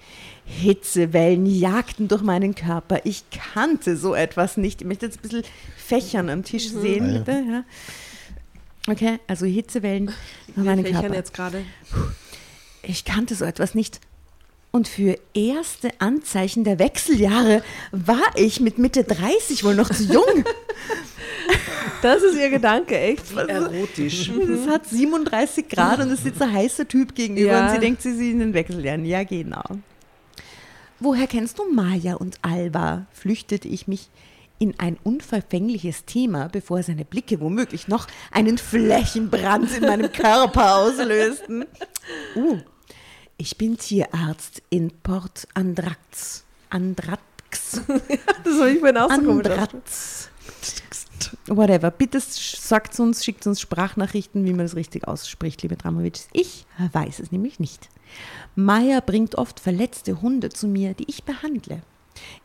Hitzewellen 0.46 1.46
jagten 1.46 2.08
durch 2.08 2.22
meinen 2.22 2.54
Körper. 2.54 3.00
Ich 3.04 3.24
kannte 3.30 3.96
so 3.96 4.14
etwas 4.14 4.56
nicht. 4.56 4.80
Ich 4.80 4.86
möchte 4.86 5.06
jetzt 5.06 5.18
ein 5.18 5.22
bisschen 5.22 5.44
Fächern 5.76 6.28
am 6.30 6.42
Tisch 6.42 6.68
sehen, 6.70 7.04
Ah, 7.04 7.12
ja. 7.12 7.18
bitte. 7.18 7.44
Ja. 7.50 7.64
Okay, 8.88 9.18
also 9.26 9.46
Hitzewellen 9.46 10.10
meinen 10.56 10.84
fächern 10.84 11.00
Körper. 11.02 11.16
jetzt 11.16 11.32
gerade. 11.34 11.64
Ich 12.82 13.04
kannte 13.04 13.34
so 13.34 13.44
etwas 13.44 13.74
nicht. 13.74 14.00
Und 14.72 14.88
für 14.88 15.16
erste 15.34 15.90
Anzeichen 16.00 16.64
der 16.64 16.78
Wechseljahre 16.80 17.62
war 17.92 18.20
ich 18.34 18.58
mit 18.60 18.76
Mitte 18.78 19.04
30 19.04 19.62
wohl 19.64 19.74
noch 19.74 19.90
zu 19.90 20.04
jung. 20.04 20.24
Das 22.02 22.22
ist 22.22 22.36
ihr 22.36 22.50
Gedanke, 22.50 22.98
echt. 22.98 23.34
Erotisch. 23.34 24.28
Es 24.28 24.66
hat 24.68 24.86
37 24.86 25.68
Grad 25.70 26.00
und 26.00 26.10
es 26.10 26.22
sitzt 26.22 26.40
ein 26.42 26.52
heißer 26.52 26.86
Typ 26.86 27.14
gegenüber 27.14 27.52
Ja. 27.52 27.66
und 27.66 27.72
sie 27.74 27.80
denkt, 27.80 28.02
sie 28.02 28.12
sind 28.14 28.32
in 28.32 28.38
den 28.40 28.54
Wechseljahren. 28.54 29.06
Ja, 29.06 29.24
genau. 29.24 29.62
Woher 31.00 31.26
kennst 31.26 31.58
du 31.58 31.64
Maya 31.70 32.14
und 32.16 32.38
Alba? 32.42 33.06
Flüchtete 33.12 33.68
ich 33.68 33.88
mich 33.88 34.08
in 34.58 34.78
ein 34.78 34.98
unverfängliches 35.02 36.04
Thema, 36.04 36.48
bevor 36.48 36.82
seine 36.82 37.04
Blicke 37.04 37.40
womöglich 37.40 37.88
noch 37.88 38.06
einen 38.30 38.58
Flächenbrand 38.58 39.76
in 39.76 39.82
meinem 39.82 40.12
Körper 40.12 40.76
auslösten. 40.76 41.64
Uh, 42.36 42.58
ich 43.38 43.56
bin 43.56 43.78
Tierarzt 43.78 44.62
in 44.68 44.90
Port 44.90 45.48
Andrax. 45.54 46.44
Andrax. 46.68 47.20
Das 48.44 48.60
habe 48.60 48.72
ich 48.72 48.78
vorhin 48.80 48.98
auch 48.98 49.08
so 49.08 49.14
Andratz. 49.14 50.28
Whatever. 51.46 51.90
Bitte 51.90 52.20
sagt 52.20 52.98
uns, 53.00 53.24
schickt 53.24 53.46
uns 53.46 53.60
Sprachnachrichten, 53.60 54.44
wie 54.44 54.52
man 54.52 54.66
das 54.66 54.76
richtig 54.76 55.08
ausspricht, 55.08 55.62
liebe 55.62 55.76
Dramovic. 55.76 56.20
Ich 56.32 56.66
weiß 56.92 57.20
es 57.20 57.32
nämlich 57.32 57.58
nicht. 57.58 57.88
Maya 58.54 59.00
bringt 59.00 59.36
oft 59.36 59.60
verletzte 59.60 60.20
Hunde 60.20 60.50
zu 60.50 60.68
mir, 60.68 60.94
die 60.94 61.08
ich 61.08 61.24
behandle. 61.24 61.82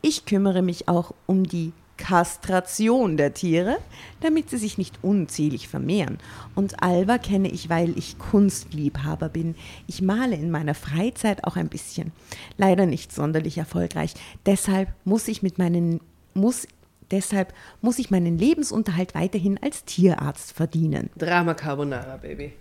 Ich 0.00 0.24
kümmere 0.24 0.62
mich 0.62 0.88
auch 0.88 1.12
um 1.26 1.44
die 1.44 1.72
Kastration 2.00 3.16
der 3.16 3.34
Tiere, 3.34 3.76
damit 4.20 4.50
sie 4.50 4.56
sich 4.56 4.78
nicht 4.78 4.98
unzählig 5.02 5.68
vermehren. 5.68 6.18
Und 6.54 6.82
Alva 6.82 7.18
kenne 7.18 7.48
ich, 7.48 7.68
weil 7.68 7.96
ich 7.96 8.18
Kunstliebhaber 8.18 9.28
bin. 9.28 9.54
Ich 9.86 10.02
male 10.02 10.34
in 10.34 10.50
meiner 10.50 10.74
Freizeit 10.74 11.44
auch 11.44 11.56
ein 11.56 11.68
bisschen. 11.68 12.12
Leider 12.56 12.86
nicht 12.86 13.12
sonderlich 13.12 13.58
erfolgreich. 13.58 14.14
Deshalb 14.46 14.88
muss 15.04 15.28
ich 15.28 15.42
mit 15.42 15.58
meinen 15.58 16.00
muss 16.32 16.66
deshalb 17.10 17.52
muss 17.80 17.98
ich 17.98 18.10
meinen 18.10 18.38
Lebensunterhalt 18.38 19.14
weiterhin 19.14 19.58
als 19.62 19.84
Tierarzt 19.84 20.52
verdienen. 20.52 21.10
Drama 21.16 21.54
Carbonara, 21.54 22.16
Baby. 22.16 22.52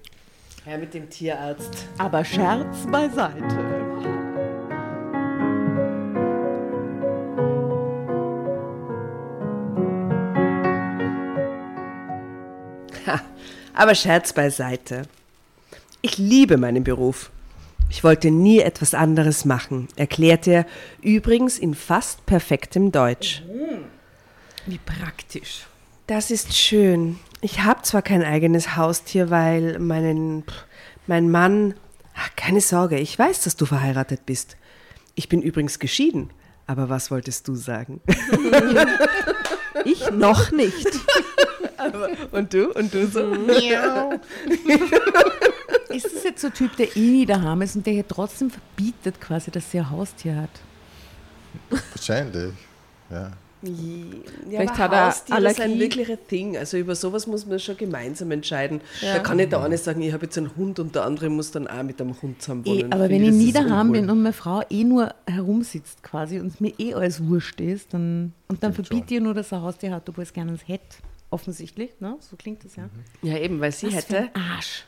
Ja, 0.66 0.78
mit 0.78 0.94
dem 0.94 1.10
Tierarzt. 1.10 1.88
Aber 1.98 2.26
Scherz 2.26 2.86
beiseite. 2.92 3.89
Aber 13.74 13.96
Scherz 13.96 14.34
beiseite. 14.34 15.04
Ich 16.02 16.18
liebe 16.18 16.58
meinen 16.58 16.84
Beruf. 16.84 17.32
Ich 17.90 18.04
wollte 18.04 18.30
nie 18.30 18.60
etwas 18.60 18.94
anderes 18.94 19.46
machen, 19.46 19.88
erklärte 19.96 20.52
er 20.52 20.66
übrigens 21.02 21.58
in 21.58 21.74
fast 21.74 22.26
perfektem 22.26 22.92
Deutsch. 22.92 23.42
Wie 24.68 24.78
praktisch. 24.78 25.66
Das 26.06 26.30
ist 26.30 26.56
schön. 26.56 27.20
Ich 27.42 27.62
habe 27.62 27.82
zwar 27.82 28.02
kein 28.02 28.24
eigenes 28.24 28.76
Haustier, 28.76 29.30
weil 29.30 29.80
meinen, 29.80 30.44
mein 31.08 31.32
Mann. 31.32 31.74
Ach, 32.16 32.30
keine 32.36 32.62
Sorge, 32.62 33.00
ich 33.00 33.18
weiß, 33.18 33.44
dass 33.44 33.56
du 33.56 33.66
verheiratet 33.66 34.26
bist. 34.26 34.58
Ich 35.16 35.30
bin 35.30 35.42
übrigens 35.42 35.80
geschieden. 35.80 36.30
Aber 36.68 36.90
was 36.90 37.10
wolltest 37.10 37.48
du 37.48 37.56
sagen? 37.56 38.02
Ich 39.86 40.12
noch 40.12 40.52
nicht. 40.52 40.88
Und 42.32 42.54
du? 42.54 42.72
Und 42.74 42.94
du 42.94 43.08
so? 43.08 43.32
Ist 45.90 46.06
das 46.14 46.24
jetzt 46.24 46.42
so 46.42 46.48
ein 46.48 46.54
Typ, 46.54 46.76
der 46.78 46.96
eh 46.96 47.00
nie 47.00 47.26
daheim 47.26 47.62
ist 47.62 47.76
und 47.76 47.86
der 47.86 47.94
hier 47.94 48.08
trotzdem 48.08 48.50
verbietet 48.52 49.20
quasi, 49.20 49.50
dass 49.52 49.72
sie 49.72 49.80
ein 49.80 49.90
Haustier 49.90 50.36
hat? 50.36 50.50
Wahrscheinlich. 51.94 52.54
Ja. 53.10 53.32
Ja, 53.62 53.72
Vielleicht 54.50 54.80
aber 54.80 54.84
hat 54.84 54.92
er 54.94 55.06
Haustiere 55.08 55.40
sind 55.50 55.60
Allergie. 55.62 55.80
wirklich 55.82 56.10
ein 56.12 56.18
Ding. 56.32 56.56
Also 56.58 56.78
über 56.78 56.96
sowas 56.96 57.28
muss 57.28 57.46
man 57.46 57.60
schon 57.60 57.76
gemeinsam 57.76 58.32
entscheiden. 58.32 58.80
Ja. 59.02 59.16
Da 59.16 59.20
kann 59.20 59.36
nicht 59.36 59.52
der 59.52 59.62
eine 59.62 59.78
sagen, 59.78 60.02
ich 60.02 60.14
habe 60.14 60.26
jetzt 60.28 60.38
einen 60.38 60.56
Hund 60.56 60.80
und 60.80 60.96
der 60.96 61.04
andere 61.04 61.30
muss 61.30 61.52
dann 61.52 61.68
auch 61.68 61.84
mit 61.84 62.00
einem 62.00 62.16
Hund 62.22 62.42
zusammen 62.42 62.64
Eh, 62.66 62.70
wohnen. 62.70 62.94
aber 62.94 63.08
Finde 63.10 63.26
wenn 63.26 63.34
ich 63.34 63.46
nie 63.48 63.52
daheim 63.52 63.92
bin 63.92 64.10
und 64.10 64.22
meine 64.22 64.32
Frau 64.32 64.62
eh 64.70 64.86
nur 64.86 65.14
herumsitzt 65.28 66.02
quasi 66.04 66.40
und 66.40 66.48
es 66.54 66.60
mir 66.62 66.72
eh 66.78 66.94
alles 66.94 67.26
wurscht 67.28 67.60
ist, 67.60 67.94
dann, 67.94 68.32
und 68.48 68.64
dann 68.64 68.74
verbiete 68.74 69.16
ich 69.16 69.20
nur, 69.22 69.34
dass 69.34 69.52
er 69.52 69.58
ein 69.58 69.64
Haustier 69.66 69.92
hat, 69.92 70.08
obwohl 70.08 70.24
es 70.24 70.32
gerne 70.32 70.52
eins 70.52 70.62
hätte. 70.66 70.86
Offensichtlich, 71.32 71.92
ne? 72.00 72.18
so 72.20 72.36
klingt 72.36 72.66
das 72.66 72.76
ja. 72.76 72.90
Ja, 73.22 73.38
eben, 73.38 73.62
weil 73.62 73.72
sie 73.72 73.88
Was 73.88 74.06
für 74.06 74.16
hätte. 74.16 74.18
ein 74.34 74.42
Arsch. 74.52 74.86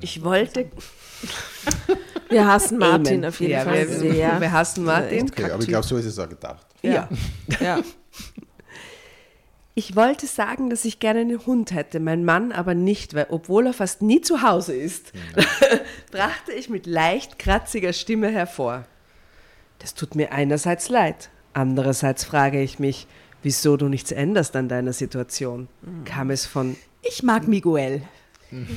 Ich 0.00 0.24
wollte. 0.24 0.70
Wir 2.30 2.46
hassen 2.46 2.78
Martin 2.78 3.18
Amen. 3.18 3.24
auf 3.26 3.40
jeden 3.40 3.52
ja, 3.52 3.64
Fall 3.64 3.86
wir, 3.86 3.98
sehr. 3.98 4.40
Wir 4.40 4.52
hassen 4.52 4.84
Martin. 4.84 5.28
Okay, 5.30 5.50
aber 5.50 5.62
ich 5.62 5.68
glaube, 5.68 5.86
so 5.86 5.98
ist 5.98 6.06
es 6.06 6.18
auch 6.18 6.28
gedacht. 6.28 6.66
Ja. 6.82 7.08
Ja. 7.60 7.80
Ich 9.74 9.96
wollte 9.96 10.26
sagen, 10.26 10.68
dass 10.68 10.84
ich 10.84 11.00
gerne 11.00 11.20
einen 11.20 11.46
Hund 11.46 11.72
hätte, 11.72 11.98
mein 11.98 12.26
Mann 12.26 12.52
aber 12.52 12.74
nicht, 12.74 13.14
weil 13.14 13.28
obwohl 13.30 13.68
er 13.68 13.72
fast 13.72 14.02
nie 14.02 14.20
zu 14.20 14.42
Hause 14.42 14.74
ist, 14.74 15.12
brachte 16.10 16.52
ich 16.52 16.68
mit 16.68 16.84
leicht 16.84 17.38
kratziger 17.38 17.94
Stimme 17.94 18.28
hervor. 18.28 18.84
Das 19.78 19.94
tut 19.94 20.14
mir 20.14 20.30
einerseits 20.30 20.90
leid, 20.90 21.30
andererseits 21.54 22.22
frage 22.22 22.60
ich 22.60 22.80
mich, 22.80 23.06
wieso 23.42 23.76
du 23.76 23.88
nichts 23.88 24.12
änderst 24.12 24.54
an 24.56 24.68
deiner 24.68 24.92
Situation. 24.92 25.68
Kam 26.04 26.30
es 26.30 26.46
von... 26.46 26.76
Ich 27.02 27.22
mag 27.22 27.48
Miguel. 27.48 28.02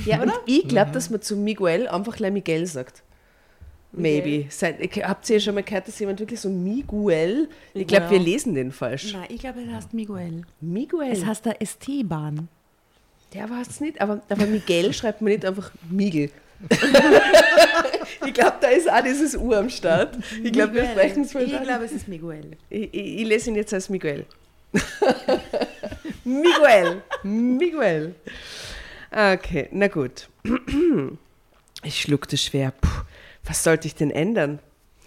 Ja, 0.04 0.22
und 0.22 0.32
ich 0.46 0.66
glaube, 0.68 0.90
dass 0.92 1.10
man 1.10 1.20
zu 1.22 1.36
Miguel 1.36 1.86
einfach 1.88 2.16
gleich 2.16 2.32
Miguel 2.32 2.66
sagt. 2.66 3.02
Maybe. 3.92 4.48
Ich- 4.48 5.04
Habt 5.04 5.30
ihr 5.30 5.40
schon 5.40 5.54
mal 5.54 5.62
gehört, 5.62 5.86
dass 5.88 5.98
jemand 5.98 6.18
wirklich 6.20 6.40
so 6.40 6.48
Miguel? 6.50 7.48
Ich 7.72 7.86
glaube, 7.86 8.10
wir 8.10 8.18
lesen 8.18 8.54
den 8.54 8.72
falsch. 8.72 9.12
Nein, 9.12 9.26
ich 9.28 9.40
glaube, 9.40 9.60
es 9.62 9.72
heißt 9.72 9.94
Miguel. 9.94 10.42
Miguel. 10.60 11.12
Es 11.12 11.24
heißt 11.24 11.46
der 11.46 11.56
ST-Bahn. 11.64 12.48
Der 13.34 13.48
war 13.50 13.60
es 13.62 13.80
nicht, 13.80 14.00
aber, 14.00 14.20
aber 14.28 14.46
Miguel 14.46 14.92
schreibt 14.94 15.20
man 15.22 15.32
nicht 15.32 15.44
einfach 15.44 15.70
Miguel. 15.90 16.30
ich 18.26 18.34
glaube, 18.34 18.56
da 18.60 18.68
ist 18.68 18.90
auch 18.90 19.02
dieses 19.02 19.36
U 19.36 19.52
am 19.52 19.68
Start. 19.68 20.16
Ich 20.42 20.52
glaube, 20.52 20.74
wir 20.74 20.84
sprechen 20.86 21.22
es 21.22 21.32
falsch 21.32 21.52
Ich 21.52 21.62
glaube, 21.62 21.84
es 21.84 21.92
ist 21.92 22.08
Miguel. 22.08 22.56
Ich, 22.70 22.92
ich, 22.94 23.20
ich 23.20 23.26
lese 23.26 23.50
ihn 23.50 23.56
jetzt 23.56 23.72
als 23.74 23.88
Miguel. 23.88 24.24
Miguel. 26.24 27.02
Miguel. 27.22 28.14
Okay, 29.10 29.68
na 29.72 29.88
gut. 29.88 30.28
Ich 31.84 32.00
schluckte 32.00 32.36
schwer. 32.36 32.72
Puh, 32.80 32.88
was 33.44 33.62
sollte 33.62 33.86
ich 33.86 33.94
denn 33.94 34.10
ändern? 34.10 34.58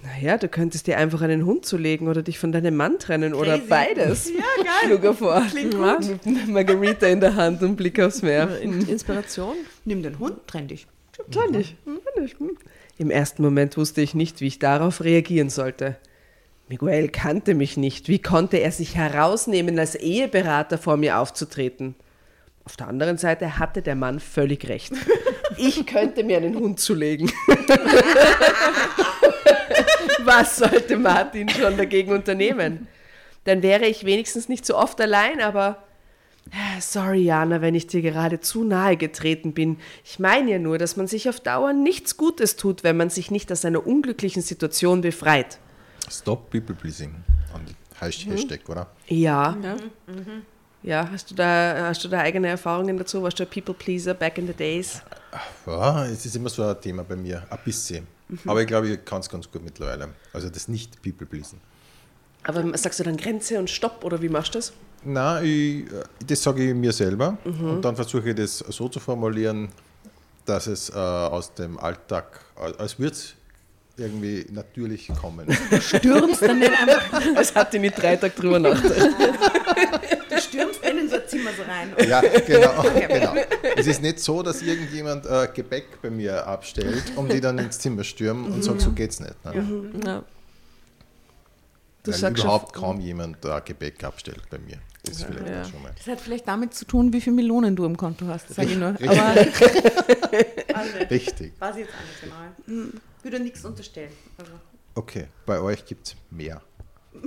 Naja, 0.02 0.38
du 0.38 0.48
könntest 0.48 0.88
dir 0.88 0.98
einfach 0.98 1.22
einen 1.22 1.46
Hund 1.46 1.66
zulegen 1.66 2.08
oder 2.08 2.24
dich 2.24 2.40
von 2.40 2.54
deinem 2.54 2.76
Mann 2.78 3.00
trennen 3.00 3.34
oder 3.34 3.58
Crazy. 3.58 3.68
beides. 3.70 4.30
Ja, 4.30 4.46
geil. 4.64 4.74
Schlug 4.86 5.04
er 5.04 5.14
vor. 5.14 5.42
Klingt 5.50 5.76
gut. 5.76 6.26
Mit 6.26 6.48
Margarita 6.48 7.08
in 7.08 7.20
der 7.20 7.36
Hand 7.36 7.62
und 7.64 7.76
Blick 7.76 8.00
aufs 8.00 8.22
Meer. 8.22 8.60
In- 8.62 8.88
Inspiration. 8.88 9.56
Nimm 9.84 10.02
den 10.02 10.18
Hund, 10.18 10.48
trenn 10.48 10.70
dich. 10.70 10.88
Natürlich. 11.18 11.76
natürlich. 11.86 12.36
Hm. 12.40 12.58
Im 12.98 13.12
ersten 13.12 13.44
Moment 13.44 13.76
wusste 13.76 14.00
ich 14.02 14.14
nicht, 14.14 14.40
wie 14.40 14.48
ich 14.48 14.58
darauf 14.60 15.04
reagieren 15.04 15.50
sollte. 15.50 15.98
Miguel 16.70 17.10
kannte 17.10 17.56
mich 17.56 17.78
nicht. 17.78 18.10
Wie 18.10 18.20
konnte 18.20 18.58
er 18.58 18.72
sich 18.72 18.96
herausnehmen, 18.96 19.80
als 19.80 19.96
Eheberater 19.96 20.78
vor 20.78 20.98
mir 20.98 21.18
aufzutreten? 21.18 21.96
Auf 22.64 22.78
der 22.78 22.88
anderen 22.88 23.18
Seite 23.18 23.58
hatte 23.58 23.82
der 23.82 23.96
Mann 23.96 24.20
völlig 24.20 24.70
recht. 24.70 24.94
Ich 25.58 25.88
könnte 25.88 26.24
mir 26.24 26.38
einen 26.38 26.56
Hund 26.56 26.80
zulegen. 26.80 27.32
Was 30.24 30.58
sollte 30.58 30.96
Martin 30.96 31.50
schon 31.50 31.76
dagegen 31.76 32.14
unternehmen? 32.14 32.88
Dann 33.46 33.64
wäre 33.64 33.88
ich 33.88 34.06
wenigstens 34.06 34.48
nicht 34.48 34.66
so 34.66 34.78
oft 34.78 35.02
allein, 35.02 35.42
aber 35.42 35.84
äh, 36.52 36.80
Sorry, 36.80 37.24
Jana, 37.24 37.62
wenn 37.62 37.74
ich 37.74 37.88
dir 37.88 38.04
gerade 38.04 38.40
zu 38.40 38.64
nahe 38.64 38.96
getreten 38.96 39.54
bin. 39.54 39.80
Ich 40.06 40.20
meine 40.20 40.52
ja 40.52 40.60
nur, 40.60 40.78
dass 40.78 40.96
man 40.96 41.08
sich 41.08 41.28
auf 41.28 41.40
Dauer 41.40 41.74
nichts 41.74 42.16
Gutes 42.16 42.56
tut, 42.56 42.84
wenn 42.84 42.96
man 42.96 43.10
sich 43.10 43.32
nicht 43.32 43.52
aus 43.52 43.66
einer 43.66 43.86
unglücklichen 43.86 44.44
Situation 44.44 45.02
befreit. 45.02 45.58
Stop 46.10 46.50
People 46.50 46.76
Pleasing. 46.76 47.16
Die 47.68 47.76
Hash- 48.00 48.26
Hashtag, 48.28 48.68
oder? 48.70 48.88
Ja. 49.08 49.56
Ja, 50.82 51.10
hast 51.12 51.30
du 51.30 51.36
da 51.36 51.88
hast 51.90 52.04
du 52.04 52.08
da 52.08 52.20
eigene 52.20 52.48
Erfahrungen 52.48 52.98
dazu? 52.98 53.22
Warst 53.22 53.38
du 53.40 53.44
ein 53.44 53.50
People 53.50 53.74
Pleaser 53.74 54.14
back 54.14 54.38
in 54.38 54.48
the 54.48 54.54
days? 54.54 55.02
Ja, 55.66 56.06
es 56.06 56.26
ist 56.26 56.36
immer 56.36 56.50
so 56.50 56.64
ein 56.64 56.80
Thema 56.80 57.04
bei 57.04 57.16
mir, 57.18 57.44
ein 57.50 57.60
bisschen. 57.66 58.08
Aber 58.46 58.62
ich 58.62 58.68
glaube, 58.68 58.88
ich 58.90 59.04
kann 59.06 59.20
es 59.20 59.30
ganz 59.30 59.52
gut 59.52 59.64
mittlerweile. 59.64 60.10
Also 60.32 60.50
das 60.50 60.68
nicht 60.68 61.02
People 61.02 61.26
Pleasing. 61.28 61.60
Aber 62.44 62.78
sagst 62.78 63.00
du 63.00 63.04
dann 63.04 63.18
Grenze 63.18 63.60
und 63.60 63.70
Stopp 63.70 64.04
oder 64.06 64.22
wie 64.22 64.30
machst 64.30 64.56
du 64.56 64.60
das? 64.60 64.72
Nein, 65.04 65.46
ich, 65.46 65.86
das 66.26 66.42
sage 66.44 66.70
ich 66.70 66.74
mir 66.76 66.92
selber 66.94 67.38
und 67.44 67.82
dann 67.82 67.96
versuche 67.96 68.30
ich 68.30 68.36
das 68.36 68.60
so 68.60 68.88
zu 68.88 69.00
formulieren, 69.00 69.70
dass 70.46 70.68
es 70.68 70.90
äh, 70.90 70.94
aus 70.94 71.54
dem 71.54 71.78
Alltag, 71.80 72.40
äh, 72.58 72.72
als 72.78 72.98
würde 73.00 73.14
es 73.14 73.34
irgendwie 74.00 74.46
natürlich 74.52 75.08
kommen. 75.20 75.48
Stürmst 75.82 76.42
dann 76.42 76.60
nicht 76.60 76.72
einfach, 76.72 77.22
Es 77.40 77.54
hat 77.56 77.74
die 77.74 77.80
nicht 77.80 78.02
drei 78.02 78.16
Tage 78.16 78.34
drüber 78.36 78.60
nachgedacht. 78.60 79.10
du 80.30 80.42
stürmst 80.42 80.84
dann 80.84 80.98
in 80.98 81.10
so 81.10 81.16
ein 81.16 81.22
Zimmer 81.28 81.50
so 81.56 81.64
rein. 81.64 81.94
ja, 82.08 82.22
genau, 82.22 82.84
genau. 83.08 83.34
Es 83.76 83.88
ist 83.88 84.02
nicht 84.02 84.20
so, 84.20 84.42
dass 84.44 84.62
irgendjemand 84.62 85.26
äh, 85.26 85.48
Gepäck 85.54 86.02
bei 86.02 86.10
mir 86.10 86.46
abstellt, 86.48 87.04
um 87.16 87.28
die 87.28 87.42
dann 87.42 87.58
ins 87.60 87.80
Zimmer 87.80 88.04
stürmen 88.04 88.52
und 88.52 88.64
sagt, 88.64 88.82
so 88.82 88.92
geht's 88.92 89.20
nicht. 89.20 89.36
Ne? 89.46 89.92
Ja. 90.06 90.24
Du 92.04 92.12
Weil 92.12 92.18
sagst 92.18 92.44
überhaupt 92.44 92.76
schon, 92.76 92.82
kaum 92.84 93.00
jemand 93.02 93.44
äh, 93.46 93.62
Gepäck 93.66 94.04
abstellt 94.04 94.42
bei 94.50 94.58
mir. 94.58 94.78
Das 95.04 95.22
Ja. 95.22 95.28
mal. 95.82 95.92
Das 95.98 96.08
hat 96.08 96.22
vielleicht 96.22 96.48
damit 96.48 96.74
zu 96.74 96.86
tun, 96.86 97.12
wie 97.14 97.22
viele 97.22 97.36
Melonen 97.38 97.76
du 97.76 97.86
im 97.86 97.96
Konto 97.98 98.26
hast, 98.28 98.50
sage 98.54 98.70
ich 98.70 98.78
nur. 98.78 98.92
Richtig. 99.00 99.10
Aber 100.74 101.10
Richtig. 101.12 101.54
weiß 101.60 101.76
ich 101.76 101.82
jetzt 101.82 101.94
auch 101.94 102.26
nicht 102.28 102.66
genau. 102.68 102.90
Würde 103.24 103.40
nichts 103.40 103.66
unterstellen. 103.66 104.12
Also. 104.38 104.52
Okay, 104.96 105.28
bei 105.46 105.60
euch 105.60 105.86
gibt 105.86 106.08
es 106.08 106.16
mehr. 106.30 106.62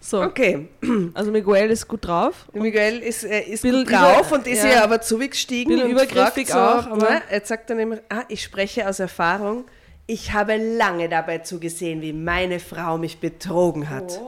So, 0.00 0.22
Okay, 0.22 0.68
also 1.12 1.30
Miguel 1.30 1.70
ist 1.70 1.86
gut 1.86 2.06
drauf. 2.06 2.46
Miguel 2.54 3.00
ist, 3.00 3.24
äh, 3.24 3.40
ist 3.42 3.62
gut 3.62 3.90
drauf 3.90 4.28
über- 4.28 4.36
und 4.38 4.46
ist 4.46 4.62
ja. 4.64 4.70
ja 4.70 4.84
aber 4.84 5.00
zugestiegen. 5.02 5.70
Bisschen 5.74 5.86
und 5.86 5.92
übergriffig 5.92 6.50
auch, 6.54 6.86
aber- 6.86 6.96
ne, 7.10 7.22
Jetzt 7.30 7.48
sagt 7.48 7.68
er 7.68 7.76
nämlich, 7.76 8.00
ah, 8.08 8.22
ich 8.28 8.42
spreche 8.42 8.88
aus 8.88 9.00
Erfahrung. 9.00 9.64
Ich 10.06 10.32
habe 10.32 10.56
lange 10.56 11.10
dabei 11.10 11.38
zugesehen, 11.38 12.00
wie 12.00 12.14
meine 12.14 12.60
Frau 12.60 12.96
mich 12.96 13.18
betrogen 13.18 13.90
hat. 13.90 14.18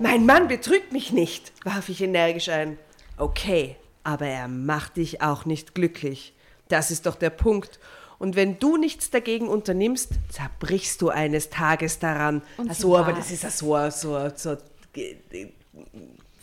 Mein 0.00 0.24
Mann 0.24 0.48
betrügt 0.48 0.92
mich 0.92 1.12
nicht, 1.12 1.52
warf 1.64 1.90
ich 1.90 2.00
energisch 2.00 2.48
ein. 2.48 2.78
Okay, 3.18 3.76
aber 4.02 4.24
er 4.26 4.48
macht 4.48 4.96
dich 4.96 5.20
auch 5.20 5.44
nicht 5.44 5.74
glücklich. 5.74 6.32
Das 6.68 6.90
ist 6.90 7.04
doch 7.04 7.16
der 7.16 7.28
Punkt. 7.30 7.78
Und 8.20 8.36
wenn 8.36 8.58
du 8.60 8.76
nichts 8.76 9.10
dagegen 9.10 9.48
unternimmst, 9.48 10.10
zerbrichst 10.28 11.00
du 11.02 11.08
eines 11.08 11.50
Tages 11.50 11.98
daran. 11.98 12.42
Und 12.58 12.72
so, 12.76 12.96
aber 12.96 13.12
das 13.14 13.30
ist 13.32 13.42
ja 13.42 13.50
so, 13.50 13.74
ein- 13.74 13.90
so, 13.90 14.30
so 14.36 14.50
ein 14.50 14.58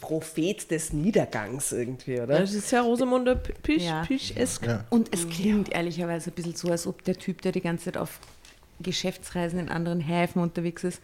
Prophet 0.02 0.70
des 0.72 0.94
Niedergangs 0.94 1.72
irgendwie, 1.72 2.20
oder? 2.20 2.40
Das 2.40 2.54
ist 2.54 2.72
ja 2.72 2.82
Rosamunde 2.82 3.36
Pisch, 3.36 3.84
Ja. 3.84 4.04
Pisch-esk. 4.06 4.66
Ja. 4.66 4.86
Und 4.90 5.14
es 5.14 5.28
klingt 5.30 5.70
ehrlicherweise 5.74 6.30
ein 6.30 6.34
bisschen 6.34 6.56
so, 6.56 6.70
als 6.70 6.86
ob 6.88 7.04
der 7.04 7.16
Typ, 7.18 7.42
der 7.42 7.52
die 7.52 7.62
ganze 7.62 7.86
Zeit 7.86 7.98
auf 7.98 8.20
Geschäftsreisen 8.80 9.60
in 9.60 9.70
anderen 9.70 10.00
Häfen 10.00 10.42
unterwegs 10.42 10.84
ist, 10.84 11.00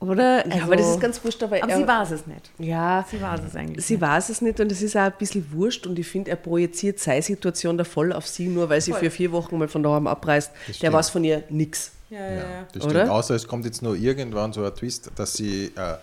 oder? 0.00 0.46
Ja, 0.46 0.64
aber 0.64 0.76
das 0.76 0.86
ist 0.88 1.00
ganz 1.00 1.22
wurscht, 1.24 1.42
aber, 1.42 1.56
Aber 1.62 1.72
er, 1.72 1.76
sie 1.78 1.86
weiß 1.86 2.10
es 2.10 2.26
nicht. 2.26 2.50
Ja, 2.58 3.04
Sie 3.10 3.20
weiß 3.20 3.40
es 3.48 3.56
eigentlich 3.56 3.84
sie 3.86 3.94
nicht. 3.94 4.00
weiß 4.02 4.28
es 4.28 4.40
nicht 4.42 4.60
und 4.60 4.70
es 4.70 4.82
ist 4.82 4.96
auch 4.96 5.00
ein 5.02 5.12
bisschen 5.18 5.46
wurscht 5.52 5.86
und 5.86 5.98
ich 5.98 6.06
finde, 6.06 6.30
er 6.30 6.36
projiziert 6.36 6.98
seine 7.00 7.22
Situation 7.22 7.78
da 7.78 7.84
voll 7.84 8.12
auf 8.12 8.26
sie, 8.26 8.48
nur 8.48 8.68
weil 8.68 8.80
sie 8.80 8.92
für 8.92 9.10
vier 9.10 9.32
Wochen 9.32 9.58
mal 9.58 9.68
von 9.68 9.82
daheim 9.82 10.06
abreist. 10.06 10.50
Der 10.82 10.92
weiß 10.92 11.10
von 11.10 11.24
ihr 11.24 11.42
nix. 11.48 11.92
Ja, 12.10 12.18
Ja, 12.30 12.44
das 12.72 12.84
Oder? 12.84 12.90
stimmt. 13.00 13.10
Außer 13.10 13.34
es 13.34 13.48
kommt 13.48 13.64
jetzt 13.64 13.82
nur 13.82 13.96
irgendwann 13.96 14.52
so 14.52 14.64
ein 14.64 14.74
Twist, 14.74 15.10
dass 15.16 15.32
sie 15.34 15.72
äh, 15.76 15.94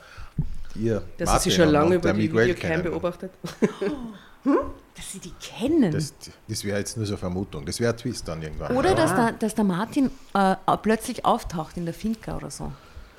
ihr 0.75 1.01
Dass 1.17 1.29
Martin 1.29 1.51
sie 1.51 1.55
schon 1.55 1.69
lange 1.69 1.95
über 1.95 2.11
die 2.13 2.23
Videocam 2.33 2.55
kennen. 2.55 2.83
beobachtet. 2.83 3.31
Dass 4.95 5.11
sie 5.11 5.19
die 5.19 5.33
kennen. 5.41 5.91
Das, 5.91 6.13
das 6.47 6.63
wäre 6.63 6.77
jetzt 6.77 6.97
nur 6.97 7.05
so 7.05 7.13
eine 7.13 7.17
Vermutung. 7.17 7.65
Das 7.65 7.79
wäre 7.79 7.93
ein 7.93 7.97
Twist 7.97 8.27
dann 8.27 8.41
irgendwann. 8.43 8.75
oder 8.75 8.89
ja. 8.89 8.95
dass, 8.95 9.15
der, 9.15 9.31
dass 9.31 9.55
der 9.55 9.63
Martin 9.63 10.11
äh, 10.33 10.55
plötzlich 10.81 11.25
auftaucht 11.25 11.77
in 11.77 11.85
der 11.85 11.93
Finca 11.95 12.37
oder 12.37 12.51
so. 12.51 12.71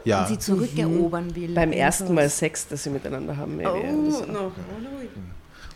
Ja. 0.04 0.20
und 0.22 0.28
sie 0.28 0.38
zurückerobern 0.38 1.34
will. 1.34 1.54
Beim 1.54 1.72
ersten 1.72 2.12
Mal 2.14 2.28
Sex, 2.28 2.68
das 2.68 2.84
sie 2.84 2.90
miteinander 2.90 3.36
haben. 3.36 3.58
Oh, 3.64 4.24
no. 4.32 4.52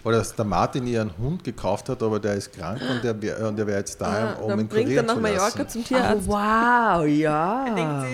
Oder 0.04 0.18
dass 0.18 0.34
der 0.34 0.44
Martin 0.44 0.86
ihren 0.86 1.10
Hund 1.18 1.42
gekauft 1.44 1.88
hat, 1.88 2.02
aber 2.02 2.20
der 2.20 2.34
ist 2.34 2.52
krank 2.52 2.80
und 2.88 3.02
der 3.02 3.20
wäre 3.20 3.52
der 3.52 3.66
wär 3.66 3.78
jetzt 3.78 4.00
da, 4.00 4.34
um 4.34 4.48
dann 4.50 4.60
ihn 4.60 4.68
bringt 4.68 4.90
er 4.90 5.02
nach 5.02 5.14
zu 5.14 5.20
Mallorca 5.20 5.66
zum 5.68 5.80
Oh, 5.82 5.84
Tierarzt. 5.84 6.28
wow, 6.28 7.06
ja. 7.06 8.06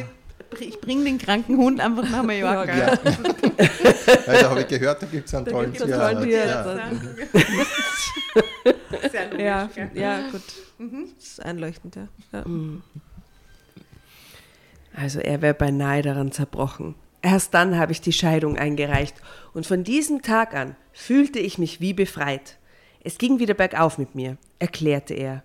Sie, 0.59 0.65
ich 0.65 0.81
bringe 0.81 1.05
den 1.05 1.19
kranken 1.19 1.57
Hund 1.57 1.81
einfach 1.81 2.09
nach 2.09 2.23
Mallorca. 2.23 2.75
Ja. 2.77 2.99
Weil 4.27 4.41
da 4.41 4.51
habe 4.51 4.61
ich 4.63 4.69
gehört, 4.69 5.03
da 5.03 5.07
gibt 5.07 5.29
es 5.29 5.35
einen 5.35 5.47
einen 5.47 5.55
tollen 5.55 5.73
Tierarzt. 5.73 6.23
Tierarzt. 6.25 6.81
Ja. 7.35 7.41
Sehr 9.11 9.25
logisch, 9.31 9.45
Ja, 9.45 9.69
ja, 9.95 10.31
gut. 10.31 10.43
Das 11.19 11.27
ist 11.29 11.45
einleuchtend, 11.45 11.97
ja. 11.97 12.09
ja. 12.33 12.45
Also 14.95 15.21
er 15.21 15.43
wäre 15.43 15.55
beinahe 15.55 16.03
daran 16.03 16.33
zerbrochen. 16.33 16.95
Erst 17.21 17.55
dann 17.55 17.77
habe 17.79 17.93
ich 17.93 18.01
die 18.01 18.13
Scheidung 18.13 18.57
eingereicht 18.57 19.17
und 19.55 19.67
von 19.67 19.83
diesem 19.83 20.23
Tag 20.23 20.55
an 20.55 20.77
fühlte 20.93 21.39
ich 21.39 21.59
mich 21.59 21.81
wie 21.81 21.93
befreit. 21.93 22.59
Es 23.03 23.19
ging 23.19 23.39
wieder 23.39 23.55
bergauf 23.55 23.99
mit 23.99 24.15
mir, 24.15 24.37
erklärte 24.59 25.15
er. 25.15 25.43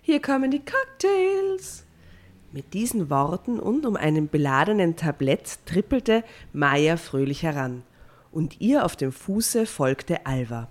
Hier 0.00 0.20
kommen 0.20 0.50
die 0.50 0.60
Cocktails. 0.60 1.84
Mit 2.52 2.72
diesen 2.72 3.10
Worten 3.10 3.58
und 3.58 3.84
um 3.84 3.96
einen 3.96 4.28
beladenen 4.28 4.96
Tablett 4.96 5.58
trippelte 5.66 6.22
Maya 6.52 6.96
fröhlich 6.96 7.42
heran. 7.42 7.82
Und 8.30 8.60
ihr 8.60 8.84
auf 8.84 8.96
dem 8.96 9.10
Fuße 9.10 9.66
folgte 9.66 10.26
Alva. 10.26 10.68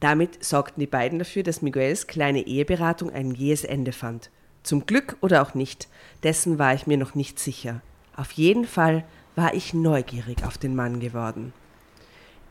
Damit 0.00 0.42
sorgten 0.42 0.80
die 0.80 0.86
beiden 0.86 1.18
dafür, 1.18 1.42
dass 1.42 1.62
Miguels 1.62 2.06
kleine 2.06 2.46
Eheberatung 2.46 3.10
ein 3.10 3.32
jähes 3.32 3.64
Ende 3.64 3.92
fand. 3.92 4.30
Zum 4.62 4.86
Glück 4.86 5.16
oder 5.20 5.42
auch 5.42 5.54
nicht, 5.54 5.88
dessen 6.22 6.58
war 6.58 6.74
ich 6.74 6.86
mir 6.86 6.98
noch 6.98 7.14
nicht 7.14 7.38
sicher. 7.38 7.80
Auf 8.16 8.32
jeden 8.32 8.66
Fall 8.66 9.04
war 9.36 9.54
ich 9.54 9.72
neugierig 9.72 10.44
auf 10.44 10.58
den 10.58 10.76
Mann 10.76 11.00
geworden. 11.00 11.52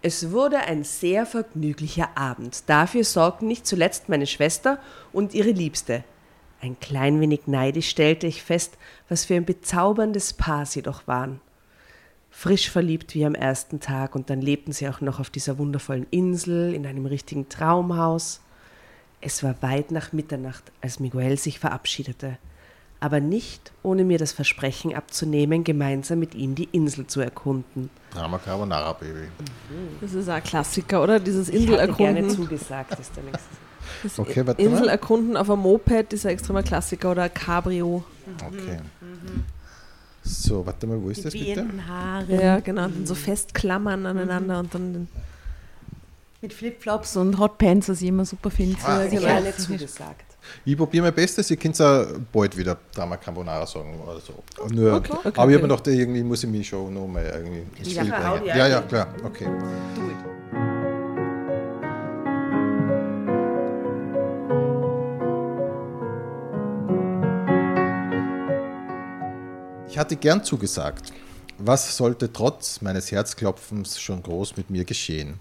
Es 0.01 0.31
wurde 0.31 0.59
ein 0.59 0.83
sehr 0.85 1.25
vergnüglicher 1.25 2.09
Abend. 2.15 2.63
Dafür 2.67 3.03
sorgten 3.03 3.47
nicht 3.47 3.67
zuletzt 3.67 4.07
meine 4.07 4.27
Schwester 4.27 4.79
und 5.11 5.33
ihre 5.33 5.51
Liebste. 5.51 6.03
Ein 6.61 6.79
klein 6.79 7.19
wenig 7.19 7.47
neidisch 7.47 7.89
stellte 7.89 8.25
ich 8.25 8.41
fest, 8.41 8.77
was 9.09 9.25
für 9.25 9.35
ein 9.35 9.45
bezauberndes 9.45 10.33
Paar 10.33 10.65
sie 10.65 10.81
doch 10.81 11.05
waren. 11.07 11.41
Frisch 12.29 12.69
verliebt 12.69 13.13
wie 13.15 13.25
am 13.25 13.35
ersten 13.35 13.79
Tag 13.79 14.15
und 14.15 14.29
dann 14.29 14.41
lebten 14.41 14.71
sie 14.71 14.87
auch 14.87 15.01
noch 15.01 15.19
auf 15.19 15.29
dieser 15.29 15.57
wundervollen 15.57 16.07
Insel 16.11 16.73
in 16.73 16.85
einem 16.85 17.05
richtigen 17.05 17.49
Traumhaus. 17.49 18.41
Es 19.21 19.43
war 19.43 19.55
weit 19.61 19.91
nach 19.91 20.13
Mitternacht, 20.13 20.63
als 20.81 20.99
Miguel 20.99 21.37
sich 21.37 21.59
verabschiedete, 21.59 22.37
aber 23.01 23.19
nicht 23.19 23.71
ohne 23.83 24.03
mir 24.05 24.17
das 24.17 24.31
Versprechen 24.31 24.95
abzunehmen, 24.95 25.63
gemeinsam 25.63 26.19
mit 26.19 26.35
ihm 26.35 26.55
die 26.55 26.69
Insel 26.71 27.07
zu 27.07 27.19
erkunden. 27.21 27.89
Drama 28.11 28.37
Carbonara, 28.37 28.93
Baby. 28.93 29.27
Das 30.01 30.13
ist 30.13 30.29
ein 30.29 30.43
Klassiker, 30.43 31.03
oder? 31.03 31.19
Dieses 31.19 31.49
Ich 31.49 31.69
hatte 31.69 31.93
gerne 31.93 32.27
zugesagt, 32.29 32.97
ist 32.99 33.15
der 33.15 33.23
nächste. 33.23 33.39
Das 34.03 34.19
Okay, 34.19 34.45
warte 34.45 34.61
mal. 34.63 34.69
Inselerkunden 34.69 35.35
auf 35.35 35.49
einem 35.49 35.61
Moped 35.61 36.13
ist 36.13 36.25
ein 36.25 36.33
extremer 36.33 36.63
Klassiker 36.63 37.11
oder 37.11 37.23
ein 37.23 37.33
Cabrio. 37.33 38.03
Okay. 38.45 38.79
So, 40.23 40.65
warte 40.65 40.85
mal, 40.87 41.01
wo 41.01 41.09
ist 41.09 41.25
das 41.25 41.33
Die 41.33 41.39
bitte? 41.39 41.61
wehenden 41.61 41.87
Haare. 41.87 42.41
Ja, 42.41 42.59
genau. 42.59 42.85
Und 42.85 43.07
so 43.07 43.15
festklammern 43.15 44.05
aneinander 44.05 44.59
und 44.59 44.73
dann. 44.73 45.07
Mit 46.41 46.53
Flipflops 46.53 47.17
und 47.17 47.37
Hotpants, 47.37 47.89
was 47.89 48.01
ich 48.01 48.07
immer 48.07 48.23
super 48.25 48.49
finde. 48.49 48.77
Ah, 48.83 49.01
So, 49.01 49.07
okay. 49.07 49.19
Gerne 49.19 49.55
zugesagt. 49.57 50.25
Ich 50.63 50.77
probiere 50.77 51.03
mein 51.03 51.13
Bestes, 51.13 51.51
ihr 51.51 51.57
könnt 51.57 51.77
ja 51.77 52.05
bald 52.31 52.55
wieder 52.57 52.77
Drama 52.95 53.17
Carbonara 53.17 53.67
sagen 53.67 53.99
oder 54.01 54.19
so. 54.21 54.33
Nur, 54.73 54.93
Okay, 54.95 55.11
okay, 55.11 55.19
aber 55.25 55.31
ich 55.33 55.37
habe 55.37 55.51
mir 55.51 55.59
gedacht, 55.61 55.87
irgendwie 55.87 56.23
muss 56.23 56.43
ich 56.43 56.49
mich 56.49 56.67
schon 56.67 56.93
noch 56.93 57.07
mal 57.07 57.25
irgendwie 57.25 57.63
ins 57.77 57.93
Ja, 57.93 58.05
Spiel 58.05 58.13
bringen. 58.15 58.45
Ja, 58.45 58.67
ja, 58.67 58.81
klar, 58.81 59.13
okay. 59.25 59.47
Ich 69.89 69.97
hatte 69.97 70.15
gern 70.15 70.43
zugesagt. 70.43 71.11
Was 71.57 71.97
sollte 71.97 72.31
trotz 72.31 72.81
meines 72.81 73.11
Herzklopfens 73.11 73.99
schon 73.99 74.23
groß 74.23 74.55
mit 74.55 74.69
mir 74.69 74.85
geschehen? 74.85 75.39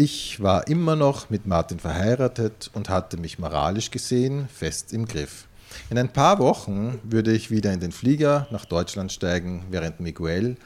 Ich 0.00 0.40
war 0.40 0.68
immer 0.68 0.94
noch 0.94 1.28
mit 1.28 1.48
Martin 1.48 1.80
verheiratet 1.80 2.70
und 2.72 2.88
hatte 2.88 3.16
mich 3.16 3.40
moralisch 3.40 3.90
gesehen 3.90 4.48
fest 4.48 4.92
im 4.92 5.06
Griff. 5.06 5.48
In 5.90 5.98
ein 5.98 6.12
paar 6.12 6.38
Wochen 6.38 7.00
würde 7.02 7.32
ich 7.32 7.50
wieder 7.50 7.72
in 7.72 7.80
den 7.80 7.90
Flieger 7.90 8.46
nach 8.52 8.64
Deutschland 8.64 9.10
steigen, 9.10 9.66
während 9.70 9.98
Miguel 9.98 10.56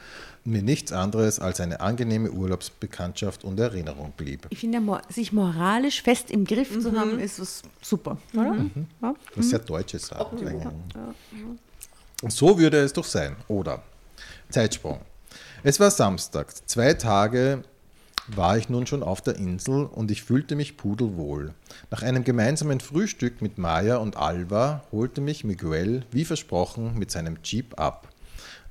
mir 0.43 0.61
nichts 0.61 0.91
anderes 0.91 1.39
als 1.39 1.59
eine 1.61 1.81
angenehme 1.81 2.29
Urlaubsbekanntschaft 2.29 3.43
und 3.43 3.59
Erinnerung 3.59 4.13
blieb. 4.15 4.45
Ich 4.51 4.59
finde, 4.59 5.01
sich 5.09 5.33
moralisch 5.33 6.03
fest 6.03 6.29
im 6.29 6.45
Griff 6.45 6.79
zu 6.79 6.95
haben, 6.95 7.17
ist 7.17 7.39
was 7.39 7.63
super, 7.81 8.17
oder? 8.33 8.67
Ja. 9.01 9.15
Was 9.33 9.49
sehr 9.49 9.57
Deutsches 9.57 10.05
sagt. 10.09 10.31
eigentlich. 10.31 10.67
Und 12.21 12.31
so 12.31 12.59
würde 12.59 12.77
es 12.77 12.93
doch 12.93 13.05
sein, 13.05 13.35
oder? 13.47 13.81
Zeitsprung. 14.49 14.99
Es 15.63 15.79
war 15.79 15.89
Samstag. 15.89 16.53
Zwei 16.67 16.93
Tage 16.93 17.63
war 18.27 18.57
ich 18.57 18.69
nun 18.69 18.87
schon 18.87 19.03
auf 19.03 19.21
der 19.21 19.35
Insel 19.35 19.85
und 19.85 20.09
ich 20.11 20.23
fühlte 20.23 20.55
mich 20.55 20.77
pudelwohl. 20.77 21.53
Nach 21.91 22.03
einem 22.03 22.23
gemeinsamen 22.23 22.79
Frühstück 22.79 23.41
mit 23.41 23.57
Maya 23.57 23.97
und 23.97 24.17
Alva 24.17 24.83
holte 24.91 25.21
mich 25.21 25.43
Miguel, 25.43 26.05
wie 26.11 26.25
versprochen, 26.25 26.97
mit 26.97 27.11
seinem 27.11 27.37
Jeep 27.43 27.79
ab. 27.79 28.09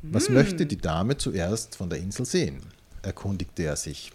Was 0.03 0.29
möchte 0.29 0.67
die 0.67 0.79
Dame 0.79 1.17
zuerst 1.17 1.77
von 1.77 1.91
der 1.91 2.01
Insel 2.01 2.27
sehen? 2.27 2.61
erkundigte 3.03 3.65
er 3.65 3.77
sich. 3.77 4.13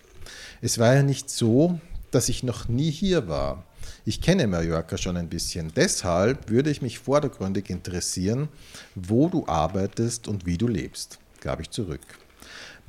Es 0.61 0.79
war 0.79 0.95
ja 0.95 1.03
nicht 1.03 1.29
so, 1.29 1.79
dass 2.11 2.29
ich 2.29 2.43
noch 2.43 2.67
nie 2.67 2.91
hier 2.91 3.27
war. 3.27 3.63
Ich 4.05 4.21
kenne 4.21 4.47
Mallorca 4.47 4.97
schon 4.97 5.17
ein 5.17 5.29
bisschen. 5.29 5.71
Deshalb 5.75 6.49
würde 6.49 6.69
ich 6.69 6.81
mich 6.81 6.99
vordergründig 6.99 7.69
interessieren, 7.69 8.49
wo 8.95 9.29
du 9.29 9.45
arbeitest 9.47 10.27
und 10.27 10.45
wie 10.45 10.57
du 10.57 10.67
lebst, 10.67 11.19
gab 11.41 11.59
ich 11.61 11.69
zurück. 11.69 12.01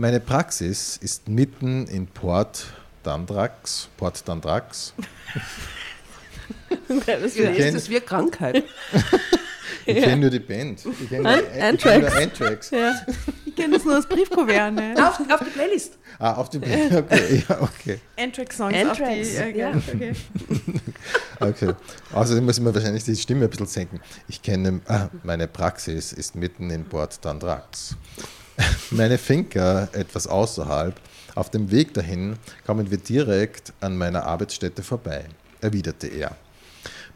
Meine 0.01 0.20
Praxis 0.20 0.96
ist 0.96 1.28
mitten 1.28 1.88
in 1.88 2.07
Port 2.07 2.66
Dandrax. 3.03 3.88
Port 3.96 4.26
Dandrax. 4.28 4.94
Das 6.88 7.05
kenn- 7.34 7.57
ist 7.57 7.74
das 7.74 7.90
wie 7.90 8.01
Krankheit? 8.01 8.64
Ich 9.86 10.03
kenne 10.05 10.18
nur 10.18 10.30
die 10.30 10.38
Band. 10.38 10.84
Ich 10.84 11.09
kenne 11.09 11.28
An- 11.28 11.38
nur, 11.40 11.78
kenn 11.78 12.03
ja. 12.70 12.94
Ich 13.46 13.57
kenne 13.57 13.74
das 13.74 13.84
nur 13.86 13.94
als 13.96 14.07
Briefkuvert. 14.07 14.74
Ne? 14.74 14.94
auf, 14.99 15.18
auf 15.18 15.40
die 15.40 15.51
Playlist. 15.51 15.99
Ah, 16.18 16.34
auf 16.34 16.51
die 16.51 16.59
Band. 16.59 16.94
Okay, 16.94 17.42
ja, 17.49 17.62
okay. 17.62 18.01
Anthrax-Songs 18.18 18.74
Anthrax, 18.74 19.01
auf 19.01 19.14
die... 19.14 19.36
äh, 19.36 19.59
ja. 19.59 19.70
okay. 19.70 20.12
Okay. 21.40 21.74
Außerdem 22.12 22.44
muss 22.44 22.59
ich 22.59 22.64
mir 22.64 22.74
wahrscheinlich 22.74 23.05
die 23.05 23.16
Stimme 23.16 23.44
ein 23.44 23.51
bisschen 23.51 23.66
senken. 23.66 24.01
Ich 24.28 24.42
kenne, 24.42 24.80
ah, 24.88 25.09
meine 25.22 25.49
Praxis 25.49 26.12
ist 26.12 26.36
mitten 26.36 26.68
in 26.70 26.84
Port 26.84 27.24
Dandrax. 27.24 27.96
Meine 28.90 29.18
Finca 29.18 29.88
etwas 29.92 30.26
außerhalb. 30.26 30.94
Auf 31.34 31.50
dem 31.50 31.70
Weg 31.70 31.94
dahin 31.94 32.36
kommen 32.66 32.90
wir 32.90 32.98
direkt 32.98 33.72
an 33.80 33.96
meiner 33.96 34.24
Arbeitsstätte 34.24 34.82
vorbei, 34.82 35.24
erwiderte 35.61 36.09
er. 36.09 36.36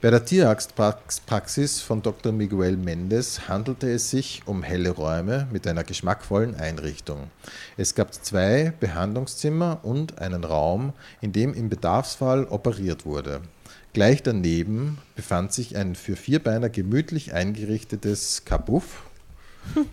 Bei 0.00 0.10
der 0.10 0.24
Tierarztpraxis 0.24 1.80
von 1.80 2.02
Dr. 2.02 2.32
Miguel 2.32 2.76
Mendes 2.76 3.48
handelte 3.48 3.88
es 3.88 4.10
sich 4.10 4.42
um 4.46 4.64
helle 4.64 4.90
Räume 4.90 5.46
mit 5.52 5.66
einer 5.66 5.84
geschmackvollen 5.84 6.56
Einrichtung. 6.56 7.30
Es 7.76 7.94
gab 7.94 8.12
zwei 8.12 8.72
Behandlungszimmer 8.80 9.80
und 9.82 10.18
einen 10.18 10.42
Raum, 10.42 10.92
in 11.20 11.32
dem 11.32 11.54
im 11.54 11.68
Bedarfsfall 11.68 12.46
operiert 12.46 13.06
wurde. 13.06 13.42
Gleich 13.92 14.24
daneben 14.24 14.98
befand 15.14 15.52
sich 15.52 15.76
ein 15.76 15.94
für 15.94 16.16
Vierbeiner 16.16 16.68
gemütlich 16.68 17.32
eingerichtetes 17.32 18.44
Kabuff, 18.44 19.04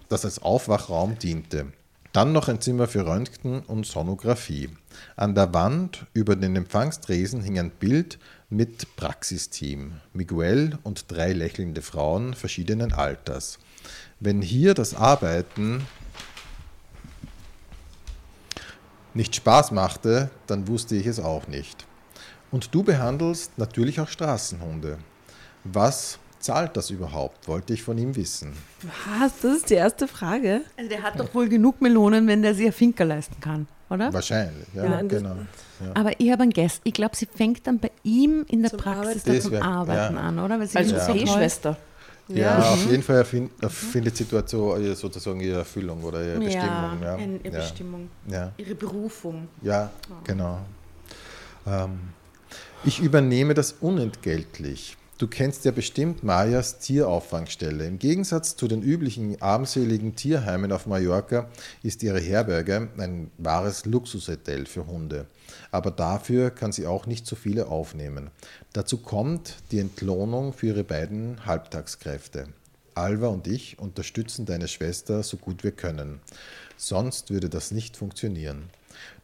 das 0.09 0.25
als 0.25 0.39
Aufwachraum 0.41 1.17
diente. 1.19 1.67
Dann 2.11 2.31
noch 2.31 2.47
ein 2.47 2.59
Zimmer 2.59 2.87
für 2.87 3.05
Röntgen 3.05 3.61
und 3.61 3.85
Sonographie. 3.85 4.69
An 5.15 5.35
der 5.35 5.53
Wand 5.53 6.07
über 6.13 6.35
den 6.35 6.55
Empfangstresen 6.55 7.41
hing 7.41 7.59
ein 7.59 7.69
Bild 7.69 8.17
mit 8.49 8.95
Praxisteam, 8.95 9.93
Miguel 10.13 10.79
und 10.81 11.11
drei 11.11 11.33
lächelnde 11.33 11.83
Frauen 11.83 12.33
verschiedenen 12.33 12.93
Alters. 12.93 13.59
Wenn 14.19 14.41
hier 14.41 14.73
das 14.73 14.95
Arbeiten 14.95 15.85
nicht 19.13 19.35
Spaß 19.35 19.71
machte, 19.71 20.31
dann 20.47 20.67
wusste 20.67 20.95
ich 20.95 21.05
es 21.05 21.19
auch 21.19 21.47
nicht. 21.47 21.85
Und 22.51 22.73
du 22.73 22.81
behandelst 22.83 23.57
natürlich 23.57 23.99
auch 23.99 24.07
Straßenhunde. 24.07 24.97
Was 25.63 26.17
zahlt 26.39 26.75
das 26.77 26.89
überhaupt, 26.89 27.47
wollte 27.47 27.73
ich 27.73 27.83
von 27.83 27.97
ihm 27.97 28.15
wissen. 28.15 28.53
Was? 29.19 29.33
Das 29.41 29.57
ist 29.57 29.69
die 29.69 29.75
erste 29.75 30.07
Frage. 30.07 30.61
Also 30.77 30.89
der 30.89 31.03
hat 31.03 31.19
doch 31.19 31.33
wohl 31.33 31.49
genug 31.49 31.81
Melonen, 31.81 32.27
wenn 32.27 32.41
der 32.41 32.55
sich 32.55 32.67
ein 32.67 32.73
Finker 32.73 33.05
leisten 33.05 33.39
kann, 33.41 33.67
oder? 33.89 34.11
Wahrscheinlich, 34.13 34.67
ja, 34.73 34.87
das- 35.01 35.07
genau. 35.09 35.35
Ja. 35.81 35.91
Aber 35.95 36.19
ich 36.19 36.31
habe 36.31 36.43
einen 36.43 36.51
Guess. 36.51 36.81
Ich 36.83 36.93
glaube, 36.93 37.15
sie 37.15 37.25
fängt 37.25 37.65
dann 37.67 37.79
bei 37.79 37.91
ihm 38.03 38.45
in 38.49 38.61
der 38.61 38.71
Zum 38.71 38.79
Praxis 38.79 39.23
zum 39.43 39.51
wär- 39.51 39.63
Arbeiten 39.63 40.15
ja. 40.15 40.21
an, 40.21 40.39
oder? 40.39 40.59
Weil 40.59 40.67
sie 40.67 40.77
Als 40.77 40.91
ist 40.91 41.05
so 41.05 41.13
toll. 41.13 41.21
OP-Schwester. 41.21 41.77
Ja, 42.27 42.59
auf 42.59 42.85
jeden 42.91 43.01
Fall 43.01 43.15
erfind, 43.15 43.51
findet 43.69 44.15
Situation 44.15 44.83
äh, 44.83 44.93
sozusagen 44.93 45.39
ihre 45.39 45.59
Erfüllung 45.59 46.03
oder 46.03 46.23
ihre 46.23 46.37
Bestimmung. 46.39 47.01
Ja, 47.01 47.17
ja. 47.17 47.49
Bestimmung. 47.49 48.09
Ja. 48.27 48.51
Ihre 48.57 48.75
Berufung. 48.75 49.47
Ja, 49.63 49.89
genau. 50.25 50.59
Ähm, 51.65 51.99
ich 52.83 52.99
übernehme 52.99 53.55
das 53.55 53.71
unentgeltlich. 53.81 54.95
Du 55.19 55.27
kennst 55.27 55.65
ja 55.65 55.71
bestimmt 55.71 56.23
Mayas 56.23 56.79
Tierauffangstelle. 56.79 57.85
Im 57.85 57.99
Gegensatz 57.99 58.55
zu 58.55 58.69
den 58.69 58.81
üblichen 58.81 59.41
armseligen 59.41 60.15
Tierheimen 60.15 60.71
auf 60.71 60.85
Mallorca 60.85 61.49
ist 61.83 62.03
ihre 62.03 62.21
Herberge 62.21 62.87
ein 62.97 63.29
wahres 63.37 63.83
Luxushotel 63.83 64.65
für 64.65 64.87
Hunde. 64.87 65.25
Aber 65.71 65.91
dafür 65.91 66.51
kann 66.51 66.71
sie 66.71 66.87
auch 66.87 67.05
nicht 67.05 67.27
so 67.27 67.35
viele 67.35 67.67
aufnehmen. 67.67 68.29
Dazu 68.71 68.97
kommt 68.99 69.57
die 69.71 69.79
Entlohnung 69.79 70.53
für 70.53 70.67
ihre 70.67 70.85
beiden 70.85 71.45
Halbtagskräfte. 71.45 72.47
Alva 72.95 73.27
und 73.27 73.45
ich 73.45 73.77
unterstützen 73.77 74.45
deine 74.45 74.69
Schwester 74.69 75.21
so 75.23 75.35
gut 75.35 75.65
wir 75.65 75.73
können. 75.73 76.21
Sonst 76.77 77.29
würde 77.29 77.49
das 77.49 77.71
nicht 77.71 77.97
funktionieren. 77.97 78.69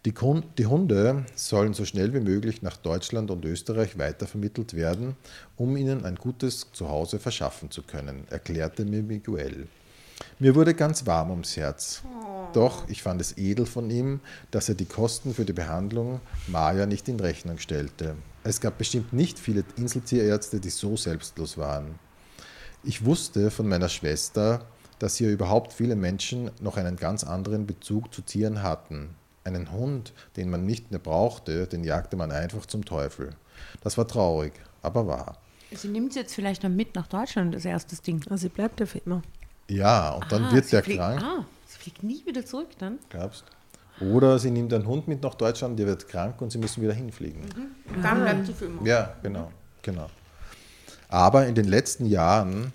Die, 0.06 0.14
die 0.60 0.66
Hunde 0.68 1.26
sollen 1.34 1.74
so 1.74 1.84
schnell 1.84 2.14
wie 2.14 2.20
möglich 2.20 2.62
nach 2.62 2.78
Deutschland 2.78 3.32
und 3.32 3.44
Österreich 3.44 3.98
weitervermittelt 3.98 4.76
werden, 4.76 5.16
um 5.58 5.76
ihnen 5.76 6.06
ein 6.06 6.16
gutes 6.16 6.68
Zuhause 6.74 7.18
verschaffen 7.18 7.72
zu 7.72 7.82
können, 7.82 8.28
erklärte 8.30 8.86
mir 8.86 9.02
Miguel. 9.02 9.68
Mir 10.38 10.54
wurde 10.54 10.76
ganz 10.76 11.08
warm 11.08 11.32
ums 11.32 11.58
Herz. 11.58 12.04
Doch 12.54 12.88
ich 12.88 13.02
fand 13.02 13.20
es 13.20 13.36
edel 13.38 13.66
von 13.66 13.90
ihm, 13.90 14.20
dass 14.52 14.70
er 14.70 14.76
die 14.76 14.86
Kosten 14.86 15.34
für 15.34 15.44
die 15.44 15.54
Behandlung 15.54 16.22
Maya 16.48 16.86
nicht 16.86 17.10
in 17.10 17.20
Rechnung 17.20 17.58
stellte. 17.58 18.16
Es 18.44 18.62
gab 18.62 18.78
bestimmt 18.78 19.12
nicht 19.12 19.40
viele 19.40 19.64
Inseltierärzte, 19.76 20.60
die 20.60 20.70
so 20.70 20.96
selbstlos 20.96 21.58
waren. 21.58 21.96
Ich 22.84 23.04
wusste 23.06 23.50
von 23.50 23.68
meiner 23.68 23.90
Schwester, 23.90 24.68
dass 25.00 25.16
hier 25.16 25.32
überhaupt 25.32 25.74
viele 25.74 25.96
Menschen 25.96 26.52
noch 26.62 26.78
einen 26.78 26.96
ganz 26.96 27.24
anderen 27.24 27.66
Bezug 27.66 28.14
zu 28.14 28.22
Tieren 28.22 28.62
hatten. 28.62 29.10
Einen 29.46 29.72
Hund, 29.72 30.12
den 30.38 30.50
man 30.50 30.66
nicht 30.66 30.90
mehr 30.90 31.00
brauchte, 31.00 31.68
den 31.68 31.84
jagte 31.84 32.18
man 32.18 32.32
einfach 32.32 32.66
zum 32.66 32.84
Teufel. 32.84 33.30
Das 33.82 33.96
war 33.98 34.08
traurig, 34.08 34.54
aber 34.82 35.06
wahr. 35.08 35.38
Sie 35.72 35.88
nimmt 35.88 36.14
sie 36.14 36.20
jetzt 36.20 36.34
vielleicht 36.34 36.64
noch 36.64 36.70
mit 36.72 36.96
nach 36.96 37.06
Deutschland, 37.08 37.54
das 37.54 37.64
erste 37.64 37.96
Ding. 38.02 38.22
Also 38.30 38.44
sie 38.44 38.50
bleibt 38.50 38.80
ja 38.80 38.88
für 38.88 38.98
immer. 39.00 39.22
Ja, 39.70 40.12
und 40.14 40.32
dann 40.32 40.46
Ah, 40.46 40.52
wird 40.52 40.66
sie 40.66 40.72
der 40.72 40.84
fliegt- 40.84 41.00
krank, 41.00 41.22
Ah, 41.22 41.46
sie 41.68 41.78
fliegt 41.78 42.02
nie 42.04 42.26
wieder 42.26 42.44
zurück 42.46 42.70
dann. 42.80 42.98
glaubst 43.10 43.46
Oder 44.02 44.40
sie 44.40 44.50
nimmt 44.52 44.74
einen 44.74 44.88
Hund 44.88 45.08
mit 45.08 45.22
nach 45.24 45.36
Deutschland, 45.36 45.78
der 45.80 45.86
wird 45.88 46.08
krank 46.10 46.42
und 46.42 46.52
sie 46.52 46.58
müssen 46.58 46.82
wieder 46.82 46.94
hinfliegen. 46.94 47.42
Und 47.96 48.04
dann 48.04 48.22
bleibt 48.24 48.48
sie 48.48 48.54
für 48.54 48.66
immer. 48.66 48.86
Ja, 48.86 49.16
genau, 49.24 49.52
genau. 49.84 50.10
Aber 51.08 51.46
in 51.46 51.54
den 51.56 51.66
letzten 51.66 52.06
Jahren 52.08 52.74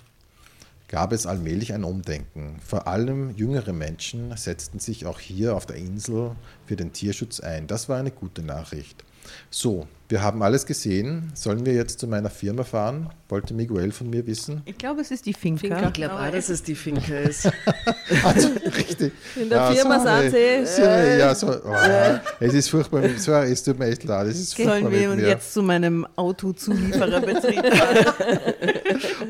gab 0.91 1.13
es 1.13 1.25
allmählich 1.25 1.73
ein 1.73 1.85
Umdenken. 1.85 2.57
Vor 2.67 2.89
allem 2.89 3.31
jüngere 3.37 3.73
Menschen 3.73 4.37
setzten 4.37 4.81
sich 4.81 5.07
auch 5.07 5.21
hier 5.21 5.55
auf 5.55 5.65
der 5.65 5.77
Insel 5.77 6.33
für 6.67 6.75
den 6.75 6.93
Tierschutz 6.93 7.39
ein. 7.39 7.69
Das 7.69 7.89
war 7.89 7.99
eine 7.99 8.11
gute 8.11 8.43
Nachricht. 8.43 9.05
So, 9.51 9.87
wir 10.11 10.23
haben 10.23 10.43
alles 10.43 10.67
gesehen. 10.67 11.31
Sollen 11.35 11.65
wir 11.65 11.73
jetzt 11.73 12.01
zu 12.01 12.09
meiner 12.09 12.31
Firma 12.31 12.65
fahren? 12.65 13.11
Wollte 13.29 13.55
Miguel 13.55 13.93
von 13.93 14.11
mir 14.11 14.27
wissen. 14.27 14.61
Ich 14.65 14.77
glaube, 14.77 15.01
es 15.03 15.13
ist 15.13 15.25
die 15.25 15.35
Finca. 15.35 15.61
Finca. 15.61 15.87
Ich 15.87 15.93
glaube 15.93 16.15
auch, 16.15 16.31
dass 16.33 16.49
es 16.49 16.65
die 16.65 16.75
Finke 16.75 17.17
ist. 17.17 17.49
Also, 18.25 18.49
richtig. 18.77 19.13
In 19.37 19.49
der 19.49 19.71
Firma 19.71 20.01
sorry. 20.01 20.31
sind 20.31 20.67
sie. 20.67 20.83
Sorry, 20.83 21.19
Ja, 21.19 21.35
so, 21.35 21.49
oh, 21.49 21.75
es 22.41 22.55
ist 22.55 22.69
furchtbar. 22.69 23.03
Sorry, 23.19 23.53
es 23.53 23.63
tut 23.63 23.79
mir 23.79 23.87
echt 23.87 24.03
leid. 24.03 24.27
Es 24.27 24.41
ist 24.41 24.55
furchtbar 24.55 24.81
Sollen 24.81 24.93
wir 24.93 25.09
mir. 25.11 25.29
jetzt 25.29 25.53
zu 25.55 25.63
meinem 25.63 26.05
Autozuliefererbetrieb 26.17 27.65
fahren? 27.73 28.07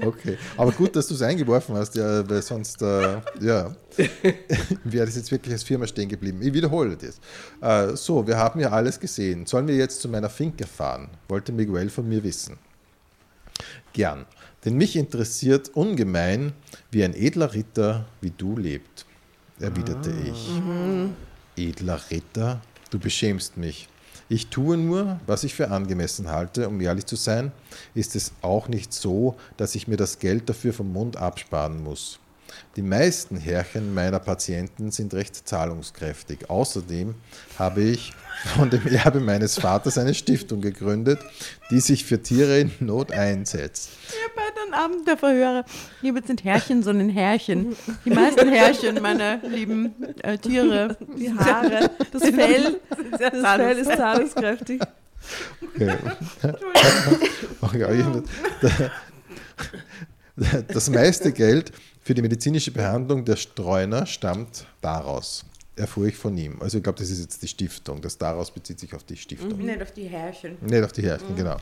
Okay, 0.05 0.39
aber 0.57 0.73
gut, 0.73 0.97
dass 0.97 1.07
du 1.09 1.15
es 1.15 1.23
eingeworfen 1.23 1.77
hast, 1.77 1.95
ja, 1.95 2.29
weil 2.29 2.43
sonst, 2.43 2.81
äh, 2.83 3.19
ja, 3.41 3.75
wäre 4.85 5.07
das 5.07 5.17
jetzt 5.17 5.31
wirklich 5.31 5.53
als 5.53 5.63
Firma 5.63 5.87
stehen 5.87 6.09
geblieben. 6.09 6.41
Ich 6.43 6.53
wiederhole 6.53 6.97
das. 6.97 7.21
Äh, 7.61 7.97
so, 7.97 8.27
wir 8.27 8.37
haben 8.37 8.61
ja 8.61 8.71
alles 8.71 8.99
gesehen. 8.99 9.47
Sollen 9.47 9.69
wir 9.69 9.77
jetzt 9.77 10.01
zu 10.01 10.09
meiner 10.09 10.31
Finca 10.31 10.65
fahren? 10.71 11.09
Wollte 11.29 11.53
Miguel 11.53 11.91
von 11.91 12.09
mir 12.09 12.23
wissen. 12.25 12.59
Gern, 13.93 14.25
denn 14.65 14.77
mich 14.77 14.97
interessiert 14.97 15.71
ungemein, 15.71 16.53
wie 16.91 17.05
ein 17.05 17.15
edler 17.15 17.53
Ritter 17.53 18.07
wie 18.21 18.31
du 18.31 18.57
lebt, 18.57 19.05
erwiderte 19.59 20.13
ich. 20.25 20.49
Edler 21.57 22.01
Ritter, 22.11 22.61
du 22.91 22.99
beschämst 22.99 23.57
mich. 23.57 23.89
Ich 24.29 24.47
tue 24.47 24.77
nur, 24.77 25.19
was 25.27 25.43
ich 25.43 25.55
für 25.55 25.71
angemessen 25.71 26.29
halte, 26.31 26.69
um 26.69 26.81
ehrlich 26.81 27.05
zu 27.05 27.17
sein, 27.17 27.51
ist 27.95 28.15
es 28.15 28.33
auch 28.43 28.69
nicht 28.69 28.93
so, 28.93 29.37
dass 29.57 29.75
ich 29.75 29.89
mir 29.89 29.97
das 29.97 30.21
Geld 30.21 30.49
dafür 30.49 30.73
vom 30.73 30.93
Mund 30.93 31.17
absparen 31.17 31.83
muss. 31.83 32.21
Die 32.77 32.83
meisten 32.83 33.37
Herrchen 33.37 33.93
meiner 33.93 34.21
Patienten 34.21 34.91
sind 34.91 35.15
recht 35.15 35.49
zahlungskräftig. 35.49 36.49
Außerdem 36.49 37.15
habe 37.59 37.83
ich 37.83 38.13
von 38.57 38.71
dem 38.71 38.87
Erbe 38.87 39.21
meines 39.21 39.59
Vaters 39.59 39.99
eine 39.99 40.15
Stiftung 40.15 40.61
gegründet, 40.61 41.21
die 41.71 41.81
sich 41.81 42.05
für 42.05 42.23
Tiere 42.23 42.61
in 42.61 42.73
Not 42.81 43.13
einsetzt. 43.13 43.91
Bei 44.35 44.43
den 44.65 44.75
Abend 44.75 45.07
der 45.07 45.17
Verhörer. 45.17 45.65
Hier 46.01 46.15
sind 46.25 46.45
Herrchen, 46.45 46.83
sondern 46.83 47.09
Herrchen. 47.11 47.77
Die 48.05 48.11
meisten 48.11 48.49
Herrchen, 48.49 49.01
meine 49.03 49.41
lieben 49.43 49.95
äh, 50.23 50.39
Tiere. 50.39 50.97
Die 51.17 51.33
Haare, 51.33 51.91
das 52.13 52.23
Fell, 52.23 52.81
das 53.19 53.57
Fell 53.57 53.79
ist 53.79 53.97
zahlungskräftig. 53.97 54.81
Okay. 55.75 55.97
Okay, 57.61 58.23
Das 60.69 60.89
meiste 60.89 61.33
Geld 61.33 61.73
für 62.03 62.15
die 62.15 62.23
medizinische 62.23 62.71
Behandlung 62.71 63.25
der 63.25 63.37
Streuner 63.37 64.07
stammt 64.07 64.67
daraus, 64.81 65.45
erfuhr 65.81 66.07
ich 66.07 66.17
von 66.17 66.37
ihm. 66.37 66.61
Also 66.61 66.79
ich 66.79 66.85
glaube, 66.85 66.99
das 66.99 67.11
ist 67.11 67.21
jetzt 67.21 67.43
die 67.43 67.49
Stiftung. 67.49 68.01
Das 68.01 68.17
daraus 68.17 68.51
bezieht 68.51 68.79
sich 68.79 68.95
auf 68.95 69.03
die 69.03 69.17
Stiftung. 69.17 69.59
Nicht 69.59 69.83
auf 69.83 69.93
die 69.93 70.05
Herrchen. 70.05 70.57
Nicht 70.61 70.85
auf 70.85 70.93
die 70.93 71.03
Herrchen, 71.03 71.35
genau. 71.35 71.57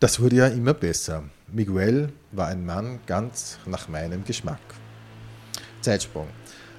Das 0.00 0.20
wurde 0.20 0.36
ja 0.36 0.48
immer 0.48 0.74
besser. 0.74 1.24
Miguel 1.52 2.12
war 2.32 2.48
ein 2.48 2.66
Mann 2.66 3.00
ganz 3.06 3.58
nach 3.66 3.88
meinem 3.88 4.24
Geschmack. 4.24 4.60
Zeitsprung. 5.80 6.28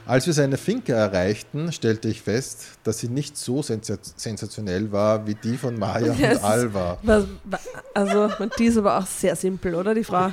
Als 0.08 0.28
wir 0.28 0.34
seine 0.34 0.58
Finca 0.58 0.94
erreichten, 0.94 1.72
stellte 1.72 2.08
ich 2.10 2.22
fest, 2.22 2.66
dass 2.84 3.00
sie 3.00 3.08
nicht 3.08 3.36
so 3.38 3.64
sensa 3.64 3.98
sensationell 4.16 4.92
war 4.92 5.26
wie 5.26 5.34
die 5.34 5.58
von 5.58 5.80
Maya 5.80 6.14
Ja, 6.14 6.30
es 6.32 6.38
und 6.40 6.44
Alva. 6.44 6.98
Was, 7.02 7.26
wa- 7.44 7.60
also, 7.96 8.30
und 8.38 8.54
die 8.60 8.66
ist 8.66 8.78
aber 8.78 9.00
auch 9.00 9.08
sehr 9.08 9.36
simpel, 9.36 9.74
oder? 9.74 9.96
Die 9.96 10.04
Frau. 10.04 10.32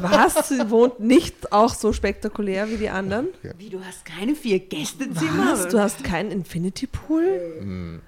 Was? 0.00 0.48
Sie 0.48 0.70
wohnt 0.70 0.98
nicht 1.00 1.52
auch 1.52 1.74
so 1.74 1.92
spektakulär 1.92 2.70
wie 2.70 2.78
die 2.78 2.88
anderen? 2.88 3.28
Wie, 3.58 3.68
du 3.68 3.84
hast 3.84 4.04
keine 4.06 4.34
vier 4.34 4.60
Gästezimmer? 4.60 5.52
Was? 5.52 5.68
Du 5.68 5.78
hast 5.78 6.02
keinen 6.02 6.30
Infinity 6.30 6.86
Pool? 6.86 8.00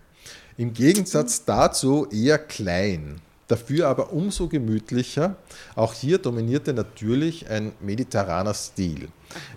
Im 0.56 0.72
Gegensatz 0.72 1.44
dazu 1.44 2.06
eher 2.10 2.38
klein, 2.38 3.20
dafür 3.48 3.88
aber 3.88 4.12
umso 4.12 4.48
gemütlicher. 4.48 5.36
Auch 5.74 5.94
hier 5.94 6.18
dominierte 6.18 6.72
natürlich 6.72 7.50
ein 7.50 7.72
mediterraner 7.80 8.54
Stil. 8.54 9.08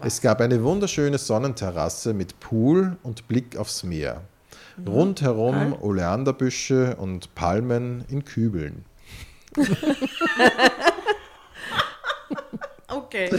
Es 0.03 0.21
gab 0.21 0.41
eine 0.41 0.63
wunderschöne 0.63 1.17
Sonnenterrasse 1.17 2.13
mit 2.13 2.39
Pool 2.39 2.97
und 3.03 3.27
Blick 3.27 3.57
aufs 3.57 3.83
Meer. 3.83 4.21
Rundherum 4.87 5.75
Oleanderbüsche 5.81 6.95
und 6.95 7.35
Palmen 7.35 8.03
in 8.09 8.25
Kübeln. 8.25 8.85
Okay. 12.93 13.29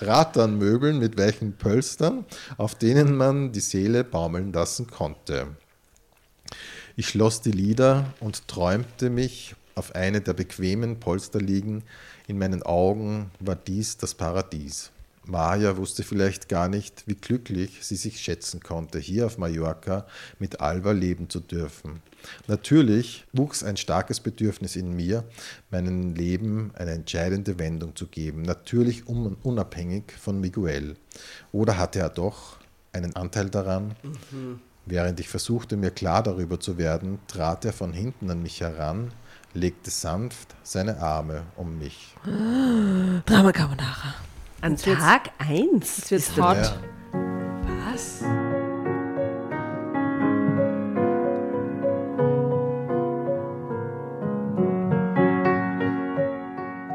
Rattanmöbeln 0.00 0.98
mit 0.98 1.16
weichen 1.16 1.52
Pölstern, 1.56 2.24
auf 2.56 2.74
denen 2.74 3.16
man 3.16 3.52
die 3.52 3.60
Seele 3.60 4.02
baumeln 4.02 4.52
lassen 4.52 4.88
konnte. 4.88 5.46
Ich 6.98 7.10
schloss 7.10 7.42
die 7.42 7.52
Lider 7.52 8.12
und 8.18 8.48
träumte 8.48 9.08
mich 9.08 9.54
auf 9.76 9.94
eine 9.94 10.20
der 10.20 10.32
bequemen 10.32 10.98
Polsterliegen. 10.98 11.84
In 12.26 12.38
meinen 12.38 12.64
Augen 12.64 13.30
war 13.38 13.54
dies 13.54 13.98
das 13.98 14.16
Paradies. 14.16 14.90
Maja 15.24 15.76
wusste 15.76 16.02
vielleicht 16.02 16.48
gar 16.48 16.68
nicht, 16.68 17.04
wie 17.06 17.14
glücklich 17.14 17.78
sie 17.82 17.94
sich 17.94 18.18
schätzen 18.18 18.58
konnte, 18.58 18.98
hier 18.98 19.26
auf 19.26 19.38
Mallorca 19.38 20.08
mit 20.40 20.60
Alva 20.60 20.90
leben 20.90 21.30
zu 21.30 21.38
dürfen. 21.38 22.02
Natürlich 22.48 23.26
wuchs 23.32 23.62
ein 23.62 23.76
starkes 23.76 24.18
Bedürfnis 24.18 24.74
in 24.74 24.96
mir, 24.96 25.22
meinem 25.70 26.16
Leben 26.16 26.72
eine 26.74 26.90
entscheidende 26.90 27.60
Wendung 27.60 27.94
zu 27.94 28.08
geben, 28.08 28.42
natürlich 28.42 29.06
un 29.06 29.36
unabhängig 29.44 30.10
von 30.18 30.40
Miguel. 30.40 30.96
Oder 31.52 31.78
hatte 31.78 32.00
er 32.00 32.10
doch 32.10 32.58
einen 32.92 33.14
Anteil 33.14 33.50
daran? 33.50 33.94
Während 34.90 35.20
ich 35.20 35.28
versuchte, 35.28 35.76
mir 35.76 35.90
klar 35.90 36.22
darüber 36.22 36.60
zu 36.60 36.78
werden, 36.78 37.18
trat 37.28 37.66
er 37.66 37.74
von 37.74 37.92
hinten 37.92 38.30
an 38.30 38.42
mich 38.42 38.62
heran, 38.62 39.12
legte 39.52 39.90
sanft 39.90 40.56
seine 40.62 41.02
Arme 41.02 41.42
um 41.56 41.78
mich. 41.78 42.16
Drama 43.26 43.52
Carbonara. 43.52 44.14
An 44.62 44.78
Tag 44.78 45.30
1. 45.46 46.10
Es 46.10 46.10
wird 46.10 46.42
hot. 46.42 46.56
Ja. 46.56 46.76
Was? 47.92 48.22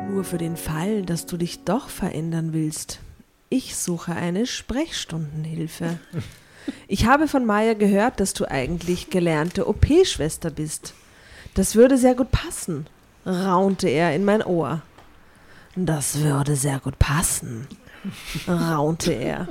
Nur 0.09 0.23
für 0.23 0.39
den 0.39 0.57
Fall, 0.57 1.03
dass 1.03 1.27
du 1.27 1.37
dich 1.37 1.63
doch 1.63 1.89
verändern 1.89 2.53
willst. 2.53 3.01
Ich 3.49 3.75
suche 3.75 4.15
eine 4.15 4.47
Sprechstundenhilfe. 4.47 5.99
Ich 6.87 7.05
habe 7.05 7.27
von 7.27 7.45
Maya 7.45 7.73
gehört, 7.73 8.19
dass 8.19 8.33
du 8.33 8.45
eigentlich 8.49 9.09
gelernte 9.09 9.67
OP-Schwester 9.67 10.49
bist. 10.49 10.93
Das 11.55 11.75
würde 11.75 11.97
sehr 11.97 12.15
gut 12.15 12.31
passen, 12.31 12.87
raunte 13.25 13.87
er 13.89 14.15
in 14.15 14.25
mein 14.25 14.41
Ohr. 14.43 14.81
Das 15.75 16.19
würde 16.19 16.55
sehr 16.55 16.79
gut 16.79 16.99
passen, 16.99 17.67
raunte 18.47 19.13
er. 19.13 19.47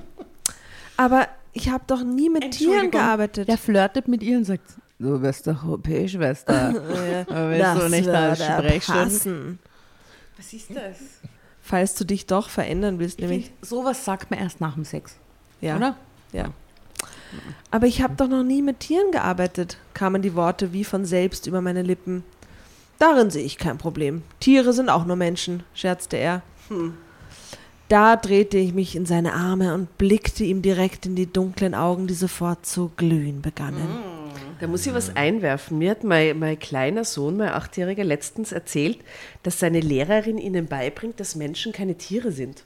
Aber 0.96 1.26
ich 1.52 1.68
habe 1.70 1.84
doch 1.86 2.02
nie 2.04 2.28
mit 2.30 2.52
Tieren 2.52 2.90
gearbeitet. 2.90 3.48
Der 3.48 3.58
flirtet 3.58 4.08
mit 4.08 4.22
ihr 4.22 4.38
und 4.38 4.44
sagt, 4.44 4.64
du 4.98 5.18
bist 5.20 5.46
doch 5.46 5.64
OP-Schwester. 5.64 6.72
das 7.28 7.78
du 7.78 7.88
nicht 7.88 8.08
als 8.08 8.38
würde 8.40 8.68
Sprechstunde- 8.68 9.02
passen, 9.04 9.58
Was 10.36 10.52
ist 10.52 10.70
das? 10.70 10.96
falls 11.60 11.94
du 11.94 12.04
dich 12.04 12.26
doch 12.26 12.48
verändern 12.48 12.98
willst, 12.98 13.20
nämlich. 13.20 13.52
sowas 13.62 14.04
sagt 14.04 14.30
man 14.30 14.40
erst 14.40 14.60
nach 14.60 14.74
dem 14.74 14.84
Sex, 14.84 15.16
Ja. 15.60 15.76
oder? 15.76 15.96
Ja. 16.32 16.46
Aber 17.70 17.86
ich 17.86 18.02
habe 18.02 18.14
doch 18.16 18.28
noch 18.28 18.42
nie 18.42 18.62
mit 18.62 18.80
Tieren 18.80 19.10
gearbeitet, 19.12 19.78
kamen 19.94 20.22
die 20.22 20.34
Worte 20.34 20.72
wie 20.72 20.84
von 20.84 21.04
selbst 21.04 21.46
über 21.46 21.60
meine 21.60 21.82
Lippen. 21.82 22.24
Darin 22.98 23.30
sehe 23.30 23.44
ich 23.44 23.58
kein 23.58 23.78
Problem. 23.78 24.22
Tiere 24.40 24.72
sind 24.72 24.88
auch 24.88 25.04
nur 25.04 25.16
Menschen, 25.16 25.64
scherzte 25.74 26.16
er. 26.16 26.42
Da 27.88 28.16
drehte 28.16 28.58
ich 28.58 28.72
mich 28.72 28.96
in 28.96 29.06
seine 29.06 29.34
Arme 29.34 29.74
und 29.74 29.98
blickte 29.98 30.44
ihm 30.44 30.62
direkt 30.62 31.06
in 31.06 31.16
die 31.16 31.30
dunklen 31.30 31.74
Augen, 31.74 32.06
die 32.06 32.14
sofort 32.14 32.64
zu 32.64 32.90
glühen 32.96 33.42
begannen. 33.42 33.86
Da 34.60 34.68
muss 34.68 34.86
ich 34.86 34.94
was 34.94 35.16
einwerfen. 35.16 35.78
Mir 35.78 35.90
hat 35.90 36.04
mein, 36.04 36.38
mein 36.38 36.58
kleiner 36.58 37.04
Sohn, 37.04 37.36
mein 37.36 37.48
Achtjähriger, 37.48 38.04
letztens 38.04 38.52
erzählt, 38.52 38.98
dass 39.42 39.58
seine 39.58 39.80
Lehrerin 39.80 40.38
ihnen 40.38 40.68
beibringt, 40.68 41.18
dass 41.18 41.34
Menschen 41.34 41.72
keine 41.72 41.96
Tiere 41.96 42.30
sind. 42.30 42.64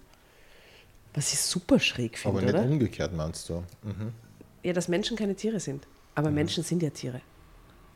Was 1.14 1.32
ich 1.32 1.40
super 1.40 1.80
schräg 1.80 2.18
Aber 2.24 2.38
finde, 2.38 2.52
nicht 2.52 2.62
oder? 2.62 2.70
umgekehrt, 2.70 3.14
meinst 3.14 3.48
du? 3.48 3.62
Ja, 4.66 4.72
dass 4.72 4.88
Menschen 4.88 5.16
keine 5.16 5.36
Tiere 5.36 5.60
sind. 5.60 5.86
Aber 6.16 6.28
Menschen 6.32 6.64
sind 6.64 6.82
ja 6.82 6.90
Tiere. 6.90 7.20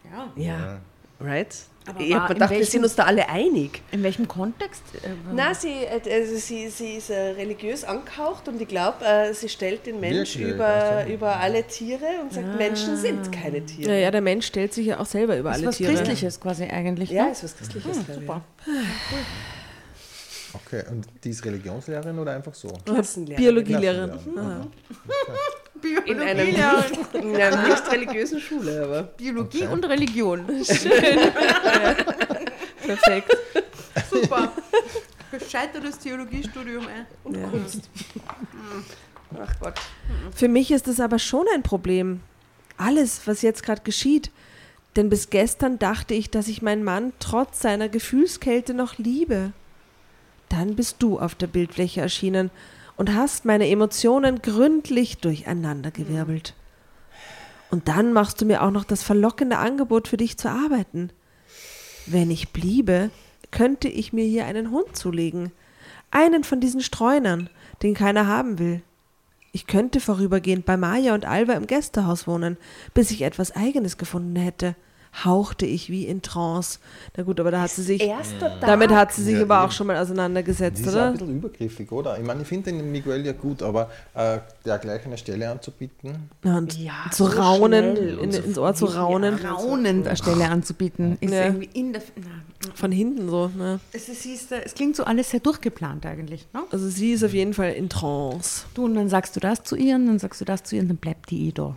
Ja. 0.04 0.32
Ja, 0.36 0.80
right? 1.20 1.48
Aber 1.86 1.98
ich 2.00 2.14
habe 2.14 2.34
gedacht, 2.34 2.50
wir 2.50 2.58
welchem- 2.58 2.70
sind 2.70 2.84
uns 2.84 2.94
da 2.94 3.04
alle 3.04 3.28
einig. 3.28 3.82
In 3.90 4.04
welchem 4.04 4.28
Kontext? 4.28 4.82
Äh, 5.02 5.08
Na, 5.34 5.52
sie, 5.52 5.72
äh, 5.84 6.00
also 6.12 6.36
sie, 6.36 6.68
sie 6.68 6.98
ist 6.98 7.10
äh, 7.10 7.30
religiös 7.30 7.82
angehaucht 7.82 8.46
und 8.46 8.62
ich 8.62 8.68
glaube, 8.68 9.04
äh, 9.04 9.34
sie 9.34 9.48
stellt 9.48 9.84
den 9.86 9.98
Mensch 9.98 10.38
Wirklich? 10.38 10.54
über, 10.54 11.06
über 11.08 11.36
alle 11.40 11.64
Tiere 11.66 12.06
und 12.22 12.32
sagt, 12.32 12.56
Menschen 12.56 12.96
sind 12.96 13.32
keine 13.32 13.66
Tiere. 13.66 13.90
Ja, 13.90 13.98
ja, 13.98 14.10
der 14.12 14.20
Mensch 14.20 14.46
stellt 14.46 14.72
sich 14.72 14.86
ja 14.86 15.00
auch 15.00 15.06
selber 15.06 15.36
über 15.38 15.48
das 15.48 15.58
ist 15.58 15.62
alle 15.62 15.68
was 15.70 15.76
Tiere. 15.76 15.92
Christliches 15.94 16.38
quasi 16.40 16.64
eigentlich. 16.64 17.10
Ja, 17.10 17.24
ne? 17.24 17.30
ist 17.32 17.42
was 17.42 17.56
Christliches. 17.56 17.98
ich. 17.98 18.14
super. 18.14 18.42
Okay, 20.52 20.84
und 20.90 21.06
die 21.24 21.30
ist 21.30 21.44
Religionslehrerin 21.44 22.16
oder 22.18 22.32
einfach 22.32 22.54
so? 22.54 22.68
Klassenlehrerin. 22.84 23.44
Biologielehrerin. 23.44 24.18
Klassenlehrerin. 25.80 26.54
In 26.54 26.62
einem, 26.62 27.34
in 27.34 27.40
einer 27.40 27.68
nicht 27.68 27.90
religiösen 27.90 28.40
Schule, 28.40 28.82
aber. 28.82 29.02
Biologie 29.02 29.66
und 29.66 29.84
Religion. 29.84 30.46
Perfekt. 32.82 33.36
Super. 34.10 34.52
Gescheitertes 35.30 35.98
Theologiestudium, 35.98 36.86
ey. 36.88 37.04
Ja. 37.40 37.52
Ach 39.40 39.54
Gott. 39.60 39.74
Für 40.34 40.48
mich 40.48 40.70
ist 40.72 40.88
es 40.88 40.98
aber 41.00 41.18
schon 41.18 41.46
ein 41.54 41.62
Problem. 41.62 42.20
Alles, 42.76 43.20
was 43.26 43.42
jetzt 43.42 43.62
gerade 43.62 43.82
geschieht. 43.82 44.30
Denn 44.96 45.08
bis 45.08 45.30
gestern 45.30 45.78
dachte 45.78 46.14
ich, 46.14 46.30
dass 46.30 46.48
ich 46.48 46.62
meinen 46.62 46.82
Mann 46.82 47.12
trotz 47.20 47.60
seiner 47.60 47.88
Gefühlskälte 47.88 48.74
noch 48.74 48.98
liebe. 48.98 49.52
Dann 50.48 50.74
bist 50.74 50.96
du 50.98 51.20
auf 51.20 51.36
der 51.36 51.46
Bildfläche 51.46 52.00
erschienen 52.00 52.50
und 53.00 53.14
hast 53.14 53.46
meine 53.46 53.66
Emotionen 53.66 54.42
gründlich 54.42 55.16
durcheinandergewirbelt. 55.16 56.52
Und 57.70 57.88
dann 57.88 58.12
machst 58.12 58.42
du 58.42 58.44
mir 58.44 58.62
auch 58.62 58.70
noch 58.70 58.84
das 58.84 59.02
verlockende 59.02 59.56
Angebot, 59.56 60.06
für 60.06 60.18
dich 60.18 60.36
zu 60.36 60.50
arbeiten. 60.50 61.10
Wenn 62.04 62.30
ich 62.30 62.50
bliebe, 62.50 63.08
könnte 63.50 63.88
ich 63.88 64.12
mir 64.12 64.26
hier 64.26 64.44
einen 64.44 64.70
Hund 64.70 64.98
zulegen. 64.98 65.50
Einen 66.10 66.44
von 66.44 66.60
diesen 66.60 66.82
Streunern, 66.82 67.48
den 67.82 67.94
keiner 67.94 68.26
haben 68.26 68.58
will. 68.58 68.82
Ich 69.52 69.66
könnte 69.66 69.98
vorübergehend 69.98 70.66
bei 70.66 70.76
Maja 70.76 71.14
und 71.14 71.24
Alva 71.24 71.54
im 71.54 71.66
Gästehaus 71.66 72.26
wohnen, 72.26 72.58
bis 72.92 73.10
ich 73.10 73.22
etwas 73.22 73.56
Eigenes 73.56 73.96
gefunden 73.96 74.36
hätte. 74.36 74.76
Hauchte 75.24 75.66
ich 75.66 75.90
wie 75.90 76.06
in 76.06 76.22
Trance. 76.22 76.78
Na 77.16 77.24
gut, 77.24 77.40
aber 77.40 77.50
da 77.50 77.62
hat 77.62 77.70
sie 77.70 77.82
sich. 77.82 78.00
Tag. 78.00 78.60
Damit 78.60 78.90
hat 78.90 79.12
sie 79.12 79.24
sich 79.24 79.34
Ja, 79.36 79.42
aber 79.42 79.64
auch 79.64 79.72
schon 79.72 79.88
mal 79.88 79.96
auseinandergesetzt, 79.96 80.78
Die 80.78 80.82
ist 80.84 80.88
auch 80.94 80.98
ein 81.00 81.02
oder? 81.08 81.12
bisschen 81.12 81.36
übergriffig, 81.38 81.90
oder? 81.90 82.16
Ich 82.18 82.24
meine, 82.24 82.42
ich 82.42 82.48
finde 82.48 82.70
den 82.72 82.92
Miguel 82.92 83.26
ja 83.26 83.32
gut, 83.32 83.62
aber 83.62 83.90
äh, 84.14 84.38
der 84.64 84.78
gleich 84.78 85.04
eine 85.04 85.18
Stelle 85.18 85.50
anzubieten, 85.50 86.30
Und 86.44 86.78
Ja, 86.78 86.92
zu 87.10 87.26
so 87.26 87.36
raunen, 87.40 87.96
in, 87.96 88.30
so 88.32 88.40
ins 88.40 88.56
Ohr 88.56 88.72
zu 88.74 88.86
raunen. 88.86 89.34
Raunend 89.34 90.06
eine 90.06 90.16
Stelle 90.16 90.48
anzubieten, 90.48 91.18
ist 91.20 91.32
Ja. 91.32 91.46
irgendwie 91.46 91.70
in 91.74 91.92
der. 91.92 92.02
Na, 92.16 92.70
Von 92.74 92.92
hinten 92.92 93.28
so. 93.28 93.48
Ne? 93.48 93.80
es, 93.92 94.08
ist, 94.08 94.50
du, 94.50 94.54
es 94.64 94.74
klingt 94.74 94.94
so 94.94 95.02
alles 95.04 95.30
sehr 95.30 95.40
durchgeplant 95.40 96.06
eigentlich. 96.06 96.46
Ne? 96.52 96.62
Also 96.70 96.88
sie 96.88 97.12
ist 97.12 97.24
auf 97.24 97.32
jeden 97.34 97.52
Fall 97.54 97.72
in 97.72 97.88
Trance. 97.88 98.64
Du, 98.74 98.84
und 98.84 98.94
dann 98.94 99.08
sagst 99.08 99.34
du 99.34 99.40
das 99.40 99.64
zu 99.64 99.74
ihr, 99.76 99.96
und 99.96 100.06
dann 100.06 100.18
sagst 100.20 100.40
du 100.40 100.44
das 100.44 100.62
zu 100.62 100.76
ihr, 100.76 100.82
und 100.82 100.88
dann 100.88 100.98
bleibt 100.98 101.30
die 101.30 101.48
eh 101.48 101.52
da. 101.52 101.74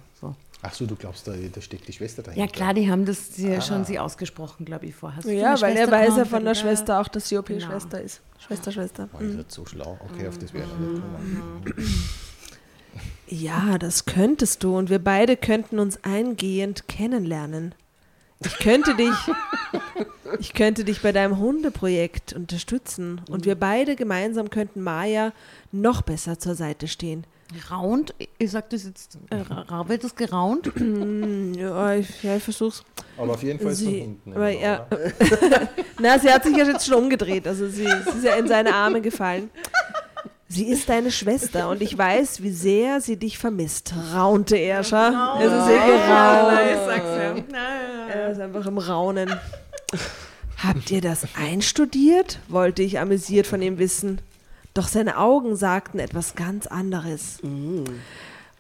Ach 0.65 0.73
so, 0.73 0.85
du 0.85 0.95
glaubst, 0.95 1.27
da, 1.27 1.33
da 1.33 1.59
steckt 1.61 1.87
die 1.89 1.93
Schwester 1.93 2.23
dahinter. 2.23 2.45
Ja, 2.45 2.49
klar, 2.49 2.73
die 2.73 2.89
haben 2.89 3.05
das 3.05 3.37
ja 3.37 3.59
schon 3.59 3.83
sie 3.83 3.99
ausgesprochen, 3.99 4.65
glaube 4.65 4.85
ich, 4.85 4.95
vorher. 4.95 5.17
Hast 5.17 5.25
du 5.27 5.33
Ja, 5.33 5.59
weil 5.59 5.75
er 5.75 5.91
weiß 5.91 6.15
ja 6.15 6.23
von 6.25 6.45
der? 6.45 6.55
Schwester 6.55 7.01
auch, 7.01 7.09
dass 7.09 7.27
sie 7.27 7.35
Genau. 7.35 7.65
OP-Schwester 7.65 8.01
ist. 8.01 8.21
Schwester, 8.39 8.71
Schwester. 8.71 9.09
War 9.11 9.21
ich 9.21 9.35
nicht 9.35 9.51
so 9.51 9.65
schlau? 9.65 9.99
Okay, 10.09 10.27
auf 10.27 10.37
das 10.37 10.53
wäre 10.53 10.65
ich 10.65 10.79
nicht 10.79 10.95
gekommen. 10.95 11.63
Ja, 13.27 13.77
das 13.77 14.05
könntest 14.05 14.63
du 14.63 14.77
und 14.77 14.89
wir 14.89 14.99
beide 14.99 15.35
könnten 15.37 15.79
uns 15.79 16.03
eingehend 16.03 16.87
kennenlernen. 16.87 17.73
Ich 18.45 18.57
könnte 18.59 18.95
dich, 18.95 19.13
ich 20.39 20.53
könnte 20.53 20.83
dich 20.83 21.01
bei 21.01 21.11
deinem 21.11 21.37
Hundeprojekt 21.39 22.33
unterstützen 22.33 23.21
und 23.29 23.45
wir 23.45 23.55
beide 23.55 23.95
gemeinsam 23.95 24.49
könnten 24.49 24.81
Maya 24.81 25.31
noch 25.71 26.01
besser 26.03 26.37
zur 26.39 26.55
Seite 26.55 26.87
stehen. 26.87 27.25
Raunt, 27.69 28.13
ich 28.37 28.51
sag 28.51 28.69
das 28.69 28.83
jetzt, 28.85 29.17
äh, 29.29 29.87
wird 29.87 30.03
das 30.03 30.15
geraunt? 30.15 30.71
Ja, 31.57 31.93
ich, 31.93 32.23
ja, 32.23 32.35
ich 32.37 32.43
versuch's. 32.43 32.83
Aber 33.17 33.33
auf 33.33 33.43
jeden 33.43 33.59
Fall 33.59 33.71
ist 33.71 33.79
es 33.79 33.83
von 33.85 33.93
Sie, 33.93 33.99
hinten. 33.99 34.33
aber 34.33 34.51
immer, 34.51 34.61
ja, 34.61 34.87
na, 35.99 36.19
sie 36.19 36.29
hat 36.31 36.43
sich 36.43 36.57
ja 36.57 36.65
jetzt 36.65 36.85
schon 36.85 36.95
umgedreht, 37.03 37.47
also 37.47 37.67
sie, 37.67 37.83
sie 37.85 38.09
ist 38.17 38.23
ja 38.23 38.35
in 38.35 38.47
seine 38.47 38.73
Arme 38.73 39.01
gefallen. 39.01 39.49
Sie 40.47 40.67
ist 40.67 40.87
deine 40.89 41.11
Schwester 41.11 41.69
und 41.69 41.81
ich 41.81 41.97
weiß, 41.97 42.43
wie 42.43 42.51
sehr 42.51 43.01
sie 43.01 43.17
dich 43.17 43.37
vermisst, 43.39 43.93
raunte 44.13 44.55
er 44.55 44.83
schon. 44.83 45.15
Es 45.39 45.45
ist 45.45 45.69
ihr 45.69 45.85
geraunt. 45.87 47.53
Er 48.13 48.31
ist 48.31 48.39
einfach 48.39 48.65
im 48.67 48.77
Raunen. 48.77 49.31
Habt 50.63 50.91
ihr 50.91 51.01
das 51.01 51.25
einstudiert? 51.35 52.39
wollte 52.49 52.83
ich 52.83 52.99
amüsiert 52.99 53.47
von 53.47 53.61
ihm 53.61 53.79
wissen. 53.79 54.21
Doch 54.73 54.87
seine 54.87 55.17
Augen 55.17 55.55
sagten 55.55 55.99
etwas 55.99 56.35
ganz 56.35 56.67
anderes. 56.67 57.39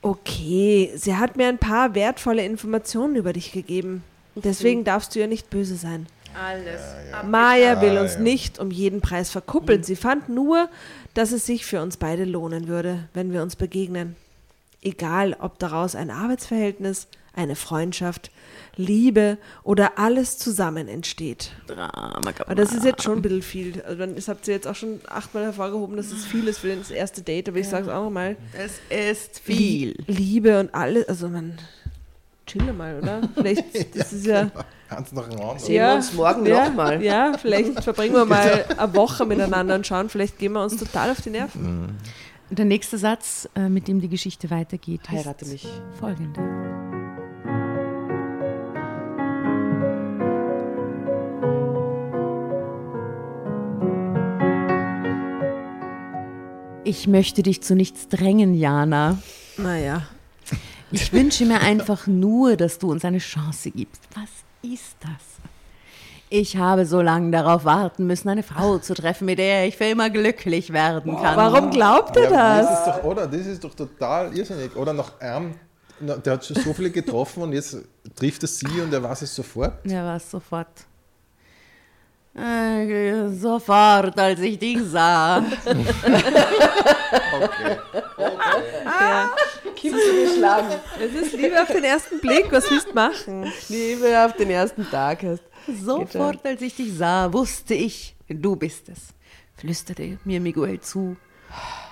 Okay, 0.01 0.91
sie 0.95 1.15
hat 1.15 1.37
mir 1.37 1.47
ein 1.47 1.57
paar 1.57 1.95
wertvolle 1.95 2.45
Informationen 2.45 3.15
über 3.15 3.33
dich 3.33 3.51
gegeben. 3.51 4.03
Deswegen 4.35 4.83
darfst 4.83 5.15
du 5.15 5.19
ihr 5.19 5.27
nicht 5.27 5.49
böse 5.49 5.75
sein. 5.75 6.07
Alles. 6.35 6.81
Maya 7.25 7.81
will 7.81 7.97
uns 7.97 8.15
ja. 8.15 8.19
nicht 8.19 8.59
um 8.59 8.71
jeden 8.71 9.01
Preis 9.01 9.29
verkuppeln. 9.29 9.83
Sie 9.83 9.95
fand 9.95 10.29
nur, 10.29 10.69
dass 11.13 11.31
es 11.31 11.45
sich 11.45 11.65
für 11.65 11.81
uns 11.81 11.97
beide 11.97 12.25
lohnen 12.25 12.67
würde, 12.67 13.07
wenn 13.13 13.31
wir 13.31 13.43
uns 13.43 13.55
begegnen. 13.55 14.15
Egal, 14.81 15.37
ob 15.39 15.59
daraus 15.59 15.95
ein 15.95 16.09
Arbeitsverhältnis, 16.09 17.07
eine 17.35 17.55
Freundschaft, 17.55 18.31
Liebe 18.75 19.37
oder 19.63 19.97
alles 19.99 20.37
zusammen 20.37 20.87
entsteht. 20.87 21.51
Aber 21.67 22.55
das 22.55 22.73
ist 22.73 22.85
jetzt 22.85 23.03
schon 23.03 23.19
ein 23.19 23.21
bisschen 23.21 23.41
viel. 23.41 23.81
Also 23.83 23.99
dann, 23.99 24.15
das 24.15 24.27
habt 24.27 24.47
ihr 24.47 24.53
jetzt 24.55 24.67
auch 24.67 24.75
schon 24.75 24.99
achtmal 25.07 25.43
hervorgehoben, 25.43 25.95
dass 25.97 26.11
es 26.11 26.25
viel 26.25 26.47
ist 26.47 26.59
für 26.59 26.75
das 26.75 26.91
erste 26.91 27.21
Date, 27.21 27.49
aber 27.49 27.57
ich 27.57 27.67
sage 27.67 27.85
es 27.85 27.91
auch 27.91 28.03
nochmal. 28.03 28.35
Es 28.53 28.79
ist 28.89 29.41
Lie- 29.47 29.95
Liebe 30.07 30.59
und 30.59 30.73
alles, 30.73 31.07
also 31.07 31.27
man, 31.29 31.57
chille 32.47 32.73
mal, 32.73 32.97
oder? 32.99 33.21
Vielleicht, 33.35 33.95
das 33.97 34.13
ist 34.13 34.25
ja... 34.25 34.51
Ganz 34.89 35.11
nach 35.11 35.27
dem 35.27 35.39
anderen. 35.39 35.59
Sehen 35.59 35.73
wir 35.81 35.93
uns 35.95 36.13
morgen 36.13 36.45
ja, 36.45 36.65
noch 36.69 36.75
mal. 36.75 37.03
Ja, 37.03 37.33
vielleicht 37.39 37.83
verbringen 37.83 38.13
wir 38.13 38.25
mal 38.25 38.65
eine 38.77 38.95
Woche 38.95 39.25
miteinander 39.25 39.75
und 39.75 39.87
schauen, 39.87 40.09
vielleicht 40.09 40.37
gehen 40.37 40.53
wir 40.53 40.61
uns 40.63 40.77
total 40.77 41.09
auf 41.11 41.21
die 41.21 41.31
Nerven. 41.31 41.97
Der 42.51 42.65
nächste 42.65 42.99
Satz, 42.99 43.49
äh, 43.55 43.69
mit 43.69 43.87
dem 43.87 44.01
die 44.01 44.09
Geschichte 44.09 44.51
weitergeht, 44.51 45.09
Heirate 45.09 45.45
ist 45.45 45.51
mich. 45.51 45.67
folgender. 45.99 46.92
Ich 56.83 57.07
möchte 57.07 57.43
dich 57.43 57.61
zu 57.61 57.75
nichts 57.75 58.07
drängen, 58.09 58.53
Jana. 58.55 59.17
Naja, 59.57 60.03
Ich 60.91 61.11
wünsche 61.13 61.45
mir 61.45 61.59
einfach 61.61 62.05
nur, 62.07 62.55
dass 62.55 62.77
du 62.77 62.91
uns 62.91 63.03
eine 63.05 63.17
Chance 63.19 63.71
gibst. 63.71 64.01
Was 64.15 64.29
ist 64.71 64.95
das? 65.01 65.11
Ich 66.29 66.57
habe 66.57 66.85
so 66.85 67.01
lange 67.01 67.31
darauf 67.31 67.63
warten 67.65 68.05
müssen, 68.07 68.29
eine 68.29 68.43
Frau 68.43 68.79
zu 68.79 68.93
treffen, 68.95 69.25
mit 69.25 69.39
der 69.39 69.67
ich 69.67 69.77
für 69.77 69.85
immer 69.85 70.09
glücklich 70.09 70.73
werden 70.73 71.15
kann. 71.15 71.35
Warum 71.37 71.69
glaubt 71.71 72.15
er 72.17 72.23
Ja, 72.31 72.57
das? 72.61 72.67
das 72.67 72.79
ist 72.79 72.85
doch, 72.97 73.03
oder? 73.03 73.27
Das 73.27 73.45
ist 73.45 73.63
doch 73.63 73.73
total 73.75 74.35
irrsinnig. 74.35 74.75
Oder 74.75 74.93
nach 74.93 75.19
einem, 75.19 75.55
der 75.99 76.33
hat 76.33 76.45
schon 76.45 76.55
so 76.57 76.73
viele 76.73 76.89
getroffen 76.91 77.43
und 77.43 77.53
jetzt 77.53 77.77
trifft 78.15 78.43
er 78.43 78.47
sie 78.47 78.81
und 78.81 78.91
er 78.93 79.01
weiß 79.03 79.21
es 79.23 79.33
sofort. 79.35 79.85
Ja, 79.85 80.05
was 80.05 80.29
sofort. 80.29 80.67
Äh, 82.35 83.29
sofort, 83.29 84.17
als 84.19 84.39
ich 84.39 84.57
dich 84.59 84.79
sah. 84.83 85.43
Okay. 87.33 87.77
Kim 89.75 89.93
zu 89.93 90.13
geschlagen. 90.23 90.67
Es 90.99 91.13
ist 91.13 91.33
Liebe 91.33 91.61
auf 91.61 91.67
den 91.67 91.83
ersten 91.83 92.19
Blick, 92.19 92.51
was 92.51 92.69
willst 92.69 92.87
du 92.87 92.93
machen? 92.93 93.51
Liebe 93.69 94.23
auf 94.23 94.33
den 94.33 94.49
ersten 94.49 94.89
Tag 94.89 95.23
hast. 95.23 95.43
Sofort, 95.67 96.45
als 96.45 96.61
ich 96.61 96.75
dich 96.75 96.93
sah, 96.93 97.31
wusste 97.31 97.73
ich, 97.73 98.15
du 98.29 98.55
bist 98.55 98.89
es, 98.89 99.13
flüsterte 99.57 100.17
mir 100.25 100.39
Miguel 100.39 100.79
zu. 100.79 101.17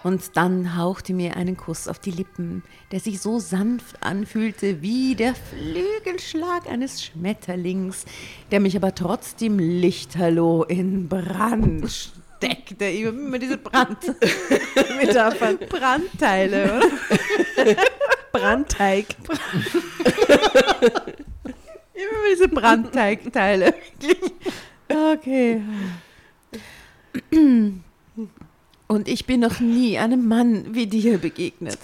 Und 0.04 0.36
dann 0.36 0.78
hauchte 0.78 1.14
mir 1.14 1.36
einen 1.36 1.58
Kuss 1.58 1.88
auf 1.88 2.00
die 2.00 2.12
Lippen, 2.12 2.64
der 2.92 3.00
sich 3.00 3.22
so 3.22 3.40
sanft 3.40 4.02
anfühlte 4.02 4.82
wie 4.82 5.16
der 5.16 5.36
Flügelschlag 5.36 6.68
eines 6.68 7.04
Schmetterlings, 7.04 8.06
der 8.52 8.60
mich 8.60 8.76
aber 8.76 8.96
trotzdem 8.96 9.60
lichterloh 9.60 10.64
in 10.64 11.08
Brand 11.08 12.12
steckte. 12.42 12.86
Immer 12.86 13.38
diese 13.38 13.58
Brand 13.58 14.00
Metaphern. 14.98 15.60
Brandteile, 15.70 16.82
oder? 17.58 17.76
Brandteig. 18.32 19.06
Immer 21.94 22.30
diese 22.32 22.48
Brandteigteile. 22.48 23.76
Okay. 24.90 25.62
Und 28.92 29.08
ich 29.08 29.26
bin 29.26 29.40
noch 29.40 29.62
nie 29.62 29.98
einem 29.98 30.28
Mann 30.28 30.76
wie 30.76 30.86
dir 30.86 31.18
begegnet. 31.18 31.80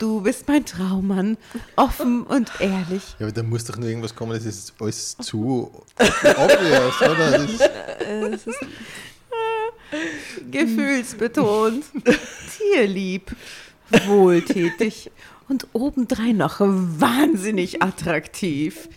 Du 0.00 0.22
bist 0.22 0.48
mein 0.48 0.66
Traummann, 0.66 1.36
offen 1.76 2.24
und 2.24 2.50
ehrlich. 2.58 3.14
Ja, 3.20 3.26
aber 3.26 3.32
da 3.32 3.44
muss 3.44 3.64
doch 3.64 3.76
nur 3.76 3.88
irgendwas 3.88 4.16
kommen, 4.16 4.32
das 4.32 4.44
ist 4.44 4.74
alles 4.80 5.16
zu 5.18 5.70
obvious, 6.00 7.00
oder? 7.00 7.30
Das 7.30 7.44
ist, 7.44 7.70
Es 8.32 8.46
ist 8.48 8.58
Gefühlsbetont, 10.50 11.84
tierlieb, 12.58 13.36
wohltätig 14.08 15.12
und 15.48 15.68
obendrein 15.72 16.38
noch 16.38 16.56
wahnsinnig 16.58 17.84
attraktiv. 17.84 18.88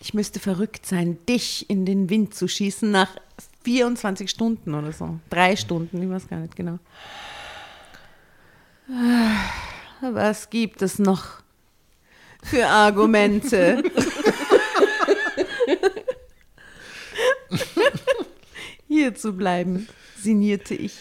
Ich 0.00 0.14
müsste 0.14 0.40
verrückt 0.40 0.86
sein, 0.86 1.18
dich 1.28 1.68
in 1.68 1.84
den 1.84 2.08
Wind 2.08 2.34
zu 2.34 2.48
schießen 2.48 2.90
nach 2.90 3.10
24 3.64 4.30
Stunden 4.30 4.74
oder 4.74 4.92
so. 4.92 5.18
Drei 5.30 5.56
Stunden, 5.56 6.02
ich 6.02 6.08
weiß 6.08 6.28
gar 6.28 6.38
nicht 6.38 6.54
genau. 6.54 6.78
Was 10.00 10.50
gibt 10.50 10.82
es 10.82 10.98
noch 10.98 11.42
für 12.42 12.66
Argumente? 12.66 13.82
Hier 18.86 19.14
zu 19.14 19.32
bleiben, 19.32 19.88
sinnierte 20.18 20.74
ich. 20.74 20.98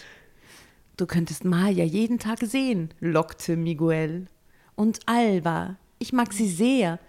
Du 0.96 1.06
könntest 1.06 1.44
Maya 1.44 1.84
jeden 1.84 2.20
Tag 2.20 2.40
sehen, 2.42 2.94
lockte 3.02 3.58
Miguel. 3.58 4.28
Und 4.76 5.02
Alba, 5.06 5.76
ich 6.00 6.14
mag 6.14 6.32
sie 6.32 6.50
sehr. 6.50 7.00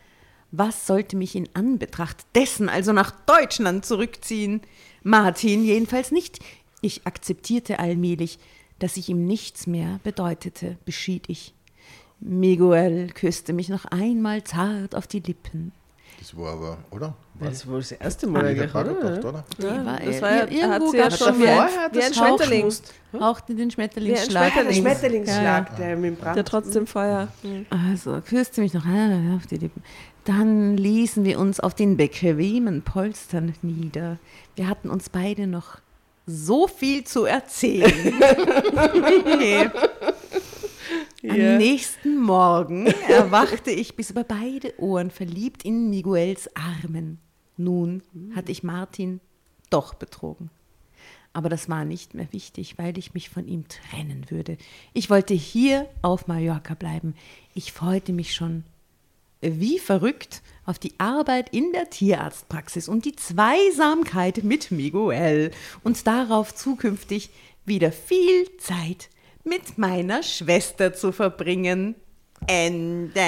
Was 0.51 0.87
sollte 0.87 1.17
mich 1.17 1.37
in 1.37 1.49
Anbetracht 1.55 2.27
dessen 2.35 2.69
also 2.69 2.93
nach 2.93 3.11
Deutschland 3.11 3.85
zurückziehen? 3.85 4.61
Martin 5.05 5.65
jedenfalls 5.65 6.11
nicht. 6.11 6.41
Ich 6.81 7.07
akzeptierte 7.07 7.79
allmählich, 7.79 8.39
dass 8.81 8.97
ich 8.97 9.09
ihm 9.09 9.25
nichts 9.27 9.67
mehr 9.69 10.01
bedeutete, 10.03 10.77
beschied 10.85 11.29
ich. 11.29 11.55
Miguel 12.21 13.09
küsste 13.13 13.53
mich 13.53 13.69
noch 13.69 13.85
einmal 13.87 14.43
zart 14.45 14.95
auf 14.95 15.07
die 15.07 15.21
Lippen. 15.21 15.73
das 16.19 16.37
war 16.37 16.53
aber, 16.55 16.79
oder? 16.91 17.15
War 17.35 17.51
Das 17.51 17.67
war 17.69 17.77
das 17.79 17.93
erste 17.93 18.27
Mal 18.27 18.55
der 18.55 18.63
eigentlich, 18.65 18.75
oder? 18.75 19.19
oder? 19.29 19.45
Ja, 19.59 19.99
das 19.99 20.23
war 20.23 20.31
ja- 20.31 20.37
er 20.37 20.43
hat 20.43 20.51
irgendwo 20.81 20.91
sie 20.91 20.97
ja 20.97 21.11
schon 21.11 21.27
schon 21.29 21.39
wie 21.43 21.47
ein- 21.49 21.57
vorher 21.69 21.89
wie 21.93 22.03
ein 22.03 22.15
Schmetterling. 22.15 22.65
Hauch- 23.13 23.21
Hauchte 23.21 23.55
den 23.55 23.71
Schmetterlingsschlag. 23.71 24.55
Wie 24.55 24.59
ein 24.61 24.67
Der 24.67 24.73
Schmetterling. 24.75 24.83
Schmetterlingsschlag, 24.83 25.77
der 25.77 25.97
mit 25.97 26.05
dem 26.13 26.17
Brand. 26.17 26.37
der 26.37 26.45
trotzdem 26.45 26.87
Feuer. 26.87 27.29
Also 27.69 28.21
küsste 28.23 28.61
mich 28.63 28.73
noch 28.73 28.87
einmal 28.87 29.37
auf 29.37 29.47
die 29.47 29.57
Lippen. 29.57 29.83
Dann 30.25 30.77
ließen 30.77 31.25
wir 31.25 31.39
uns 31.39 31.61
auf 31.61 31.75
den 31.75 31.97
bequemen 31.97 32.83
Polstern 32.83 33.55
nieder. 33.63 34.19
Wir 34.57 34.69
hatten 34.69 34.89
uns 34.89 35.11
beide 35.11 35.47
noch 35.47 35.79
so 36.27 36.67
viel 36.67 37.05
zu 37.05 37.25
erzählen. 37.25 37.93
okay. 38.83 39.71
Am 41.29 41.57
nächsten 41.59 42.19
Morgen 42.19 42.87
erwachte 43.09 43.71
ich 43.71 43.97
bis 43.97 44.11
über 44.11 44.25
beide 44.25 44.79
Ohren 44.79 45.11
verliebt 45.11 45.65
in 45.65 45.91
Miguels 45.91 46.51
Armen. 46.55 47.19
Nun 47.57 48.03
hatte 48.35 48.53
ich 48.53 48.63
Martin 48.63 49.21
doch 49.71 49.95
betrogen. 49.95 50.51
Aber 51.33 51.49
das 51.49 51.69
war 51.69 51.85
nicht 51.85 52.15
mehr 52.15 52.33
wichtig, 52.33 52.79
weil 52.79 52.97
ich 52.97 53.13
mich 53.13 53.29
von 53.29 53.49
ihm 53.49 53.67
trennen 53.69 54.31
würde. 54.31 54.57
Ich 54.93 55.11
wollte 55.11 55.35
hier 55.35 55.89
auf 56.01 56.29
Mallorca 56.29 56.75
bleiben. 56.75 57.15
Ich 57.55 57.73
freute 57.73 58.13
mich 58.13 58.35
schon 58.35 58.65
wie 59.45 59.79
verrückt 59.79 60.43
auf 60.67 60.79
die 60.79 60.95
Arbeit 60.99 61.51
in 61.51 61.73
der 61.73 61.91
Tierarztpraxis 61.91 62.89
und 62.89 63.05
die 63.05 63.15
Zweisamkeit 63.15 64.45
mit 64.45 64.71
Miguel 64.71 65.51
und 65.83 66.07
darauf 66.07 66.55
zukünftig 66.55 67.31
wieder 67.67 67.93
viel 67.93 68.49
Zeit 68.59 69.11
mit 69.45 69.77
meiner 69.77 70.23
Schwester 70.23 70.95
zu 70.95 71.13
verbringen. 71.13 71.95
Ende. 72.47 73.21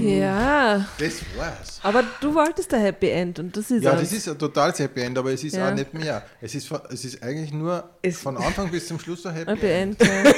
Ja, 0.00 0.86
Das 0.98 1.14
war's. 1.36 1.80
aber 1.82 2.04
du 2.20 2.34
wolltest 2.34 2.70
der 2.72 2.80
Happy 2.80 3.08
End 3.10 3.38
und 3.38 3.56
das 3.56 3.70
ist 3.70 3.82
Ja, 3.82 3.94
das 3.94 4.12
ist 4.12 4.28
ein 4.28 4.38
totales 4.38 4.78
Happy 4.78 5.00
End, 5.02 5.16
aber 5.18 5.32
es 5.32 5.42
ist 5.44 5.56
Ja. 5.56 5.68
auch 5.70 5.74
nicht 5.74 5.92
mehr. 5.94 6.22
Es 6.40 6.54
ist, 6.54 6.70
es 6.90 7.04
ist 7.04 7.22
eigentlich 7.22 7.52
nur 7.52 7.82
Es- 8.02 8.18
von 8.18 8.36
Anfang 8.36 8.70
bis 8.70 8.86
zum 8.88 8.98
Schluss 8.98 9.24
ein 9.26 9.34
Happy 9.34 9.50
Happy 9.50 9.66
End. 9.66 10.00
End. 10.00 10.34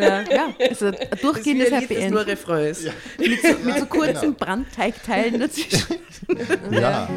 Ja. 0.00 0.20
ja. 0.22 0.24
Ja, 0.30 0.54
also 0.68 0.86
ein 0.86 0.96
durchgehendes 1.20 1.70
Happy 1.70 1.94
End. 1.96 2.12
nur 2.14 2.26
Refrain 2.26 2.66
ist. 2.68 2.84
Mit 3.18 3.42
so, 3.42 3.48
mit 3.64 3.78
so 3.78 3.86
kurzen 3.86 4.34
Brandteigteilen 4.34 5.40
dazwischen. 5.40 5.96
Ja. 6.70 7.08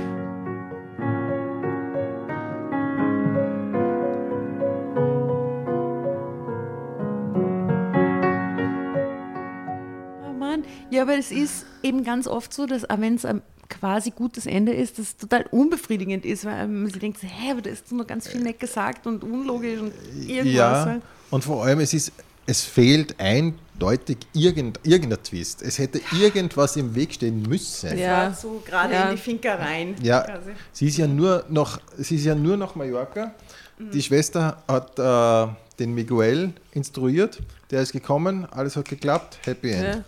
Mann. 10.62 10.66
Ja, 10.90 11.02
aber 11.04 11.18
es 11.18 11.32
ist 11.32 11.66
eben 11.84 12.04
ganz 12.04 12.28
oft 12.28 12.54
so, 12.54 12.66
dass 12.66 12.90
auch 12.90 13.00
wenn 13.00 13.16
es 13.16 13.26
ein 13.26 13.42
quasi 13.70 14.12
gutes 14.12 14.46
Ende 14.46 14.74
ist, 14.74 14.98
das 14.98 15.18
total 15.18 15.46
unbefriedigend 15.52 16.26
ist, 16.26 16.46
weil 16.46 16.68
man 16.68 16.88
sich 16.90 17.00
denkt, 17.00 17.22
hä, 17.22 17.52
aber 17.52 17.62
da 17.62 17.70
ist 17.70 17.92
noch 17.92 18.08
ganz 18.08 18.28
viel 18.28 18.42
nicht 18.42 18.60
gesagt 18.60 19.06
und 19.08 19.24
unlogisch 19.24 19.80
und 19.80 19.92
irgendwas. 20.28 20.54
Ja, 20.54 20.86
halt. 20.86 21.02
und 21.32 21.44
vor 21.44 21.66
allem, 21.66 21.80
es, 21.82 21.94
ist, 21.94 22.14
es 22.46 22.64
fehlt 22.64 23.20
eindeutig 23.20 24.20
irgend, 24.34 24.80
irgendein 24.84 25.22
Twist. 25.22 25.62
Es 25.62 25.80
hätte 25.80 26.00
irgendwas 26.18 26.78
im 26.78 26.96
Weg 26.96 27.14
stehen 27.14 27.42
müssen. 27.42 27.98
Ja. 27.98 28.32
So 28.34 28.64
gerade 28.66 28.94
Ja. 28.94 29.10
in 29.10 29.18
die 29.18 29.22
Finker 29.22 29.60
rein. 29.60 29.96
Ja, 30.02 30.22
quasi. 30.22 30.52
sie 30.72 30.88
ist 30.88 30.98
ja 30.98 31.08
nur 31.08 31.44
noch, 31.50 31.80
sie 31.98 32.16
ist 32.16 32.24
ja 32.26 32.36
nur 32.36 32.56
nach 32.56 32.76
Mallorca. 32.76 33.34
Die 33.80 34.02
Schwester 34.02 34.64
hat 34.68 34.98
äh, 34.98 35.54
den 35.78 35.94
Miguel 35.94 36.54
instruiert, 36.72 37.40
der 37.70 37.82
ist 37.84 37.92
gekommen, 37.92 38.48
alles 38.50 38.76
hat 38.76 38.88
geklappt, 38.88 39.38
Happy 39.46 39.72
End. 39.72 39.84
Ja. 39.98 40.04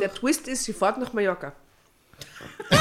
Der 0.00 0.12
Twist 0.12 0.48
ist, 0.48 0.64
sie 0.64 0.72
fährt 0.72 0.98
nach 0.98 1.12
Mallorca. 1.12 1.52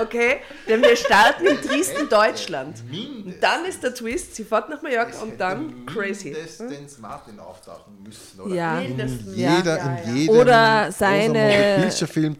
okay, 0.00 0.36
denn 0.68 0.82
wir 0.82 0.96
starten 0.96 1.46
in 1.46 1.56
Dresden, 1.56 2.08
Deutschland. 2.08 2.82
Und 2.90 3.34
dann 3.40 3.64
ist 3.64 3.82
der 3.82 3.94
Twist, 3.94 4.34
sie 4.34 4.44
fährt 4.44 4.68
nach 4.68 4.82
Mallorca 4.82 5.18
und 5.22 5.38
dann 5.40 5.86
crazy. 5.86 6.30
Mindestens 6.30 6.98
Martin 6.98 7.38
auftauchen 7.38 8.02
müssen, 8.02 8.40
oder? 8.40 8.54
Ja. 8.54 8.80
In 8.80 8.96
Mindestens. 8.96 9.36
jeder, 9.36 9.64
Ja, 9.64 9.76
ja, 9.76 9.96
in 10.04 10.16
jedem 10.16 10.36
Oder 10.36 10.92
seine 10.92 11.86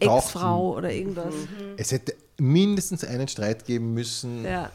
Ex-Frau 0.01 0.75
oder 0.77 0.91
irgendwas. 0.93 1.35
Es 1.77 1.93
hätte 1.93 2.15
mindestens 2.39 3.05
einen 3.05 3.29
Streit 3.29 3.65
geben 3.65 3.95
müssen. 3.95 4.45
Ja. 4.45 4.71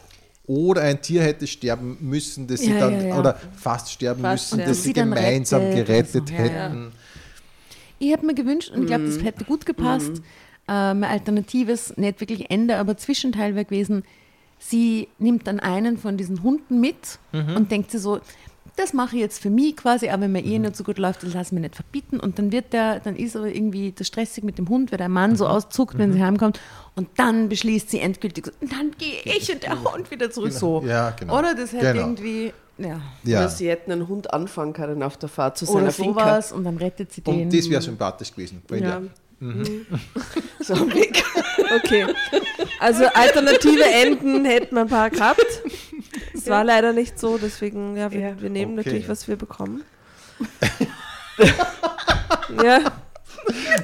Oder 0.46 0.82
ein 0.82 1.00
Tier 1.00 1.22
hätte 1.22 1.46
sterben 1.46 1.96
müssen, 2.00 2.48
das 2.48 2.60
sie 2.60 2.72
Ja, 2.72 2.80
dann, 2.80 3.00
ja, 3.00 3.08
ja. 3.08 3.18
oder 3.18 3.38
fast 3.56 3.92
sterben 3.92 4.22
Fast 4.22 4.52
müssen, 4.52 4.56
sterben. 4.56 4.68
das 4.68 4.76
sie 4.78 4.82
sie 4.88 4.92
gemeinsam 4.94 5.62
rettet 5.62 5.86
gerettet 5.86 6.32
hätten. 6.32 6.92
Ich 8.00 8.12
habe 8.12 8.26
mir 8.26 8.34
gewünscht, 8.34 8.70
und 8.74 8.80
ich 8.82 8.86
glaube, 8.88 9.04
das 9.04 9.22
hätte 9.22 9.44
gut 9.44 9.66
gepasst, 9.66 10.22
ähm, 10.66 11.04
ein 11.04 11.04
alternatives, 11.04 11.96
nicht 11.96 12.18
wirklich 12.20 12.50
Ende, 12.50 12.76
aber 12.78 12.96
Zwischenteil 12.96 13.54
wäre 13.54 13.64
gewesen, 13.66 14.04
sie 14.58 15.08
nimmt 15.18 15.46
dann 15.46 15.60
einen 15.60 15.98
von 15.98 16.16
diesen 16.16 16.42
Hunden 16.42 16.80
mit 16.80 17.18
und 17.32 17.70
denkt 17.70 17.90
sie 17.92 17.98
so, 17.98 18.20
das 18.76 18.92
mache 18.94 19.16
ich 19.16 19.20
jetzt 19.20 19.42
für 19.42 19.50
mich 19.50 19.76
quasi, 19.76 20.08
aber 20.08 20.22
wenn 20.22 20.32
mir 20.32 20.44
eh 20.44 20.58
nicht 20.58 20.76
so 20.76 20.84
gut 20.84 20.96
läuft, 20.98 21.22
das 21.22 21.34
lasse 21.34 21.48
ich 21.48 21.52
mir 21.52 21.60
nicht 21.60 21.74
verbieten. 21.74 22.18
Und 22.20 22.38
dann 22.38 22.52
wird 22.52 22.72
der, 22.72 23.00
dann 23.00 23.16
ist 23.16 23.36
aber 23.36 23.48
irgendwie 23.48 23.92
das 23.92 24.06
stressig 24.06 24.42
mit 24.44 24.56
dem 24.56 24.68
Hund, 24.70 24.90
weil 24.92 24.96
der 24.98 25.08
Mann 25.10 25.36
so 25.36 25.46
auszuckt, 25.46 25.98
wenn 25.98 26.12
sie 26.14 26.22
heimkommt. 26.22 26.58
Und 26.94 27.08
dann 27.16 27.48
beschließt 27.50 27.90
sie 27.90 28.00
endgültig, 28.00 28.46
so, 28.46 28.52
und 28.60 28.72
dann 28.72 28.92
gehe 28.96 29.20
ich 29.24 29.52
und 29.52 29.62
der 29.62 29.82
Hund 29.82 30.10
wieder 30.10 30.30
zurück. 30.30 30.52
So. 30.52 30.82
Ja, 30.86 31.10
genau. 31.10 31.38
Oder 31.38 31.54
das 31.54 31.72
hätte 31.74 31.92
Genau. 31.92 32.00
irgendwie, 32.06 32.52
ja. 32.82 33.00
Ja. 33.24 33.38
Oder 33.40 33.48
sie 33.48 33.68
hätten 33.68 33.92
einen 33.92 34.08
Hund 34.08 34.32
anfangen 34.32 34.72
können 34.72 35.02
auf 35.02 35.16
der 35.16 35.28
Fahrt 35.28 35.58
zu 35.58 35.64
Oder 35.66 35.80
seiner 35.80 35.92
Finca. 35.92 36.20
sowas 36.20 36.52
und 36.52 36.64
dann 36.64 36.76
rettet 36.76 37.12
sie 37.12 37.20
den. 37.20 37.42
Und 37.44 37.54
das 37.56 37.68
wäre 37.70 37.82
sympathisch 37.82 38.32
gewesen. 38.32 38.62
Ja. 38.70 38.76
ja. 38.76 39.02
So 40.62 40.74
am 40.74 40.92
Weg. 40.92 41.22
Okay. 41.76 42.06
Also 42.78 43.06
alternative 43.06 43.82
Enden 43.84 44.44
hätten 44.44 44.74
wir 44.74 44.82
ein 44.82 44.88
paar 44.88 45.08
gehabt. 45.08 45.46
Es 46.34 46.46
war 46.48 46.62
leider 46.64 46.92
nicht 46.92 47.18
so, 47.18 47.38
deswegen, 47.38 47.96
ja, 47.96 48.10
wir, 48.12 48.20
Ja. 48.20 48.40
wir 48.40 48.50
nehmen 48.50 48.78
Okay. 48.78 48.88
natürlich, 48.88 49.08
was 49.08 49.26
wir 49.28 49.36
bekommen. 49.36 49.82
ja, 52.62 52.80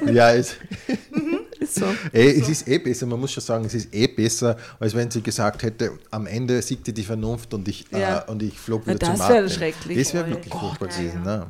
ja, 0.05 0.31
es, 0.33 0.55
ist 1.59 1.75
so. 1.75 1.85
ey, 2.11 2.39
es 2.39 2.49
ist 2.49 2.67
eh 2.67 2.77
besser, 2.79 3.05
man 3.05 3.19
muss 3.19 3.31
schon 3.31 3.43
sagen, 3.43 3.65
es 3.65 3.73
ist 3.73 3.93
eh 3.93 4.07
besser, 4.07 4.57
als 4.79 4.93
wenn 4.95 5.09
sie 5.11 5.21
gesagt 5.21 5.63
hätte, 5.63 5.91
am 6.11 6.25
Ende 6.27 6.61
siegte 6.61 6.91
die 6.93 7.03
Vernunft 7.03 7.53
und 7.53 7.67
ich, 7.67 7.85
Ja. 7.91 8.19
äh, 8.27 8.31
und 8.31 8.41
ich 8.43 8.59
flog 8.59 8.83
Na, 8.85 8.93
wieder 8.93 9.07
zum 9.07 9.17
das 9.17 9.29
wäre 9.29 9.49
schrecklich. 9.49 9.97
Das 9.97 10.13
wäre 10.13 10.29
wirklich 10.29 10.53
furchtbar 10.53 10.87
gewesen. 10.87 11.23
Ne? 11.23 11.47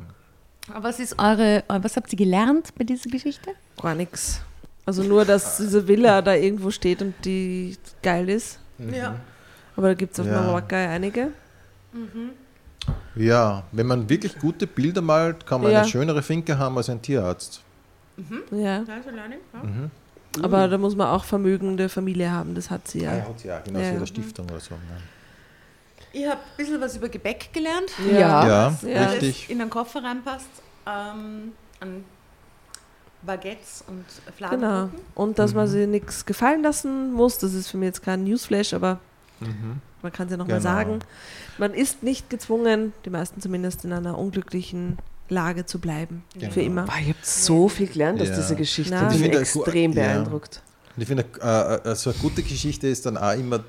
Aber 0.72 0.88
was 0.88 0.98
ist 1.00 1.18
eure, 1.18 1.64
was 1.68 1.96
habt 1.96 2.12
ihr 2.12 2.18
gelernt 2.18 2.74
bei 2.76 2.84
dieser 2.84 3.08
Geschichte? 3.10 3.50
Gar 3.80 3.94
nichts. 3.94 4.40
Also 4.84 5.02
nur, 5.02 5.24
dass 5.24 5.58
diese 5.58 5.86
Villa 5.86 6.22
da 6.22 6.34
irgendwo 6.34 6.70
steht 6.70 7.02
und 7.02 7.14
die 7.24 7.76
geil 8.02 8.28
ist. 8.28 8.58
Ja. 8.78 9.16
Aber 9.76 9.88
da 9.88 9.94
gibt 9.94 10.14
es 10.14 10.20
auf 10.20 10.26
Ja. 10.26 10.40
Mallorca 10.40 10.76
einige. 10.76 11.28
Ja, 13.16 13.64
wenn 13.72 13.86
man 13.86 14.08
wirklich 14.08 14.38
gute 14.38 14.66
Bilder 14.66 15.02
malt, 15.02 15.44
kann 15.46 15.62
man 15.62 15.72
Ja. 15.72 15.80
eine 15.80 15.88
schönere 15.88 16.22
Finke 16.22 16.56
haben 16.58 16.76
als 16.76 16.88
ein 16.88 17.02
Tierarzt. 17.02 17.62
Ja. 18.50 18.84
Aber 20.42 20.68
da 20.68 20.78
muss 20.78 20.94
man 20.96 21.08
auch 21.08 21.24
vermögende 21.24 21.88
Familie 21.88 22.30
haben, 22.30 22.54
das 22.54 22.70
hat 22.70 22.86
sie 22.88 23.02
Ja, 23.02 23.16
ja. 23.16 23.24
hat 23.24 23.38
sie 23.40 23.48
ja, 23.48 23.60
genau, 23.60 23.78
Ja. 23.78 23.90
so 23.90 23.96
eine 23.96 24.06
Stiftung 24.06 24.46
oder 24.46 24.60
so. 24.60 24.74
Ich 26.12 26.24
habe 26.26 26.36
ein 26.40 26.56
bisschen 26.56 26.80
was 26.80 26.96
über 26.96 27.08
Gebäck 27.08 27.50
gelernt. 27.52 27.90
Ja. 28.10 28.18
Ja, 28.18 28.46
Ja. 28.46 29.04
das 29.04 29.12
richtig. 29.14 29.50
in 29.50 29.58
den 29.58 29.70
Koffer 29.70 30.02
reinpasst. 30.02 30.48
Ähm, 30.86 31.52
an 31.80 32.04
Baguettes 33.22 33.84
und 33.88 34.04
Genau. 34.24 34.36
Fladenbroten. 34.36 35.00
Und 35.14 35.38
dass 35.38 35.54
man 35.54 35.66
Mhm. 35.66 35.70
sie 35.72 35.86
nichts 35.86 36.24
gefallen 36.24 36.62
lassen 36.62 37.12
muss, 37.12 37.38
das 37.38 37.52
ist 37.54 37.68
für 37.68 37.76
mich 37.76 37.88
jetzt 37.88 38.02
kein 38.02 38.24
Newsflash, 38.24 38.74
aber 38.74 39.00
Mhm. 39.40 39.80
man 40.02 40.12
kann 40.12 40.26
es 40.26 40.30
ja 40.32 40.36
nochmal 40.36 40.58
Genau. 40.58 40.70
sagen. 40.70 40.98
Man 41.58 41.74
ist 41.74 42.02
nicht 42.02 42.30
gezwungen, 42.30 42.92
die 43.04 43.10
meisten 43.10 43.40
zumindest, 43.40 43.84
in 43.84 43.92
einer 43.92 44.16
unglücklichen 44.16 44.98
Lage 45.28 45.66
zu 45.66 45.78
bleiben. 45.78 46.24
Genau. 46.38 46.52
Für 46.52 46.62
immer. 46.62 46.84
Boah, 46.84 46.94
ich 47.00 47.08
habe 47.08 47.18
so 47.22 47.68
viel 47.68 47.86
gelernt 47.86 48.20
aus 48.22 48.28
Ja. 48.28 48.36
dieser 48.36 48.54
Geschichte. 48.54 48.94
Na. 48.94 49.08
Ich 49.10 49.16
Ich 49.16 49.30
bin 49.30 49.38
extrem 49.40 49.92
ja. 49.92 50.02
beeindruckt. 50.14 50.62
Und 50.96 51.02
ich 51.02 51.08
finde, 51.08 51.24
äh, 51.42 51.90
äh, 51.90 51.94
so 51.94 52.10
eine 52.10 52.18
gute 52.18 52.42
Geschichte 52.42 52.88
ist 52.88 53.06
dann 53.06 53.16
auch 53.16 53.32
immer, 53.34 53.62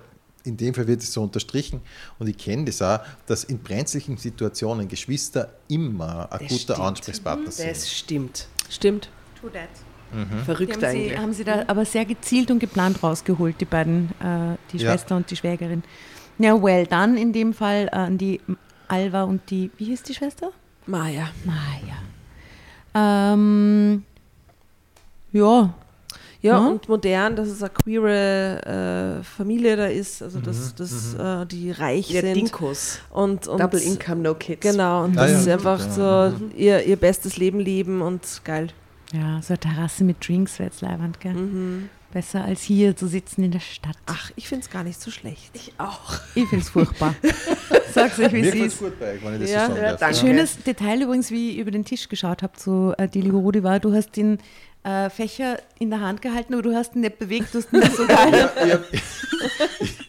in 0.46 0.56
dem 0.58 0.74
Fall 0.74 0.88
wird 0.88 1.02
es 1.04 1.12
so 1.14 1.22
unterstrichen, 1.22 1.82
und 2.18 2.28
ich 2.28 2.38
kenne 2.38 2.66
das 2.66 2.82
auch, 2.82 3.00
dass 3.28 3.44
in 3.44 3.60
brenzlichen 3.60 4.18
Situationen 4.18 4.88
Geschwister 4.88 5.54
immer 5.68 6.32
ein 6.32 6.40
Das 6.40 6.48
guter 6.48 6.74
stimmt. 6.74 6.80
Ansprechpartner 6.80 7.52
sind. 7.52 7.70
Das 7.70 7.92
stimmt. 7.92 8.48
Stimmt. 8.70 9.10
True 9.40 9.52
that. 9.52 9.70
Mhm. 10.12 10.44
Verrückt 10.46 10.74
haben, 10.74 10.80
sie, 10.82 10.88
eigentlich. 10.88 11.18
haben 11.20 11.34
sie 11.34 11.44
da 11.44 11.66
aber 11.68 11.86
sehr 11.86 12.06
gezielt 12.06 12.50
und 12.50 12.58
geplant 12.60 13.04
rausgeholt, 13.04 13.60
die 13.62 13.66
beiden, 13.66 14.10
äh, 14.22 14.56
die 14.72 14.78
Ja. 14.78 14.92
Schwester 14.92 15.16
und 15.18 15.30
die 15.30 15.36
Schwägerin. 15.36 15.84
Ja, 16.40 16.60
well 16.64 16.88
done 16.88 17.20
in 17.22 17.32
dem 17.34 17.54
Fall 17.54 17.88
äh, 17.92 17.96
an 17.96 18.18
die 18.18 18.40
Alva 18.88 19.24
und 19.24 19.42
die, 19.52 19.70
wie 19.78 19.86
hieß 19.86 20.02
die 20.04 20.16
Schwester? 20.16 20.52
Maja. 20.90 21.30
Maja. 21.46 21.98
Ähm, 23.34 24.04
ja, 25.32 25.74
Ja, 26.42 26.54
Ja. 26.54 26.68
und 26.68 26.88
modern, 26.88 27.36
dass 27.36 27.50
es 27.50 27.62
eine 27.62 27.70
queere 27.72 29.20
äh, 29.20 29.24
Familie 29.24 29.76
da 29.76 29.86
ist, 29.88 30.24
also 30.24 30.40
dass, 30.40 30.74
dass 30.74 31.14
äh, 31.16 31.46
die 31.46 31.72
reich 31.72 32.10
Ja, 32.12 32.22
sind. 32.22 32.36
Dinkos. 32.36 33.00
Und, 33.12 33.48
und 33.48 33.60
Double 33.60 33.80
Income, 33.82 34.22
No 34.22 34.34
Kids. 34.36 34.62
Genau, 34.62 35.04
und 35.04 35.18
Ah, 35.18 35.24
dass 35.24 35.32
ja. 35.34 35.40
sie 35.40 35.52
einfach 35.52 35.80
Ja. 35.98 36.32
so 36.32 36.34
ihr, 36.56 36.84
ihr 36.86 36.96
bestes 36.96 37.36
Leben 37.38 37.60
leben 37.60 38.02
und 38.02 38.22
geil. 38.46 38.70
ja, 39.12 39.42
so 39.42 39.50
eine 39.54 39.60
Terrasse 39.60 40.04
mit 40.06 40.26
Drinks 40.26 40.60
wäre 40.60 40.70
jetzt 40.70 40.82
leibend, 40.82 41.20
gell? 41.20 41.34
Mhm. 41.34 41.90
Besser 42.12 42.44
als 42.44 42.64
hier 42.64 42.96
zu 42.96 43.08
sitzen 43.08 43.44
in 43.44 43.52
der 43.52 43.60
Stadt. 43.60 43.96
Ach, 44.08 44.32
ich 44.36 44.48
finde 44.48 44.66
es 44.66 44.72
gar 44.72 44.84
nicht 44.84 45.00
so 45.00 45.12
schlecht. 45.12 45.52
Ich 45.54 45.74
auch. 45.78 46.14
Ich 46.34 46.48
finde 46.48 46.64
es 46.66 46.70
furchtbar. 46.70 47.14
Sag's 47.94 48.18
euch, 48.18 48.34
wie 48.34 48.42
Mir 48.42 48.50
es 48.50 48.74
ist. 48.74 48.80
gut 48.80 49.00
bei 49.00 49.14
euch, 49.14 49.24
wenn 49.24 49.36
ich 49.36 49.42
das 49.42 49.50
Ja, 49.52 49.68
so 49.68 49.76
sagen 49.76 49.98
ja. 50.00 50.14
Schönes 50.16 50.58
Detail 50.64 51.04
übrigens, 51.04 51.30
wie 51.30 51.52
ich 51.52 51.58
über 51.58 51.70
den 51.70 51.86
Tisch 51.86 52.10
geschaut 52.10 52.42
habe 52.42 52.54
zu 52.58 52.94
äh, 52.98 53.08
Rudi 53.30 53.62
war, 53.64 53.80
du 53.80 53.94
hast 53.94 54.18
den 54.18 54.40
äh, 54.84 55.10
Fächer 55.12 55.60
in 55.78 55.90
der 55.92 56.00
Hand 56.02 56.22
gehalten, 56.24 56.54
aber 56.54 56.64
du 56.64 56.74
hast 56.76 56.96
ihn 56.96 57.02
nicht 57.02 57.20
bewegt, 57.20 57.54
du 57.54 57.60
hast 57.60 57.72
ihn 57.74 57.82
so 57.96 58.08
geil. 58.08 58.50
Ja, 58.68 58.80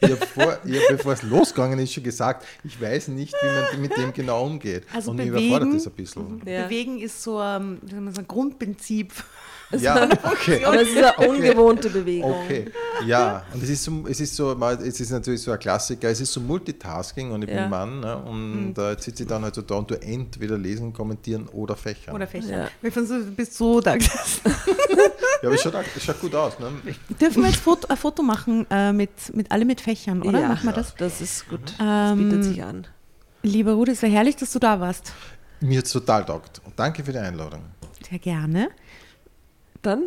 ich 0.01 0.11
habe, 0.11 0.27
vor, 0.35 0.59
ich 0.65 0.77
hab, 0.81 0.97
bevor 0.97 1.13
es 1.13 1.23
losgegangen 1.23 1.79
ist, 1.81 1.93
schon 1.93 2.03
gesagt, 2.05 2.47
ich 2.65 2.81
weiß 2.81 3.09
nicht, 3.09 3.35
wie 3.43 3.47
man 3.47 3.81
mit 3.83 3.97
dem 3.97 4.13
genau 4.13 4.47
umgeht. 4.47 4.85
Also 4.95 5.11
Und 5.11 5.19
mich 5.19 5.27
bewegen- 5.29 5.49
überfordert 5.49 5.75
das 5.75 5.87
ein 5.87 5.93
bisschen. 5.93 6.43
Ja. 6.47 6.65
Bewegen 6.65 6.99
ist 7.01 7.23
so, 7.23 7.41
ähm, 7.43 7.79
wie 7.83 7.91
soll 8.13 8.25
Grundprinzip. 9.71 9.83
Ja, 10.23 10.33
okay. 10.33 10.65
Aber 10.65 10.81
es 10.83 10.89
ist 10.89 10.97
eine 10.97 11.29
ungewohnte 11.29 11.91
Bewegung. 11.91 12.33
Okay, 12.45 12.67
ja, 13.07 13.45
und 13.55 13.63
es 13.63 13.69
ist 13.71 13.85
so, 13.85 14.05
es 14.09 14.21
ist 14.21 14.35
so, 14.37 14.55
mal- 14.55 14.75
es 14.83 15.01
ist 15.01 15.11
natürlich 15.11 15.43
so 15.43 15.53
ein 15.53 15.59
Klassiker, 15.59 16.09
es 16.09 16.21
ist 16.21 16.33
so 16.33 16.41
Multitasking 16.41 17.31
und 17.31 17.43
ich 17.45 17.51
Ja. 17.51 17.63
bin 17.63 17.71
Mann 17.71 18.01
ne, 18.01 18.17
und 18.19 18.75
äh, 18.79 18.91
jetzt 18.91 19.05
sitze 19.05 19.23
ich 19.23 19.29
dann 19.29 19.43
halt 19.43 19.55
so 19.55 19.63
da 19.63 19.77
und 19.77 19.91
du 19.91 19.95
entweder 20.01 20.59
lesen, 20.59 20.93
kommentieren 20.93 21.49
oder 21.53 21.77
fächern. 21.77 22.15
Oder 22.15 22.27
Fächer. 22.27 22.65
Ja. 22.65 22.69
Wir 22.83 22.93
fanden 22.93 23.09
so, 23.09 23.15
du 23.19 23.31
bist 23.31 23.55
so 23.55 23.81
da 23.81 23.97
gesessen. 23.97 24.41
Ja, 25.43 25.49
aber 25.49 25.55
es 25.55 25.63
schaut, 25.63 25.75
es 25.97 26.03
schaut 26.05 26.21
gut 26.21 26.35
aus. 26.35 26.59
Ne? 26.59 26.69
Dürfen 27.21 27.43
wir 27.43 27.49
jetzt 27.51 27.61
Foto, 27.61 27.89
ein 27.89 27.97
Foto 27.97 28.23
machen 28.23 28.67
äh, 28.71 28.93
mit, 28.93 29.11
mit 29.35 29.51
alle 29.51 29.65
mit 29.65 29.81
Fächern, 29.81 30.21
oder? 30.23 30.41
Ja, 30.41 30.49
Machen 30.49 30.67
wir 30.67 30.73
das? 30.73 30.95
das 30.97 31.21
ist 31.21 31.49
gut. 31.49 31.61
Das 31.79 32.13
Ähm, 32.13 32.29
bietet 32.29 32.45
sich 32.45 32.63
an. 32.63 32.87
Lieber 33.43 33.73
Rudi, 33.73 33.93
es 33.93 34.03
wäre 34.03 34.13
herrlich, 34.13 34.37
dass 34.37 34.53
du 34.53 34.59
da 34.59 34.79
warst. 34.81 35.13
Mir 35.61 35.79
hat 35.79 35.87
es 35.87 35.93
total 35.93 36.25
taugt. 36.27 36.61
Und 36.67 36.79
danke 36.79 37.03
für 37.03 37.13
die 37.13 37.19
Einladung. 37.19 37.61
Sehr 38.09 38.19
gerne. 38.19 38.69
Dann 39.83 40.03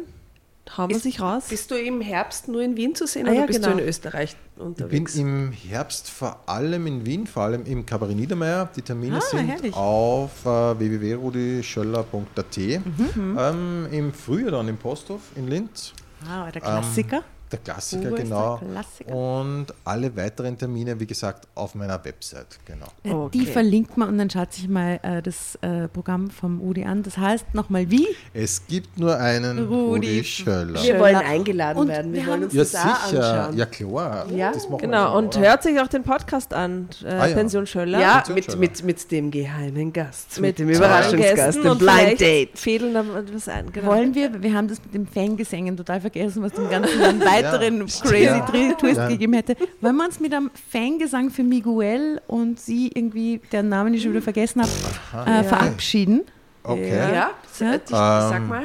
hauen 0.77 0.89
wir 0.89 0.95
Ist- 0.97 1.03
sich 1.03 1.19
raus. 1.19 1.45
Bist 1.49 1.71
du 1.71 1.75
im 1.75 1.99
Herbst 2.01 2.47
nur 2.47 2.61
in 2.61 2.77
Wien 2.77 2.95
zu 2.95 3.05
sehen 3.07 3.27
Ah, 3.27 3.31
oder 3.31 3.39
ja, 3.41 3.45
bist 3.45 3.61
genau. 3.61 3.75
du 3.75 3.81
in 3.81 3.87
Österreich 3.89 4.31
Ich 4.31 4.57
bin 4.57 4.65
unterwegs? 4.67 5.15
im 5.15 5.51
Herbst 5.51 6.09
vor 6.09 6.39
allem 6.47 6.87
in 6.87 7.05
Wien, 7.05 7.27
vor 7.27 7.43
allem 7.43 7.65
im 7.65 7.85
Kabarett 7.85 8.15
Niedermeyer. 8.15 8.69
Die 8.75 8.81
Termine 8.81 9.17
Ah, 9.17 9.21
sind 9.21 9.47
herrlich. 9.47 9.73
auf 9.75 10.45
äh, 10.45 10.79
www.rudischöller.at. 10.79 12.57
Mhm. 12.57 13.37
Ähm, 13.39 13.87
Im 13.91 14.13
Frühjahr 14.13 14.51
dann 14.51 14.67
im 14.67 14.77
Posthof 14.77 15.21
in 15.35 15.47
Linz. 15.47 15.93
Ah, 16.29 16.49
der 16.51 16.61
Klassiker. 16.61 17.23
Der 17.53 17.59
Klassiker, 17.59 18.09
Uwe 18.09 18.15
ist 18.17 18.23
genau. 18.23 18.57
der 18.57 18.69
Klassiker. 18.69 19.15
Und 19.15 19.65
alle 19.85 20.15
weiteren 20.17 20.57
Termine, 20.57 20.99
wie 20.99 21.05
gesagt, 21.05 21.47
auf 21.55 21.75
meiner 21.75 22.03
Website. 22.03 22.59
Genau. 22.65 22.87
Äh, 23.03 23.29
Die 23.31 23.41
Okay. 23.41 23.51
verlinkt 23.51 23.95
man 23.95 24.09
und 24.09 24.17
dann 24.17 24.29
schaut 24.29 24.51
sich 24.53 24.67
mal 24.67 24.99
äh, 25.03 25.21
das 25.21 25.55
äh, 25.61 25.87
Programm 25.87 26.29
vom 26.31 26.59
Rudi 26.59 26.83
an. 26.83 27.03
Das 27.03 27.17
heißt 27.17 27.53
nochmal 27.53 27.89
wie? 27.91 28.07
Es 28.33 28.65
gibt 28.67 28.97
nur 28.99 29.15
einen 29.17 29.67
Rudi 29.67 30.07
Rudi, 30.07 30.23
Schöller. 30.23 30.81
wir 30.81 30.99
wollen 30.99 31.15
eingeladen 31.15 31.79
Und 31.79 31.87
werden. 31.89 32.11
wir 32.11 32.21
Wir 32.21 32.27
wollen 32.27 32.41
haben- 32.41 32.43
uns 32.45 32.53
Ja, 32.53 32.63
das 32.63 32.75
auch 32.75 33.05
sicher. 33.07 33.33
anschauen. 33.43 33.57
Ja, 33.57 33.65
klar. 33.67 34.25
Ja, 34.31 34.51
das 34.51 34.63
machen 34.63 34.71
wir 34.71 34.77
Genau, 34.87 35.13
schon, 35.13 35.25
und 35.25 35.37
hört 35.39 35.63
sich 35.63 35.79
auch 35.79 35.87
den 35.87 36.03
Podcast 36.03 36.53
an, 36.53 36.89
äh, 37.03 37.07
Ah, 37.09 37.27
ja. 37.27 37.35
Pension 37.35 37.67
Schöller. 37.67 37.99
Ja, 37.99 38.13
Pension 38.15 38.35
mit, 38.35 38.45
Schöller. 38.45 38.57
mit, 38.57 38.83
mit 38.83 39.11
dem 39.11 39.29
geheimen 39.31 39.93
Gast, 39.93 40.39
mit, 40.41 40.57
dem 40.57 40.67
tollen 40.67 40.77
Überraschungsgast, 40.77 41.57
dem 41.63 41.71
und 41.71 41.77
Blind 41.77 41.91
vielleicht 41.91 42.21
Date. 42.21 42.57
Fädeln 42.59 42.93
da 42.95 43.03
was 43.33 43.47
ein. 43.47 43.71
Genau. 43.71 43.87
Wollen 43.87 44.15
wir, 44.15 44.41
wir 44.41 44.53
haben 44.53 44.67
das 44.67 44.79
mit 44.83 44.93
dem 44.93 45.05
Fangesängen 45.05 45.77
total 45.77 46.01
vergessen, 46.01 46.41
was 46.41 46.53
dem 46.53 46.69
Ganzen 46.69 46.99
einen 47.01 47.19
weiteren 47.43 47.85
crazy 47.85 48.23
Ja. 48.23 48.39
Twist 48.75 48.97
Ja. 48.97 49.07
gegeben 49.07 49.33
hätte. 49.33 49.55
Wollen 49.81 49.95
wir 49.97 50.05
uns 50.05 50.19
mit 50.19 50.33
einem 50.33 50.51
Fangesang 50.71 51.29
für 51.29 51.43
Miguel 51.43 52.21
und 52.27 52.59
sie 52.59 52.91
irgendwie, 52.93 53.41
deren 53.51 53.69
Namen 53.69 53.93
ich 53.93 54.01
schon 54.03 54.11
wieder 54.11 54.21
vergessen 54.21 54.61
habe, 54.61 55.29
äh, 55.29 55.35
Ja. 55.37 55.43
verabschieden? 55.43 56.21
Okay. 56.63 56.89
Ja. 56.89 57.09
Ja, 57.09 57.13
Ja. 57.59 57.75
ich, 57.75 57.81
sag 57.89 58.37
Ähm, 58.37 58.47
mal. 58.47 58.63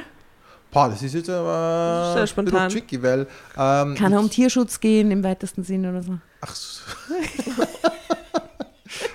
Boah, 0.71 0.91
das 0.91 1.03
ist 1.03 1.15
jetzt 1.15 1.31
aber 1.31 2.11
Sehr 2.13 2.23
ein 2.23 2.29
spontan. 2.29 2.69
bisschen 2.69 2.81
tricky, 2.87 3.03
weil. 3.03 3.27
Ähm, 3.57 3.95
Kann 3.95 4.13
er 4.13 4.21
um 4.21 4.29
Tierschutz 4.29 4.79
gehen 4.79 5.11
im 5.11 5.25
weitesten 5.25 5.65
Sinne 5.65 5.91
oder 5.91 6.03
so? 6.03 6.19
Ach 6.43 6.55
so. 6.55 6.83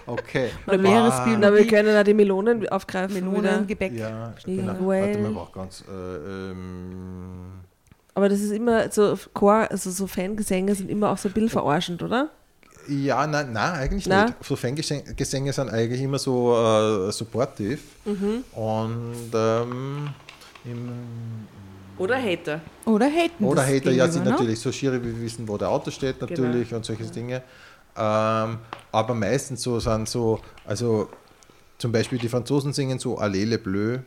okay. 0.08 0.50
Oder 0.68 0.78
Meeresbiologie? 0.78 1.38
Na, 1.40 1.54
wir 1.54 1.68
können 1.68 1.94
da 1.94 2.04
die 2.04 2.14
Melonen 2.14 2.68
aufgreifen. 2.70 3.14
Melonen. 3.14 3.68
Gebäck. 3.68 3.94
Ja, 3.94 4.34
genau. 4.44 4.68
Warte 4.80 5.18
mal, 5.20 5.30
ich 5.30 5.36
brauch 5.36 5.52
ganz. 5.52 5.84
Äh, 5.88 6.52
ähm, 6.52 7.62
Aber 8.16 8.30
das 8.30 8.42
ist 8.42 8.52
immer 8.52 8.92
so 8.92 9.18
Chor, 9.34 9.68
also 9.70 9.90
so 9.90 10.08
Fangesänge 10.08 10.76
sind 10.76 10.90
immer 10.90 11.10
auch 11.12 11.18
so 11.18 11.30
ein 11.30 11.34
bisschen 11.34 11.50
verarschend, 11.50 12.04
oder? 12.04 12.30
ja, 12.88 13.26
nein, 13.28 13.54
nein, 13.54 13.74
eigentlich 13.80 14.08
Na? 14.08 14.26
nicht. 14.26 14.36
So 14.44 14.56
Fangesänge 14.56 15.14
Gesänge 15.16 15.54
sind 15.54 15.70
eigentlich 15.70 16.02
immer 16.02 16.20
so 16.20 16.56
äh, 16.56 17.12
supportive. 17.12 17.80
Mhm. 18.06 18.44
Und. 18.54 19.32
Ähm, 19.34 20.10
im, 20.66 20.90
Oder 21.98 22.22
Hater. 22.22 22.62
Oder 22.86 23.08
haten 23.08 23.44
Oder 23.44 23.66
Hater, 23.66 23.92
ja, 23.92 24.08
sind 24.10 24.24
ne? 24.24 24.32
natürlich 24.32 24.60
so 24.60 24.72
schiere, 24.72 25.02
wie 25.02 25.08
wir 25.08 25.22
wissen, 25.22 25.48
wo 25.48 25.58
der 25.58 25.70
Auto 25.70 25.92
steht, 25.92 26.22
natürlich 26.22 26.74
und 26.74 26.86
solche 26.86 27.04
Dinge. 27.04 27.44
Ähm, 27.96 28.58
aber 28.92 29.14
meistens 29.14 29.62
so 29.62 29.80
sind 29.80 30.08
so, 30.08 30.40
also 30.66 31.10
zum 31.78 31.92
Beispiel 31.92 32.18
die 32.18 32.30
Franzosen 32.30 32.74
singen 32.74 32.98
so 32.98 33.18
Allez 33.18 33.46
le 33.46 33.58
Bleu. 33.58 33.98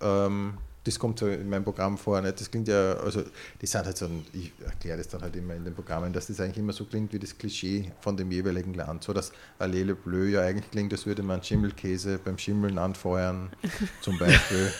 Ähm, 0.00 0.54
das 0.84 0.98
kommt 0.98 1.18
so 1.18 1.28
in 1.28 1.48
meinem 1.48 1.64
Programm 1.64 1.96
vor. 1.96 2.20
Nicht? 2.20 2.40
Das 2.40 2.50
klingt 2.50 2.68
ja, 2.68 2.94
also 2.94 3.22
die 3.60 3.66
sind 3.66 3.84
halt 3.84 3.96
so, 3.96 4.08
ich 4.32 4.52
erkläre 4.64 4.98
das 4.98 5.08
dann 5.08 5.22
halt 5.22 5.36
immer 5.36 5.54
in 5.54 5.64
den 5.64 5.74
Programmen, 5.74 6.12
dass 6.12 6.26
das 6.26 6.40
eigentlich 6.40 6.58
immer 6.58 6.72
so 6.72 6.84
klingt 6.84 7.12
wie 7.12 7.18
das 7.18 7.36
Klischee 7.36 7.92
von 8.00 8.16
dem 8.16 8.30
jeweiligen 8.30 8.74
Land. 8.74 9.04
So 9.04 9.12
dass 9.12 9.32
Allez 9.58 9.86
le 9.86 9.94
Bleu 9.94 10.26
ja 10.26 10.42
eigentlich 10.42 10.70
klingt, 10.70 10.92
als 10.92 11.06
würde 11.06 11.22
man 11.22 11.42
Schimmelkäse 11.42 12.18
beim 12.18 12.38
Schimmeln 12.38 12.78
anfeuern, 12.78 13.50
zum 14.00 14.18
Beispiel. 14.18 14.72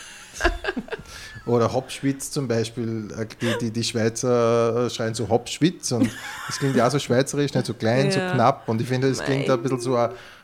Oder 1.45 1.71
Hopschwitz 1.73 2.31
zum 2.31 2.47
Beispiel. 2.47 3.07
Die, 3.41 3.57
die, 3.59 3.71
die 3.71 3.83
Schweizer 3.83 4.89
schreien 4.89 5.13
so 5.13 5.29
Hopschwitz 5.29 5.91
und 5.91 6.09
das 6.47 6.57
klingt 6.57 6.75
ja 6.75 6.87
auch 6.87 6.91
so 6.91 6.99
schweizerisch, 6.99 7.53
nicht 7.53 7.65
so 7.65 7.73
klein, 7.73 8.07
ja. 8.07 8.11
so 8.11 8.19
knapp. 8.33 8.67
Und 8.67 8.81
ich 8.81 8.87
finde, 8.87 9.09
das 9.09 9.23
klingt 9.23 9.49
ein 9.49 9.61
bisschen 9.61 9.79
so, 9.79 9.97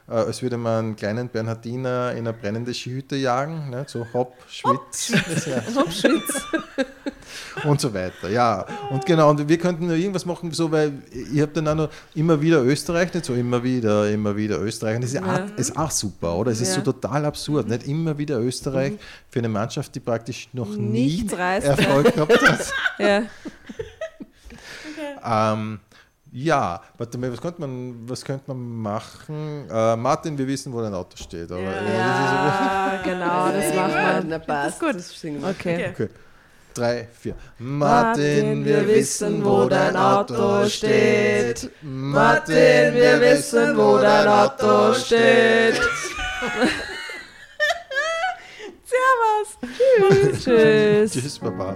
äh, 0.10 0.14
als 0.14 0.42
würde 0.42 0.58
man 0.58 0.86
einen 0.86 0.96
kleinen 0.96 1.30
Bernhardiner 1.30 2.12
in 2.12 2.28
eine 2.28 2.34
brennende 2.34 2.74
Skihütte 2.74 3.16
jagen. 3.16 3.70
Nicht? 3.70 3.90
So 3.90 4.06
Hopp, 4.14 4.34
Schwitz. 4.50 5.14
Hopp, 5.76 5.92
Schwitz. 5.92 6.44
und 7.64 7.80
so 7.80 7.94
weiter. 7.94 8.30
Ja, 8.30 8.66
und 8.90 9.06
genau, 9.06 9.30
und 9.30 9.48
wir 9.48 9.58
könnten 9.58 9.88
nur 9.88 9.96
irgendwas 9.96 10.26
machen, 10.26 10.52
so, 10.52 10.72
weil 10.72 10.94
ich 11.12 11.40
habe 11.42 11.52
dann 11.54 11.68
auch 11.68 11.76
noch 11.76 11.90
immer 12.16 12.42
wieder 12.42 12.64
Österreich, 12.64 13.14
nicht 13.14 13.26
so 13.26 13.34
immer 13.34 13.64
wieder, 13.64 14.10
immer 14.10 14.36
wieder 14.36 14.60
Österreich. 14.60 14.96
Und 14.96 15.04
das 15.04 15.12
ist, 15.12 15.22
ja. 15.22 15.46
auch, 15.46 15.58
ist 15.58 15.78
auch 15.78 15.92
super, 15.92 16.36
oder? 16.36 16.52
Es 16.52 16.62
ist 16.62 16.70
ja. 16.70 16.76
so 16.76 16.92
total 16.92 17.26
absurd, 17.26 17.68
nicht 17.68 17.88
immer 17.88 18.18
wieder 18.18 18.40
Österreich 18.40 18.94
mhm. 18.94 19.00
für 19.30 19.40
eine 19.40 19.50
Mannschaft, 19.50 19.94
die 19.94 20.00
praktisch 20.00 20.50
noch 20.54 20.70
nie 20.70 21.26
Erfolg 21.30 22.14
gehabt 22.14 22.48
hat. 22.48 22.74
ja. 23.00 23.18
Okay. 23.18 23.28
Ähm, 25.22 25.80
ja, 26.32 26.82
warte 26.98 27.18
mal, 27.18 27.32
was 27.32 27.42
könnte 27.42 27.62
man, 27.62 28.10
was 28.10 28.24
könnte 28.24 28.44
man 28.48 28.82
machen? 28.82 29.68
Äh, 29.70 29.96
Martin, 29.96 30.38
wir 30.38 30.48
wissen, 30.48 30.72
wo 30.74 30.82
dein 30.82 30.94
Auto 30.94 31.18
steht. 31.18 31.52
Aber, 31.52 31.62
ja, 31.62 31.84
ja 31.84 32.94
das 32.96 33.04
genau, 33.04 33.52
das 33.52 33.76
machen 33.76 33.94
wir. 33.94 34.24
Na, 34.28 34.40
passt. 34.40 34.66
Das 34.66 34.74
ist 34.74 34.80
gut. 34.80 34.96
Das 34.96 35.20
singen 35.20 35.42
wir. 35.42 35.50
Okay. 35.50 35.90
okay 35.92 36.10
drei, 36.80 37.08
vier. 37.20 37.36
Martin, 37.60 38.66
wir 38.66 38.88
wissen, 38.88 39.44
wo 39.44 39.66
dein 39.66 39.96
Auto 39.96 40.66
steht. 40.68 41.70
Martin, 41.82 42.94
wir 42.94 43.20
wissen, 43.22 43.78
wo 43.78 43.98
dein 43.98 44.28
Auto 44.28 44.94
steht. 44.94 45.76
Servus. 48.90 49.58
Tschüss. 49.62 50.44
Tschüss. 50.44 51.12
Tschüss, 51.12 51.40
Baba. 51.40 51.76